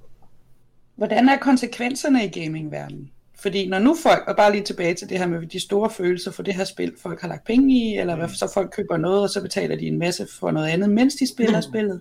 [0.97, 3.11] Hvordan er konsekvenserne i gamingverdenen?
[3.41, 6.31] Fordi når nu folk, og bare lige tilbage til det her med de store følelser
[6.31, 9.23] for det her spil, folk har lagt penge i, eller hvad, så folk køber noget,
[9.23, 11.63] og så betaler de en masse for noget andet, mens de spiller mm.
[11.63, 12.01] spillet.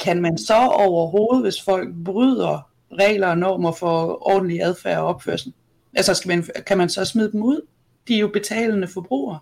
[0.00, 5.52] Kan man så overhovedet, hvis folk bryder regler og normer for ordentlig adfærd og opførsel,
[5.94, 7.60] altså skal man, kan man så smide dem ud?
[8.08, 9.38] De er jo betalende forbrugere.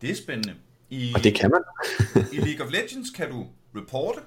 [0.00, 0.54] Det er spændende.
[0.90, 1.60] I, Og det kan man.
[2.32, 3.46] I League of Legends kan du
[3.76, 4.20] reporte.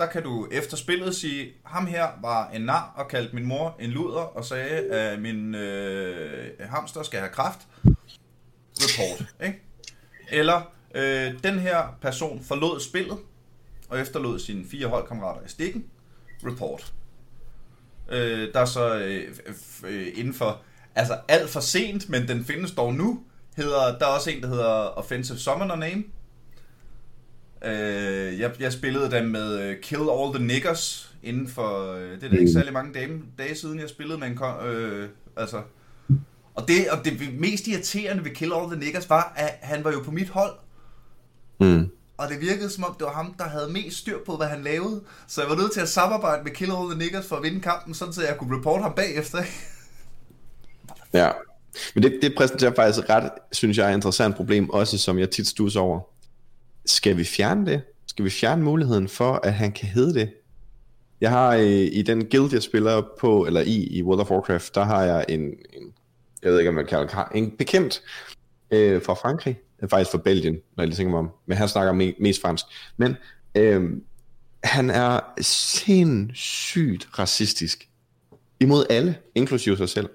[0.00, 3.76] Der kan du efter spillet sige, ham her var en nar og kaldte min mor
[3.80, 7.58] en luder og sagde, at min øh, hamster skal have kraft.
[8.76, 9.62] Report, ikke?
[10.32, 10.62] Eller
[10.94, 13.18] øh, den her person forlod spillet
[13.88, 15.84] og efterlod sine fire holdkammerater i stikken.
[16.46, 16.92] Report.
[18.08, 19.36] Øh, der er så øh,
[19.84, 20.60] øh, inden for,
[20.94, 23.24] altså alt for sent, men den findes dog nu,
[23.56, 26.04] hedder, der er også en, der hedder Offensive Summoner Name.
[27.64, 32.24] Øh, jeg, jeg spillede dem med øh, Kill All the Niggers inden for, øh, det
[32.24, 35.62] er da ikke særlig mange dage, dage siden, jeg spillede med en, øh, altså,
[36.54, 39.92] og det, og det mest irriterende ved Kill All the Niggers var, at han var
[39.92, 40.54] jo på mit hold.
[41.60, 41.90] Mm.
[42.16, 44.62] Og det virkede som om, det var ham, der havde mest styr på, hvad han
[44.62, 45.00] lavede.
[45.26, 47.60] Så jeg var nødt til at samarbejde med Kill All the Niggers for at vinde
[47.60, 49.42] kampen, sådan så jeg kunne reporte ham bagefter.
[51.12, 51.30] Ja,
[51.94, 55.48] men det, det præsenterer faktisk et ret, synes jeg, interessant problem, også som jeg tit
[55.48, 56.00] stusser over.
[56.90, 57.82] Skal vi fjerne det?
[58.06, 60.30] Skal vi fjerne muligheden for, at han kan hedde det?
[61.20, 64.74] Jeg har i, i den guild, jeg spiller på, eller i, i World of Warcraft,
[64.74, 65.92] der har jeg en, en
[66.42, 68.02] jeg ved ikke, om man kalder det, en bekendt
[68.70, 69.58] øh, fra Frankrig,
[69.90, 72.64] faktisk fra Belgien, når jeg lige tænker mig om, men han snakker me, mest fransk.
[72.96, 73.16] Men
[73.54, 73.90] øh,
[74.64, 77.88] han er sindssygt racistisk
[78.60, 80.08] imod alle, inklusive sig selv.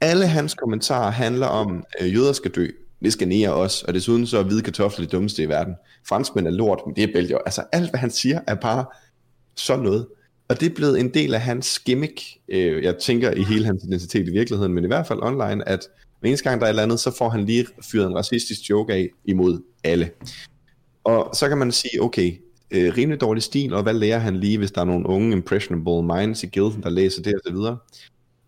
[0.00, 2.68] Alle hans kommentarer handler om, at jøder skal dø.
[3.02, 5.74] Det skal nære os, og desuden så er hvide kartofler det dummeste i verden.
[6.08, 7.38] Franskmænd er lort, men det er Belgier.
[7.38, 8.84] Altså alt, hvad han siger, er bare
[9.56, 10.06] sådan noget.
[10.48, 13.84] Og det er blevet en del af hans gimmick, øh, jeg tænker i hele hans
[13.84, 15.80] identitet i virkeligheden, men i hvert fald online, at
[16.20, 18.70] hver eneste gang der er et eller andet, så får han lige fyret en racistisk
[18.70, 20.10] joke af imod alle.
[21.04, 22.32] Og så kan man sige, okay,
[22.70, 26.02] øh, rimelig dårlig stil, og hvad lærer han lige, hvis der er nogle unge impressionable
[26.02, 27.76] minds i guilden, der læser det og så videre.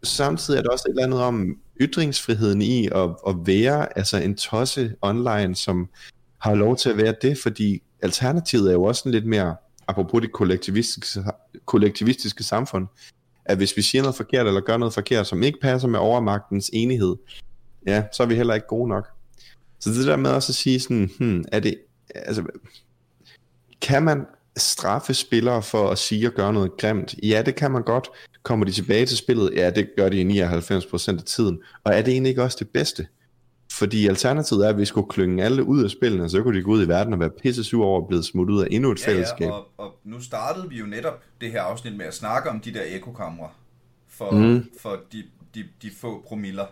[0.04, 4.36] Samtidig er der også et eller andet om ytringsfriheden i at, at være altså en
[4.36, 5.88] tosse online, som
[6.38, 9.56] har lov til at være det, fordi alternativet er jo også lidt mere,
[9.88, 11.24] apropos det kollektivistiske,
[11.64, 12.86] kollektivistiske samfund,
[13.44, 16.70] at hvis vi siger noget forkert, eller gør noget forkert, som ikke passer med overmagtens
[16.72, 17.16] enighed,
[17.86, 19.08] ja, så er vi heller ikke gode nok.
[19.80, 21.78] Så det der med også at sige sådan, hmm, er det,
[22.14, 22.44] altså,
[23.80, 24.26] kan man
[24.56, 27.14] straffe spillere for at sige og gøre noget grimt?
[27.22, 28.08] Ja, det kan man godt.
[28.42, 29.50] Kommer de tilbage til spillet?
[29.56, 31.58] Ja, det gør de i 99% af tiden.
[31.84, 33.06] Og er det egentlig ikke også det bedste?
[33.72, 36.70] Fordi alternativet er, at vi skulle klynge alle ud af spillene, så kunne de gå
[36.70, 39.06] ud i verden og være pisse sur over at blive smudt ud af endnu et
[39.06, 39.48] ja, fællesskab.
[39.48, 42.60] Ja, og, og nu startede vi jo netop det her afsnit med at snakke om
[42.60, 43.48] de der ekokamre
[44.08, 44.64] for, mm.
[44.80, 45.24] for de,
[45.54, 46.66] de, de få promiller,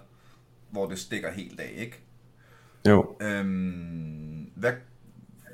[0.71, 2.01] hvor det stikker helt af, ikke?
[2.89, 3.17] Jo.
[3.23, 4.73] Øhm, hvad,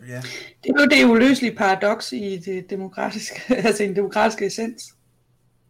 [0.08, 0.22] ja.
[0.64, 4.94] Det er jo det uløselige paradoks i det demokratiske, altså en demokratisk essens.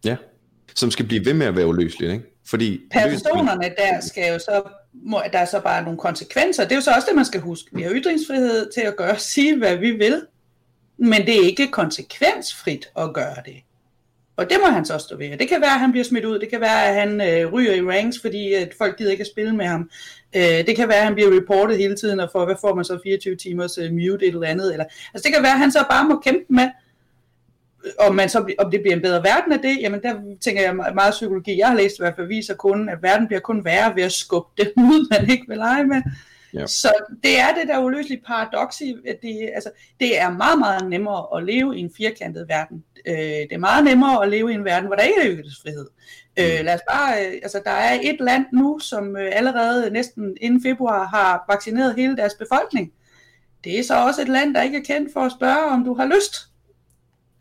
[0.04, 0.16] Ja,
[0.76, 2.24] som skal blive ved med at være uløseligt, ikke?
[2.46, 4.62] Fordi personerne der skal jo så,
[4.92, 6.62] må, der er så bare nogle konsekvenser.
[6.62, 7.68] Det er jo så også det, man skal huske.
[7.72, 10.22] Vi har ytringsfrihed til at gøre, sige hvad vi vil,
[10.98, 13.54] men det er ikke konsekvensfrit at gøre det.
[14.36, 15.38] Og det må han så stå ved.
[15.38, 16.38] Det kan være, at han bliver smidt ud.
[16.38, 19.26] Det kan være, at han øh, ryger i ranks, fordi at folk gider ikke at
[19.26, 19.90] spille med ham.
[20.36, 22.84] Øh, det kan være, at han bliver reportet hele tiden, og for hvad får man
[22.84, 24.72] så 24 timers uh, mute et eller andet.
[24.72, 26.68] Eller, altså det kan være, at han så bare må kæmpe med,
[27.98, 30.74] om, man så, om det bliver en bedre verden af det, jamen der tænker jeg
[30.74, 31.58] meget psykologi.
[31.58, 34.12] Jeg har læst i hvert fald viser kun, at verden bliver kun værre ved at
[34.12, 36.02] skubbe det ud, man ikke vil lege med.
[36.54, 36.66] Ja.
[36.66, 39.70] Så det er det der uløselige paradoks i, at det, altså,
[40.00, 42.84] det er meget, meget nemmere at leve i en firkantet verden.
[43.06, 45.86] Øh, det er meget nemmere at leve i en verden, hvor der ikke er ytringsfrihed.
[46.38, 46.64] Øh, mm.
[46.64, 50.62] lad os bare, øh, altså, der er et land nu, som øh, allerede næsten inden
[50.62, 52.92] februar har vaccineret hele deres befolkning.
[53.64, 55.94] Det er så også et land, der ikke er kendt for at spørge, om du
[55.94, 56.34] har lyst.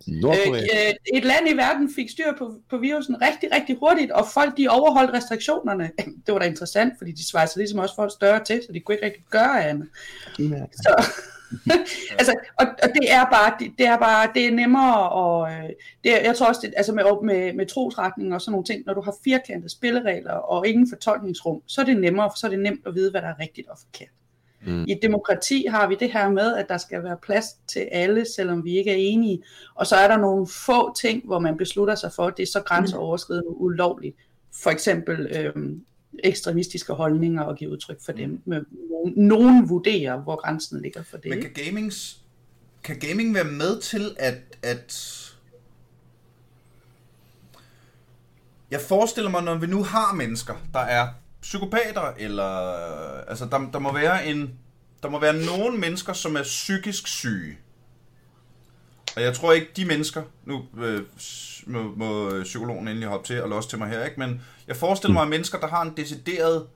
[0.07, 0.61] Nordkorea.
[0.61, 4.57] Øh, et land i verden fik styr på, på virusen rigtig, rigtig hurtigt, og folk
[4.57, 5.91] de overholdt restriktionerne.
[6.25, 8.95] Det var da interessant, fordi de svejser ligesom også folk større til, så de kunne
[8.95, 9.87] ikke rigtig gøre andet.
[10.71, 11.11] Så,
[12.19, 15.69] altså, og, og det er bare, det, det er bare, det er nemmere, og øh,
[16.03, 18.83] det er, jeg tror også, det, altså med, med, med trosretning og sådan nogle ting,
[18.85, 22.51] når du har firkantede spilleregler og ingen fortolkningsrum, så er det nemmere, for så er
[22.51, 24.09] det nemt at vide, hvad der er rigtigt og forkert.
[24.65, 24.85] Mm.
[24.87, 28.25] I et demokrati har vi det her med, at der skal være plads til alle,
[28.35, 29.43] selvom vi ikke er enige.
[29.75, 32.51] Og så er der nogle få ting, hvor man beslutter sig for, at det er
[32.51, 34.15] så grænseoverskridende ulovligt.
[34.63, 35.75] for eksempel øh,
[36.23, 38.41] ekstremistiske holdninger og give udtryk for dem.
[38.45, 38.65] Men
[39.15, 41.29] nogen vurderer, hvor grænsen ligger for det.
[41.29, 42.21] Men kan, gamings,
[42.83, 45.21] kan gaming være med til at, at...
[48.71, 51.07] Jeg forestiller mig, når vi nu har mennesker, der er
[51.45, 52.43] psykopater, eller...
[53.27, 54.53] Altså, der, der må være en...
[55.03, 57.57] Der må være nogle mennesker, som er psykisk syge.
[59.15, 60.23] Og jeg tror ikke, de mennesker...
[60.45, 61.01] Nu øh,
[61.67, 64.19] må, må psykologen endelig hoppe til og låse til mig her, ikke?
[64.19, 66.67] Men jeg forestiller mig, at mennesker, der har en decideret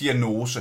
[0.00, 0.60] diagnose,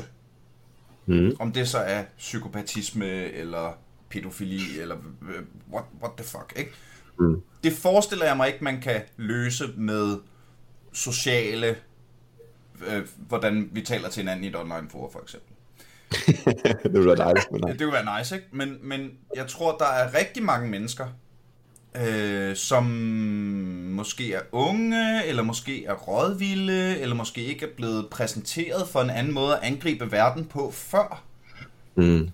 [1.05, 1.35] Mm.
[1.39, 3.77] om det så er psykopatisme, eller
[4.09, 5.43] pædofili, eller øh,
[5.73, 6.71] what, what the fuck, ikke?
[7.19, 7.41] Mm.
[7.63, 10.17] Det forestiller jeg mig ikke, man kan løse med
[10.93, 11.75] sociale,
[12.87, 15.53] øh, hvordan vi taler til hinanden i et online forum, for eksempel.
[16.83, 17.71] det ville være dejligt, men nej.
[17.71, 18.47] Det kunne være nice, ikke?
[18.51, 21.07] Men, men jeg tror, der er rigtig mange mennesker,
[21.95, 22.83] øh, som
[23.95, 29.09] måske er unge, eller måske er rådvilde, eller måske ikke er blevet præsenteret for en
[29.09, 31.23] anden måde at angribe verden på før,
[31.95, 32.29] Mm.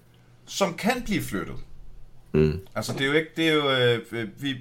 [0.45, 1.55] som kan blive flyttet.
[2.33, 2.59] Mm.
[2.75, 4.55] Altså, det er jo ikke, det er jo, øh, vi,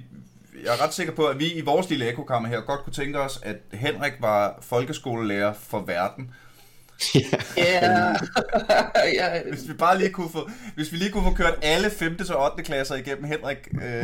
[0.63, 3.19] jeg er ret sikker på, at vi i vores lille ekokammer her godt kunne tænke
[3.19, 6.31] os, at Henrik var folkeskolelærer for verden.
[7.57, 8.13] Ja,
[9.13, 12.17] ja, Hvis vi bare lige kunne få, hvis vi lige kunne få kørt alle 5.
[12.17, 12.63] til 8.
[12.63, 13.57] klasser igennem Henrik.
[13.83, 14.03] Øh,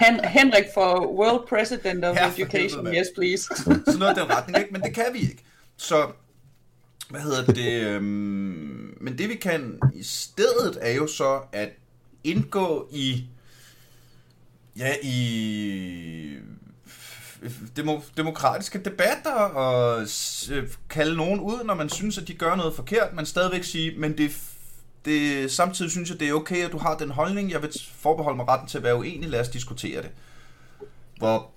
[0.00, 3.44] Hen, Henrik for World President of Ja, Education, yes please.
[3.86, 4.72] sådan noget den retning, ikke?
[4.72, 5.44] Men det kan vi ikke.
[5.76, 6.06] Så,
[7.10, 7.82] hvad hedder det?
[7.82, 11.68] Øhm, men det vi kan i stedet er jo så at
[12.24, 13.24] indgå i,
[14.78, 16.36] ja, i
[17.76, 22.54] demo, demokratiske debatter og s- øh, kalde nogen ud, når man synes, at de gør
[22.56, 24.30] noget forkert, men stadigvæk sige, men det,
[25.04, 27.50] det, samtidig synes jeg, det er okay, at du har den holdning.
[27.50, 29.28] Jeg vil forbeholde mig retten til at være uenig.
[29.30, 30.10] Lad os diskutere det.
[31.18, 31.50] Hvor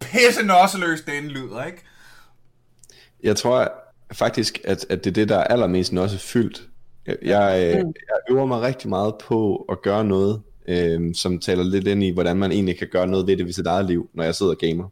[0.00, 1.78] pisse nosseløst det lyder, ikke?
[3.22, 3.72] Jeg tror
[4.12, 6.62] faktisk, at, at det er det, der er allermest også fyldt.
[7.06, 11.64] Jeg, jeg, øh, jeg øver mig rigtig meget på at gøre noget, øh, som taler
[11.64, 14.10] lidt ind i, hvordan man egentlig kan gøre noget ved det ved sit eget liv,
[14.14, 14.88] når jeg sidder og gamer.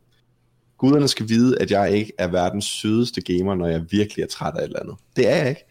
[0.79, 4.55] Guderne skal vide, at jeg ikke er verdens sødeste gamer, når jeg virkelig er træt
[4.57, 4.97] af et eller andet.
[5.17, 5.65] Det er jeg ikke.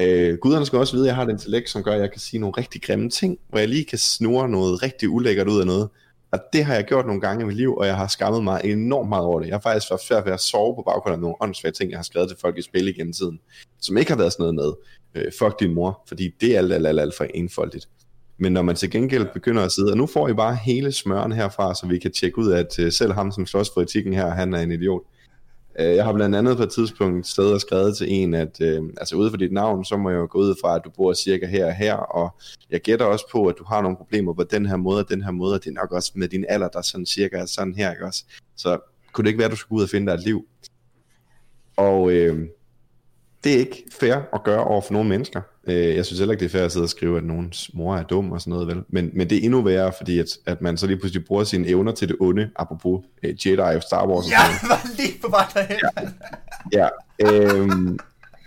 [0.00, 2.20] Øh, guderne skal også vide, at jeg har et intellekt, som gør, at jeg kan
[2.20, 5.66] sige nogle rigtig grimme ting, hvor jeg lige kan snurre noget rigtig ulækkert ud af
[5.66, 5.88] noget.
[6.32, 8.60] Og det har jeg gjort nogle gange i mit liv, og jeg har skammet mig
[8.64, 9.46] enormt meget over det.
[9.46, 11.98] Jeg har faktisk været svært ved at sove på baggrund af nogle åndssvage ting, jeg
[11.98, 13.40] har skrevet til folk i spil igennem tiden,
[13.80, 14.74] som ikke har været sådan noget
[15.14, 17.88] med, øh, fuck din mor, fordi det er alt, alt, alt, alt for enfoldigt.
[18.38, 21.32] Men når man til gengæld begynder at sidde, og nu får I bare hele smøren
[21.32, 24.30] herfra, så vi kan tjekke ud, at øh, selv ham, som slås for etikken her,
[24.30, 25.02] han er en idiot.
[25.80, 28.82] Øh, jeg har blandt andet på et tidspunkt stedet og skrevet til en, at øh,
[28.96, 31.12] altså ude for dit navn, så må jeg jo gå ud fra, at du bor
[31.12, 32.36] cirka her og her, og
[32.70, 35.22] jeg gætter også på, at du har nogle problemer på den her måde og den
[35.22, 37.74] her måde, og det er nok også med din alder, der sådan cirka er sådan
[37.74, 38.24] her, ikke også?
[38.56, 38.78] Så
[39.12, 40.46] kunne det ikke være, at du skulle ud og finde dig et liv?
[41.76, 42.46] Og øh,
[43.44, 45.40] det er ikke fair at gøre over for nogle mennesker.
[45.66, 47.96] Øh, jeg synes heller ikke, det er fair at sidde og skrive, at nogens mor
[47.96, 48.82] er dum og sådan noget, vel?
[48.88, 51.68] Men, men det er endnu værre, fordi at, at man så lige pludselig bruger sine
[51.68, 54.24] evner til det onde, apropos øh, Jedi og Star Wars.
[54.24, 55.78] og Ja, jeg var lige på vej derhen.
[56.72, 56.88] Ja,
[57.26, 57.98] øhm,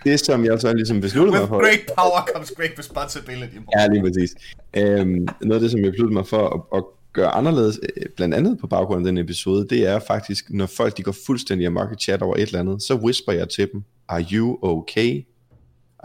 [0.04, 1.60] det som jeg så ligesom besluttede mig With for...
[1.60, 3.56] great power comes great responsibility.
[3.78, 4.34] Ja, lige præcis.
[4.76, 6.84] Øhm, noget af det, som jeg besluttede mig for at, at
[7.16, 10.96] gøre anderledes, øh, blandt andet på baggrund af den episode, det er faktisk, når folk
[10.96, 13.82] de går fuldstændig amok i chat over et eller andet, så whisper jeg til dem,
[14.08, 15.26] Are you okay?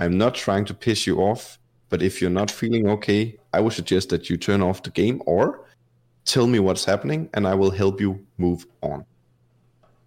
[0.01, 1.41] I'm not trying to piss you off,
[1.89, 3.21] but if you're not feeling okay,
[3.53, 5.55] I would suggest that you turn off the game, or
[6.25, 9.03] tell me what's happening, and I will help you move on.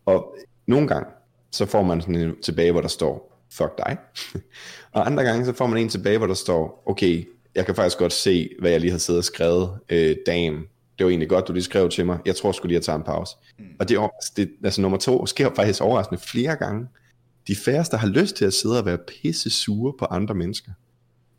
[0.07, 0.37] Og
[0.67, 1.11] nogle gange,
[1.51, 3.97] så får man sådan en tilbage, hvor der står, fuck dig.
[4.95, 7.99] og andre gange, så får man en tilbage, hvor der står, okay, jeg kan faktisk
[7.99, 9.71] godt se, hvad jeg lige har siddet og skrevet.
[9.89, 12.18] Øh, damn, det var egentlig godt, du lige skrev til mig.
[12.26, 13.36] Jeg tror skulle lige at tage en pause.
[13.59, 13.64] Mm.
[13.80, 16.86] Og det, er det, altså nummer to sker faktisk overraskende flere gange.
[17.47, 20.72] De færreste har lyst til at sidde og være pisse sure på andre mennesker.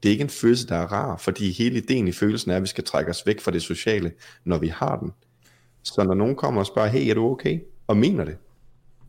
[0.03, 2.61] Det er ikke en følelse, der er rar, fordi hele ideen i følelsen er, at
[2.61, 4.11] vi skal trække os væk fra det sociale,
[4.45, 5.11] når vi har den.
[5.83, 7.59] Så når nogen kommer og spørger, hey, er du okay?
[7.87, 8.37] Og mener det,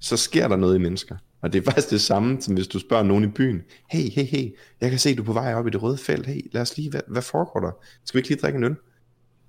[0.01, 1.17] så sker der noget i mennesker.
[1.43, 4.25] Og det er faktisk det samme, som hvis du spørger nogen i byen, hey, hey,
[4.25, 6.63] hey, jeg kan se, du er på vej op i det røde felt, hey, lad
[6.63, 7.71] os lige, hvad, hvad foregår der?
[8.05, 8.77] Skal vi ikke lige drikke en øl?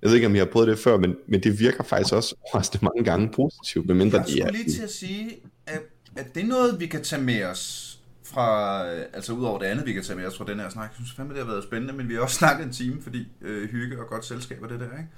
[0.02, 2.34] Jeg ved ikke, om I har prøvet det før, men, men det virker faktisk også
[2.40, 4.46] overraskende mange gange positivt, medmindre Jeg de er...
[4.46, 5.36] skulle lige til at sige,
[5.66, 5.80] at,
[6.16, 7.84] at det er noget, vi kan tage med os
[8.24, 10.82] fra, altså ud over det andet, vi kan tage med os fra den her snak.
[10.84, 13.28] Jeg synes fandme, det har været spændende, men vi har også snakket en time, fordi
[13.42, 15.08] øh, hygge og godt selskab og det der, ikke?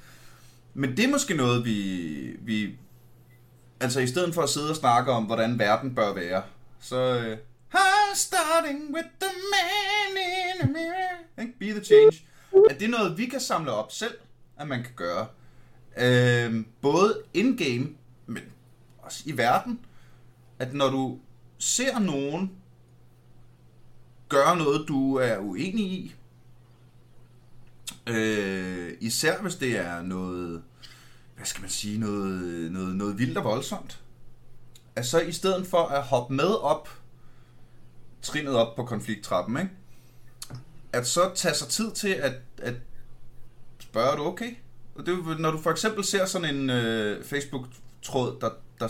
[0.74, 2.70] Men det er måske noget, vi, vi,
[3.80, 6.42] altså i stedet for at sidde og snakke om, hvordan verden bør være,
[6.80, 7.36] så, øh,
[7.74, 11.50] "I'm starting with the man in the mirror?
[11.60, 12.24] Be the change.
[12.70, 14.14] At det er noget, vi kan samle op selv,
[14.60, 15.26] at man kan gøre.
[15.96, 17.88] Øh, både in-game,
[18.26, 18.42] men
[18.98, 19.80] også i verden.
[20.58, 21.18] at når du
[21.58, 22.50] ser nogen
[24.28, 26.14] gøre noget, du er uenig i,
[28.06, 30.62] øh, især hvis det er noget,
[31.36, 34.02] hvad skal man sige, noget, noget, noget vildt og voldsomt,
[34.96, 36.88] at så i stedet for at hoppe med op,
[38.22, 39.70] trinnet op på konflikttrappen, ikke?
[40.92, 42.74] at så tage sig tid til at, at
[43.90, 44.50] spørge, er du okay?
[44.94, 48.88] Og det, når du for eksempel ser sådan en øh, Facebook-tråd, der, der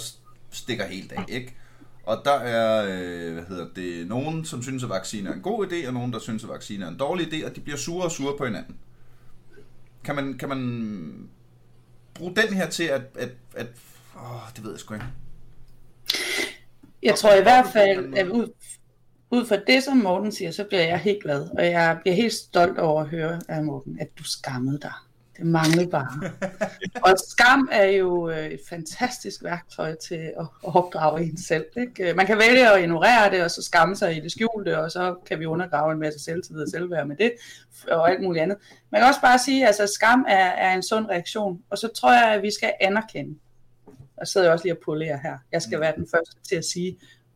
[0.51, 1.57] stikker helt af, ikke?
[2.03, 5.67] Og der er, øh, hvad hedder det, nogen, som synes, at vacciner er en god
[5.67, 8.05] idé, og nogen, der synes, at vacciner er en dårlig idé, og de bliver sure
[8.05, 8.77] og sure på hinanden.
[10.05, 11.29] Kan man, kan man
[12.15, 13.67] bruge den her til at, at, at
[14.17, 15.07] åh, det ved jeg sgu ikke.
[17.03, 18.53] Jeg tror i hvert fald, at ud,
[19.31, 21.49] ud fra det, som Morten siger, så bliver jeg helt glad.
[21.59, 24.93] Og jeg bliver helt stolt over at høre af Morten, at du skammede dig.
[25.37, 26.31] Det manglede bare.
[27.05, 31.65] og skam er jo øh, et fantastisk værktøj til at, opdrage en selv.
[31.77, 32.15] Ikke?
[32.15, 35.15] Man kan vælge at ignorere det, og så skamme sig i det skjulte, og så
[35.27, 37.33] kan vi undergrave en masse selvtillid og selvværd med det,
[37.89, 38.59] og alt muligt andet.
[38.91, 41.89] Man kan også bare sige, at altså, skam er, er en sund reaktion, og så
[41.89, 43.39] tror jeg, at vi skal anerkende.
[44.17, 45.39] Og så sidder jeg også lige og polerer her.
[45.53, 46.89] Jeg skal være den første til at sige,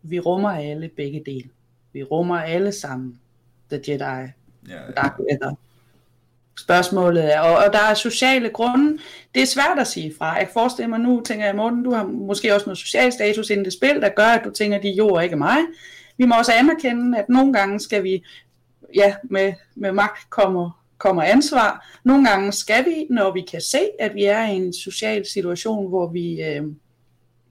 [0.04, 1.50] at vi rummer alle begge dele.
[1.94, 3.20] Vi rummer alle sammen
[3.70, 4.30] The Jedi,
[4.68, 4.90] Ja, ja.
[4.96, 5.54] Dark Vader.
[6.58, 8.98] Spørgsmålet er, og, og der er sociale grunde.
[9.34, 10.32] Det er svært at sige fra.
[10.32, 13.64] Jeg forestiller mig nu, tænker jeg, Morten, du har måske også noget social status inden
[13.64, 15.58] det spil, der gør, at du tænker, de jo ikke er mig.
[16.16, 18.24] Vi må også anerkende, at nogle gange skal vi,
[18.94, 21.98] ja, med, med magt kommer, kommer ansvar.
[22.04, 25.88] Nogle gange skal vi, når vi kan se, at vi er i en social situation,
[25.88, 26.62] hvor vi, øh,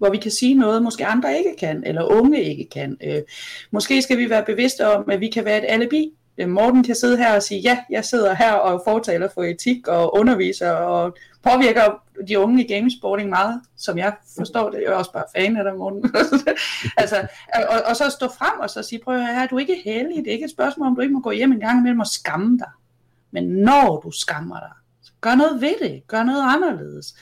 [0.04, 2.98] hvor vi kan sige noget, måske andre ikke kan, eller unge ikke kan.
[3.04, 3.22] Øh,
[3.72, 6.12] måske skal vi være bevidste om, at vi kan være et alibi.
[6.38, 9.88] Øh, Morten kan sidde her og sige, ja, jeg sidder her og fortaler for etik
[9.88, 14.82] og underviser og påvirker de unge i gamesporting meget, som jeg forstår det.
[14.82, 16.16] Jeg er også bare fan af dig, Morten.
[17.02, 17.28] altså,
[17.70, 20.18] og, og, så stå frem og så sige, prøv at høre, du er ikke heldig.
[20.18, 22.08] Det er ikke et spørgsmål, om du ikke må gå hjem en gang imellem og
[22.08, 22.72] skamme dig.
[23.32, 26.08] Men når du skammer dig, så gør noget ved det.
[26.08, 27.16] Gør noget anderledes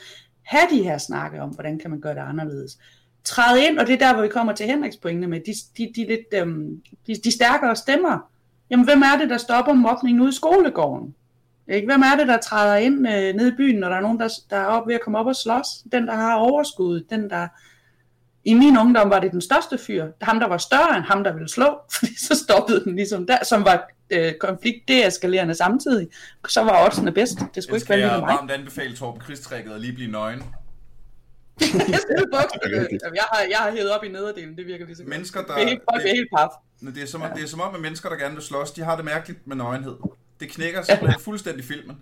[0.52, 2.78] have de her snakke om, hvordan kan man gøre det anderledes.
[3.24, 5.92] Træde ind, og det er der, hvor vi kommer til Henriks pointe med de, de,
[5.96, 8.30] de, lidt, øhm, de, de stærkere stemmer.
[8.70, 11.16] Jamen, hvem er det, der stopper mobningen ude i skolegården?
[11.68, 11.88] Ikke?
[11.88, 14.30] Hvem er det, der træder ind øh, ned i byen, når der er nogen, der,
[14.50, 15.68] der er op ved at komme op og slås?
[15.92, 17.48] Den, der har overskud, den, der...
[18.46, 20.08] I min ungdom var det den største fyr.
[20.22, 23.38] Ham, der var større end ham, der ville slå, fordi så stoppede den ligesom der,
[23.44, 26.08] som var øh, konflikt deeskalerende samtidig.
[26.48, 27.40] Så var oddsene bedst.
[27.56, 28.36] Det skulle Jeg ikke være lige jeg med mig.
[28.36, 30.44] varmt anbefale Torben krigstrækket og lige blive nøgen.
[33.14, 35.10] Jeg, har, jeg har hævet op i nederdelen, det virker lige så godt.
[35.10, 35.54] Mennesker, der...
[35.54, 36.50] Det er helt, folk er helt paf.
[36.82, 38.82] Men det er, som, det er som om, at mennesker, der gerne vil slås, de
[38.82, 39.96] har det mærkeligt med nøgenhed.
[40.40, 41.98] Det knækker simpelthen fuldstændig filmen.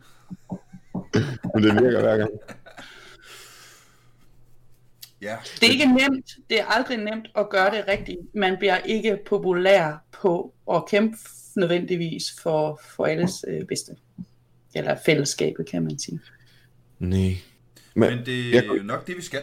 [1.55, 2.29] Men det virker hver gang.
[5.21, 6.25] Ja, Det er ikke nemt.
[6.49, 8.19] Det er aldrig nemt at gøre det rigtigt.
[8.35, 11.17] Man bliver ikke populær på at kæmpe
[11.55, 13.95] nødvendigvis for, for alles øh, bedste.
[14.75, 16.19] Eller fællesskabet, kan man sige.
[16.99, 17.35] Nej.
[17.93, 19.41] Men, men det er jo nok det, vi skal.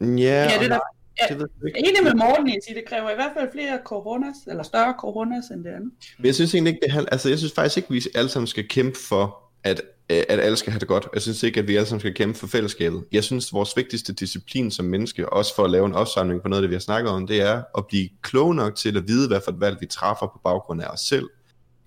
[0.00, 0.80] ja, Ja, det er der.
[1.18, 4.36] Jeg er enig med Morten i at sige, det kræver i hvert fald flere coronas,
[4.46, 5.92] eller større coronas end det andet.
[6.18, 8.46] Men jeg synes egentlig ikke, det handler, altså jeg synes faktisk ikke, vi alle sammen
[8.46, 11.08] skal kæmpe for, at, at alle skal have det godt.
[11.14, 13.04] Jeg synes ikke, at vi alle sammen skal kæmpe for fællesskabet.
[13.12, 16.58] Jeg synes, vores vigtigste disciplin som menneske, også for at lave en opsamling på noget
[16.58, 19.28] af det, vi har snakket om, det er at blive klog nok til at vide,
[19.28, 21.28] hvad for et valg vi træffer på baggrund af os selv,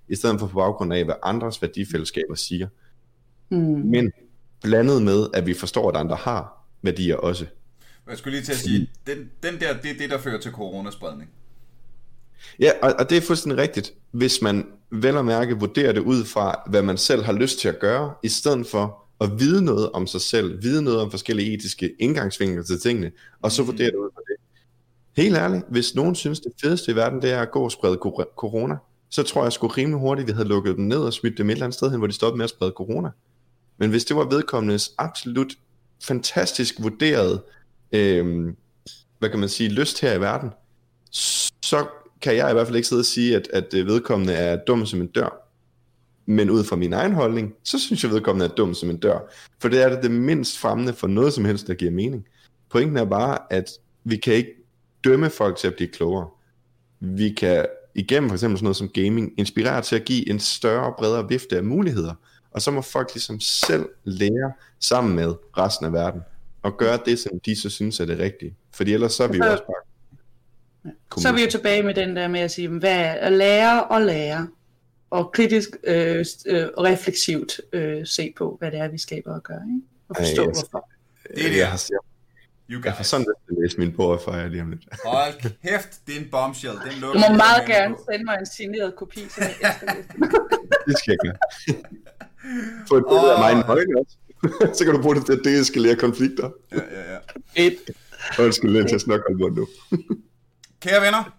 [0.09, 2.67] i stedet for på baggrund af, hvad andres værdifællesskaber siger.
[3.49, 3.81] Hmm.
[3.85, 4.11] Men
[4.61, 7.45] blandet med, at vi forstår, at andre har værdier også.
[8.09, 10.51] Jeg skulle lige til at sige, den, den der, det er det, der fører til
[10.51, 11.29] coronaspredning.
[12.59, 16.25] Ja, og, og det er fuldstændig rigtigt, hvis man vel og mærke vurderer det ud
[16.25, 19.91] fra, hvad man selv har lyst til at gøre, i stedet for at vide noget
[19.91, 23.11] om sig selv, vide noget om forskellige etiske indgangsvinkler til tingene,
[23.41, 24.35] og så vurdere det ud fra det.
[25.23, 27.97] Helt ærligt, hvis nogen synes, det fedeste i verden, det er at gå og sprede
[28.37, 28.75] corona,
[29.09, 31.53] så tror jeg sgu rimelig hurtigt, vi havde lukket dem ned og smidt dem et
[31.53, 33.09] eller andet sted hen, hvor de stoppede med at sprede corona.
[33.77, 35.53] Men hvis det var vedkommendes absolut
[36.03, 37.41] fantastisk vurderet,
[37.91, 38.53] øh,
[39.19, 40.49] hvad kan man sige, lyst her i verden,
[41.61, 41.87] så
[42.21, 44.85] kan jeg i hvert fald ikke sidde og sige, at, at øh, vedkommende er dum
[44.85, 45.43] som en dør.
[46.25, 48.97] Men ud fra min egen holdning, så synes jeg, at vedkommende er dum som en
[48.97, 49.19] dør.
[49.61, 52.25] For det er det, det mindst fremmende for noget som helst, der giver mening.
[52.71, 53.69] Pointen er bare, at
[54.03, 54.51] vi kan ikke
[55.03, 56.27] dømme folk til at blive klogere.
[56.99, 57.65] Vi kan
[57.95, 61.57] igennem for eksempel sådan noget som gaming inspirere til at give en større, bredere vifte
[61.57, 62.13] af muligheder.
[62.51, 66.21] Og så må folk ligesom selv lære sammen med resten af verden.
[66.63, 68.55] Og gøre det, som de så synes er det rigtige.
[68.75, 69.86] Fordi ellers så er vi jo Så- også bare...
[71.17, 73.83] Så er vi jo tilbage med den der med at sige, hvad er at lære
[73.83, 74.47] og lære,
[75.09, 79.43] og kritisk øh, øh, og refleksivt øh, se på, hvad det er, vi skaber og
[79.43, 79.81] gør, ikke?
[80.09, 80.89] og Ej, forstå, jeg- hvorfor.
[81.35, 81.57] Det er det.
[81.57, 81.81] jeg, har,
[82.69, 83.07] You Jeg får guys.
[83.07, 84.81] sådan lidt at læse min bog for jer lige om lidt.
[85.05, 86.73] Hold kæft, det er en bombshell.
[86.73, 88.01] Den Du lukker må vi meget gerne på.
[88.11, 90.05] sende mig en signeret kopi, så jeg elsker det.
[90.87, 91.37] Det skal jeg gøre.
[92.89, 94.15] Få et billede af mig en højde også.
[94.77, 96.49] så kan du bruge det til at deeskalere konflikter.
[96.71, 97.17] Ja, ja, ja.
[97.55, 97.77] Et.
[98.39, 99.67] Undskyld, lidt til at snakke om nu.
[100.87, 101.37] Kære venner,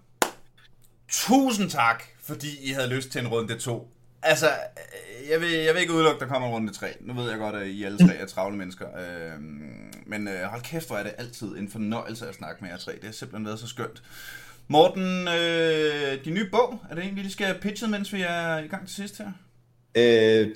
[1.08, 3.90] tusind tak, fordi I havde lyst til en runde 2.
[4.22, 6.86] Altså, øh, jeg vil, jeg vil ikke udelukke, der kommer en runde 3.
[7.00, 8.86] Nu ved jeg godt, at I alle tre er travle mennesker.
[8.86, 9.40] Øh,
[10.06, 12.92] men øh, hold kæft, hvor er det altid en fornøjelse at snakke med jer tre.
[12.92, 14.02] Det har simpelthen været så skønt.
[14.68, 18.58] Morten, øh, din nye bog, er det en, vi lige skal pitche, mens vi er
[18.58, 19.32] i gang til sidst her?
[19.94, 20.48] Øh,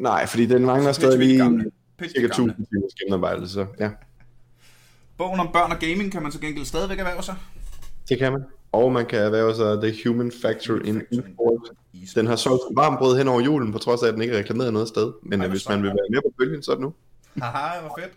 [0.00, 1.70] nej, fordi den mangler stadig lige cirka den gamle.
[1.98, 3.90] 1000 timers gennemarbejde, så ja,
[5.16, 7.36] Bogen om børn og gaming kan man så gengæld stadigvæk erhverve sig.
[8.08, 8.44] Det kan man.
[8.72, 11.70] Og man kan erhverve sig The Human Factor in Esports.
[12.14, 14.72] Den har solgt varmbrød hen over julen, på trods af, at den ikke er reklameret
[14.72, 15.12] noget sted.
[15.22, 16.94] Men Ej, hvis man vil være med på bølgen, så er det nu.
[17.42, 18.12] Haha, hvor fedt.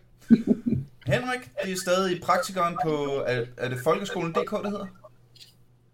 [1.06, 4.86] Henrik, det er stadig praktikeren på, er, er det folkeskolen.dk, det hedder?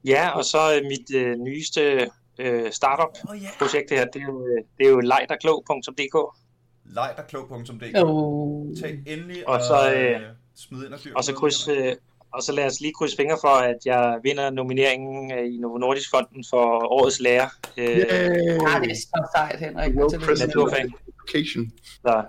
[0.05, 2.09] Ja, og så øh, mit øh, nyeste
[2.39, 6.17] øh, startup-projekt oh, her, det er jo, øh, det er jo lejderklog.dk.
[6.85, 8.75] Lejderklog.dk Oh.
[8.81, 10.21] Tag endelig Og så, øh, øh,
[10.55, 11.15] smid ind og fyr.
[11.15, 11.95] Og så, kryds, øh,
[12.35, 15.77] og så lad os lige krydse fingre for, at jeg vinder nomineringen øh, i Novo
[15.77, 17.49] Nordisk Fonden for årets lærer.
[17.77, 17.95] Øh, Ja,
[18.83, 19.95] det er så sejt, Henrik.
[19.95, 20.25] No Tillykke.
[20.25, 20.85] president Naturfag.
[21.83, 22.25] Så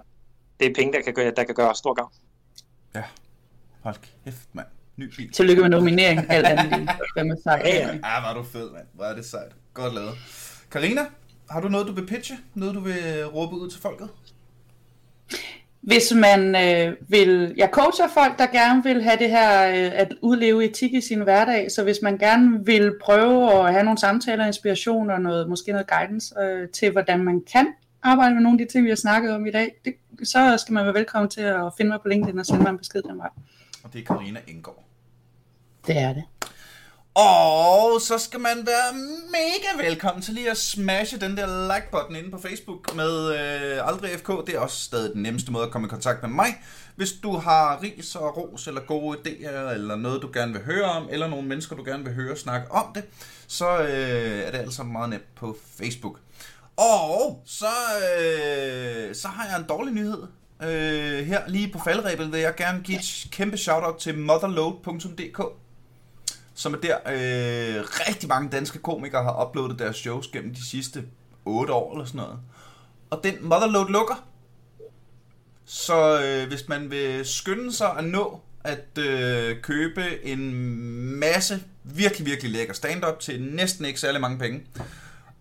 [0.60, 2.12] det er penge, der kan gøre, der kan gøre stor gavn.
[2.94, 3.02] Ja,
[3.82, 4.66] hold kæft, mand.
[4.96, 5.32] Ny bil.
[5.32, 6.88] Tillykke med nominering, alt andet lige.
[7.16, 7.64] Hvem er sejt?
[7.66, 7.86] Ja, ja.
[7.92, 8.86] Ja, var du fed, mand.
[8.94, 9.52] Hvor er det sejt.
[9.74, 10.14] Godt lavet.
[10.70, 11.00] Karina,
[11.50, 12.36] har du noget, du vil pitche?
[12.54, 14.08] Noget, du vil råbe ud til folket?
[15.86, 20.14] Hvis man øh, vil, jeg coacher folk, der gerne vil have det her, øh, at
[20.22, 24.46] udleve etik i sin hverdag, så hvis man gerne vil prøve at have nogle samtaler,
[24.46, 27.66] inspiration og noget, måske noget guidance øh, til, hvordan man kan
[28.02, 29.94] arbejde med nogle af de ting, vi har snakket om i dag, det,
[30.24, 32.78] så skal man være velkommen til at finde mig på LinkedIn og sende mig en
[32.78, 33.30] besked den vej.
[33.82, 34.84] Og det er Karina Indgaard.
[35.86, 36.24] Det er det.
[37.16, 38.92] Og så skal man være
[39.30, 44.10] mega velkommen til lige at smashe den der like-button inde på Facebook med øh, Aldrig
[44.18, 44.28] FK.
[44.46, 46.46] Det er også stadig den nemmeste måde at komme i kontakt med mig.
[46.96, 50.84] Hvis du har ris og ros eller gode idéer, eller noget du gerne vil høre
[50.84, 53.04] om, eller nogle mennesker du gerne vil høre snakke om det,
[53.46, 56.20] så øh, er det altså meget nemt på Facebook.
[56.76, 57.66] Og så,
[58.20, 60.22] øh, så har jeg en dårlig nyhed.
[60.62, 65.65] Øh, her lige på faldrebet vil jeg gerne give et kæmpe shoutout til motherload.dk
[66.56, 71.04] som er der øh, rigtig mange danske komikere har uploadet deres shows gennem de sidste
[71.44, 72.38] 8 år eller sådan noget.
[73.10, 74.24] Og den Motherload lukker.
[75.64, 80.52] Så øh, hvis man vil skynde sig at nå at øh, købe en
[81.18, 84.66] masse virkelig, virkelig lækker stand-up til næsten ikke særlig mange penge,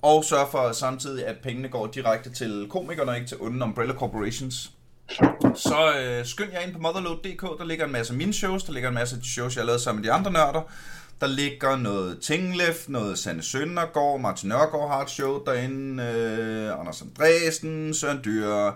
[0.02, 3.94] og sørge for samtidig, at pengene går direkte til komikerne og ikke til onde umbrella
[3.94, 4.72] corporations,
[5.56, 8.74] så øh, skynd jer ind på motherload.dk, der ligger en masse af mine shows, der
[8.74, 10.62] ligger en masse af de shows, jeg har lavet sammen med de andre nørder.
[11.22, 17.02] Der ligger noget Tinglef, noget Sande Søndergaard, Martin Nørgaard har et show derinde, øh, Anders
[17.02, 18.72] Andresen, Søren Dyr,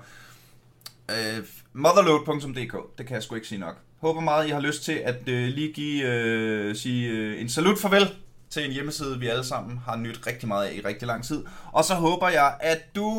[1.10, 3.78] øh, motherload.dk, det kan jeg sgu ikke sige nok.
[4.02, 7.80] Håber meget, I har lyst til at øh, lige give, øh, sige øh, en salut
[7.80, 8.16] farvel
[8.49, 11.44] til en hjemmeside, vi alle sammen har nyt rigtig meget af i rigtig lang tid.
[11.72, 13.10] Og så håber jeg, at du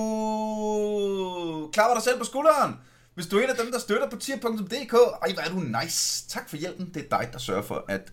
[1.72, 2.74] klapper dig selv på skulderen.
[3.14, 4.92] Hvis du er en af dem, der støtter på tier.dk,
[5.22, 6.28] ej, hvor er du nice.
[6.28, 6.90] Tak for hjælpen.
[6.94, 8.12] Det er dig, der sørger for, at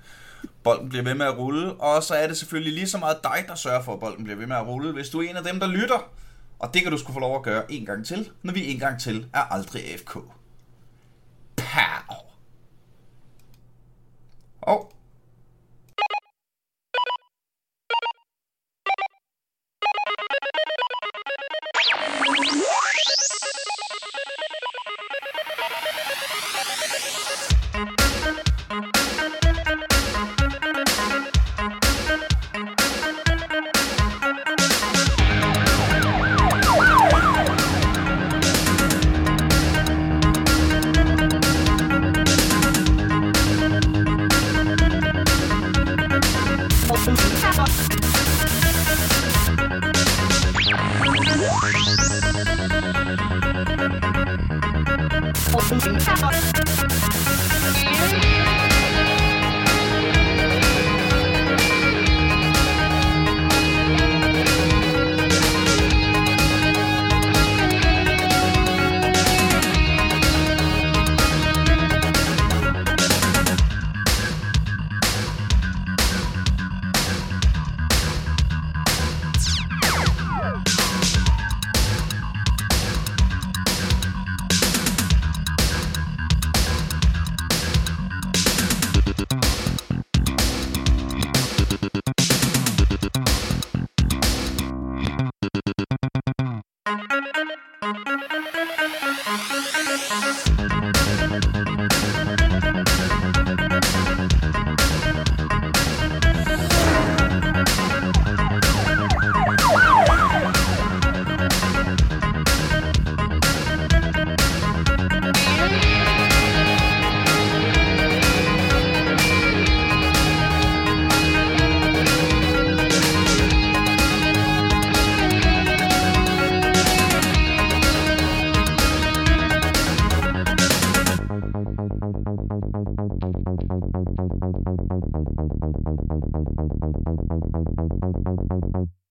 [0.64, 1.74] bolden bliver ved med at rulle.
[1.74, 4.38] Og så er det selvfølgelig lige så meget dig, der sørger for, at bolden bliver
[4.38, 6.10] ved med at rulle, hvis du er en af dem, der lytter.
[6.60, 8.80] Og det kan du skulle få lov at gøre en gang til, når vi en
[8.80, 10.14] gang til er aldrig AFK.
[11.56, 12.18] Pow!
[14.62, 14.97] Og
[56.00, 56.67] Thank you.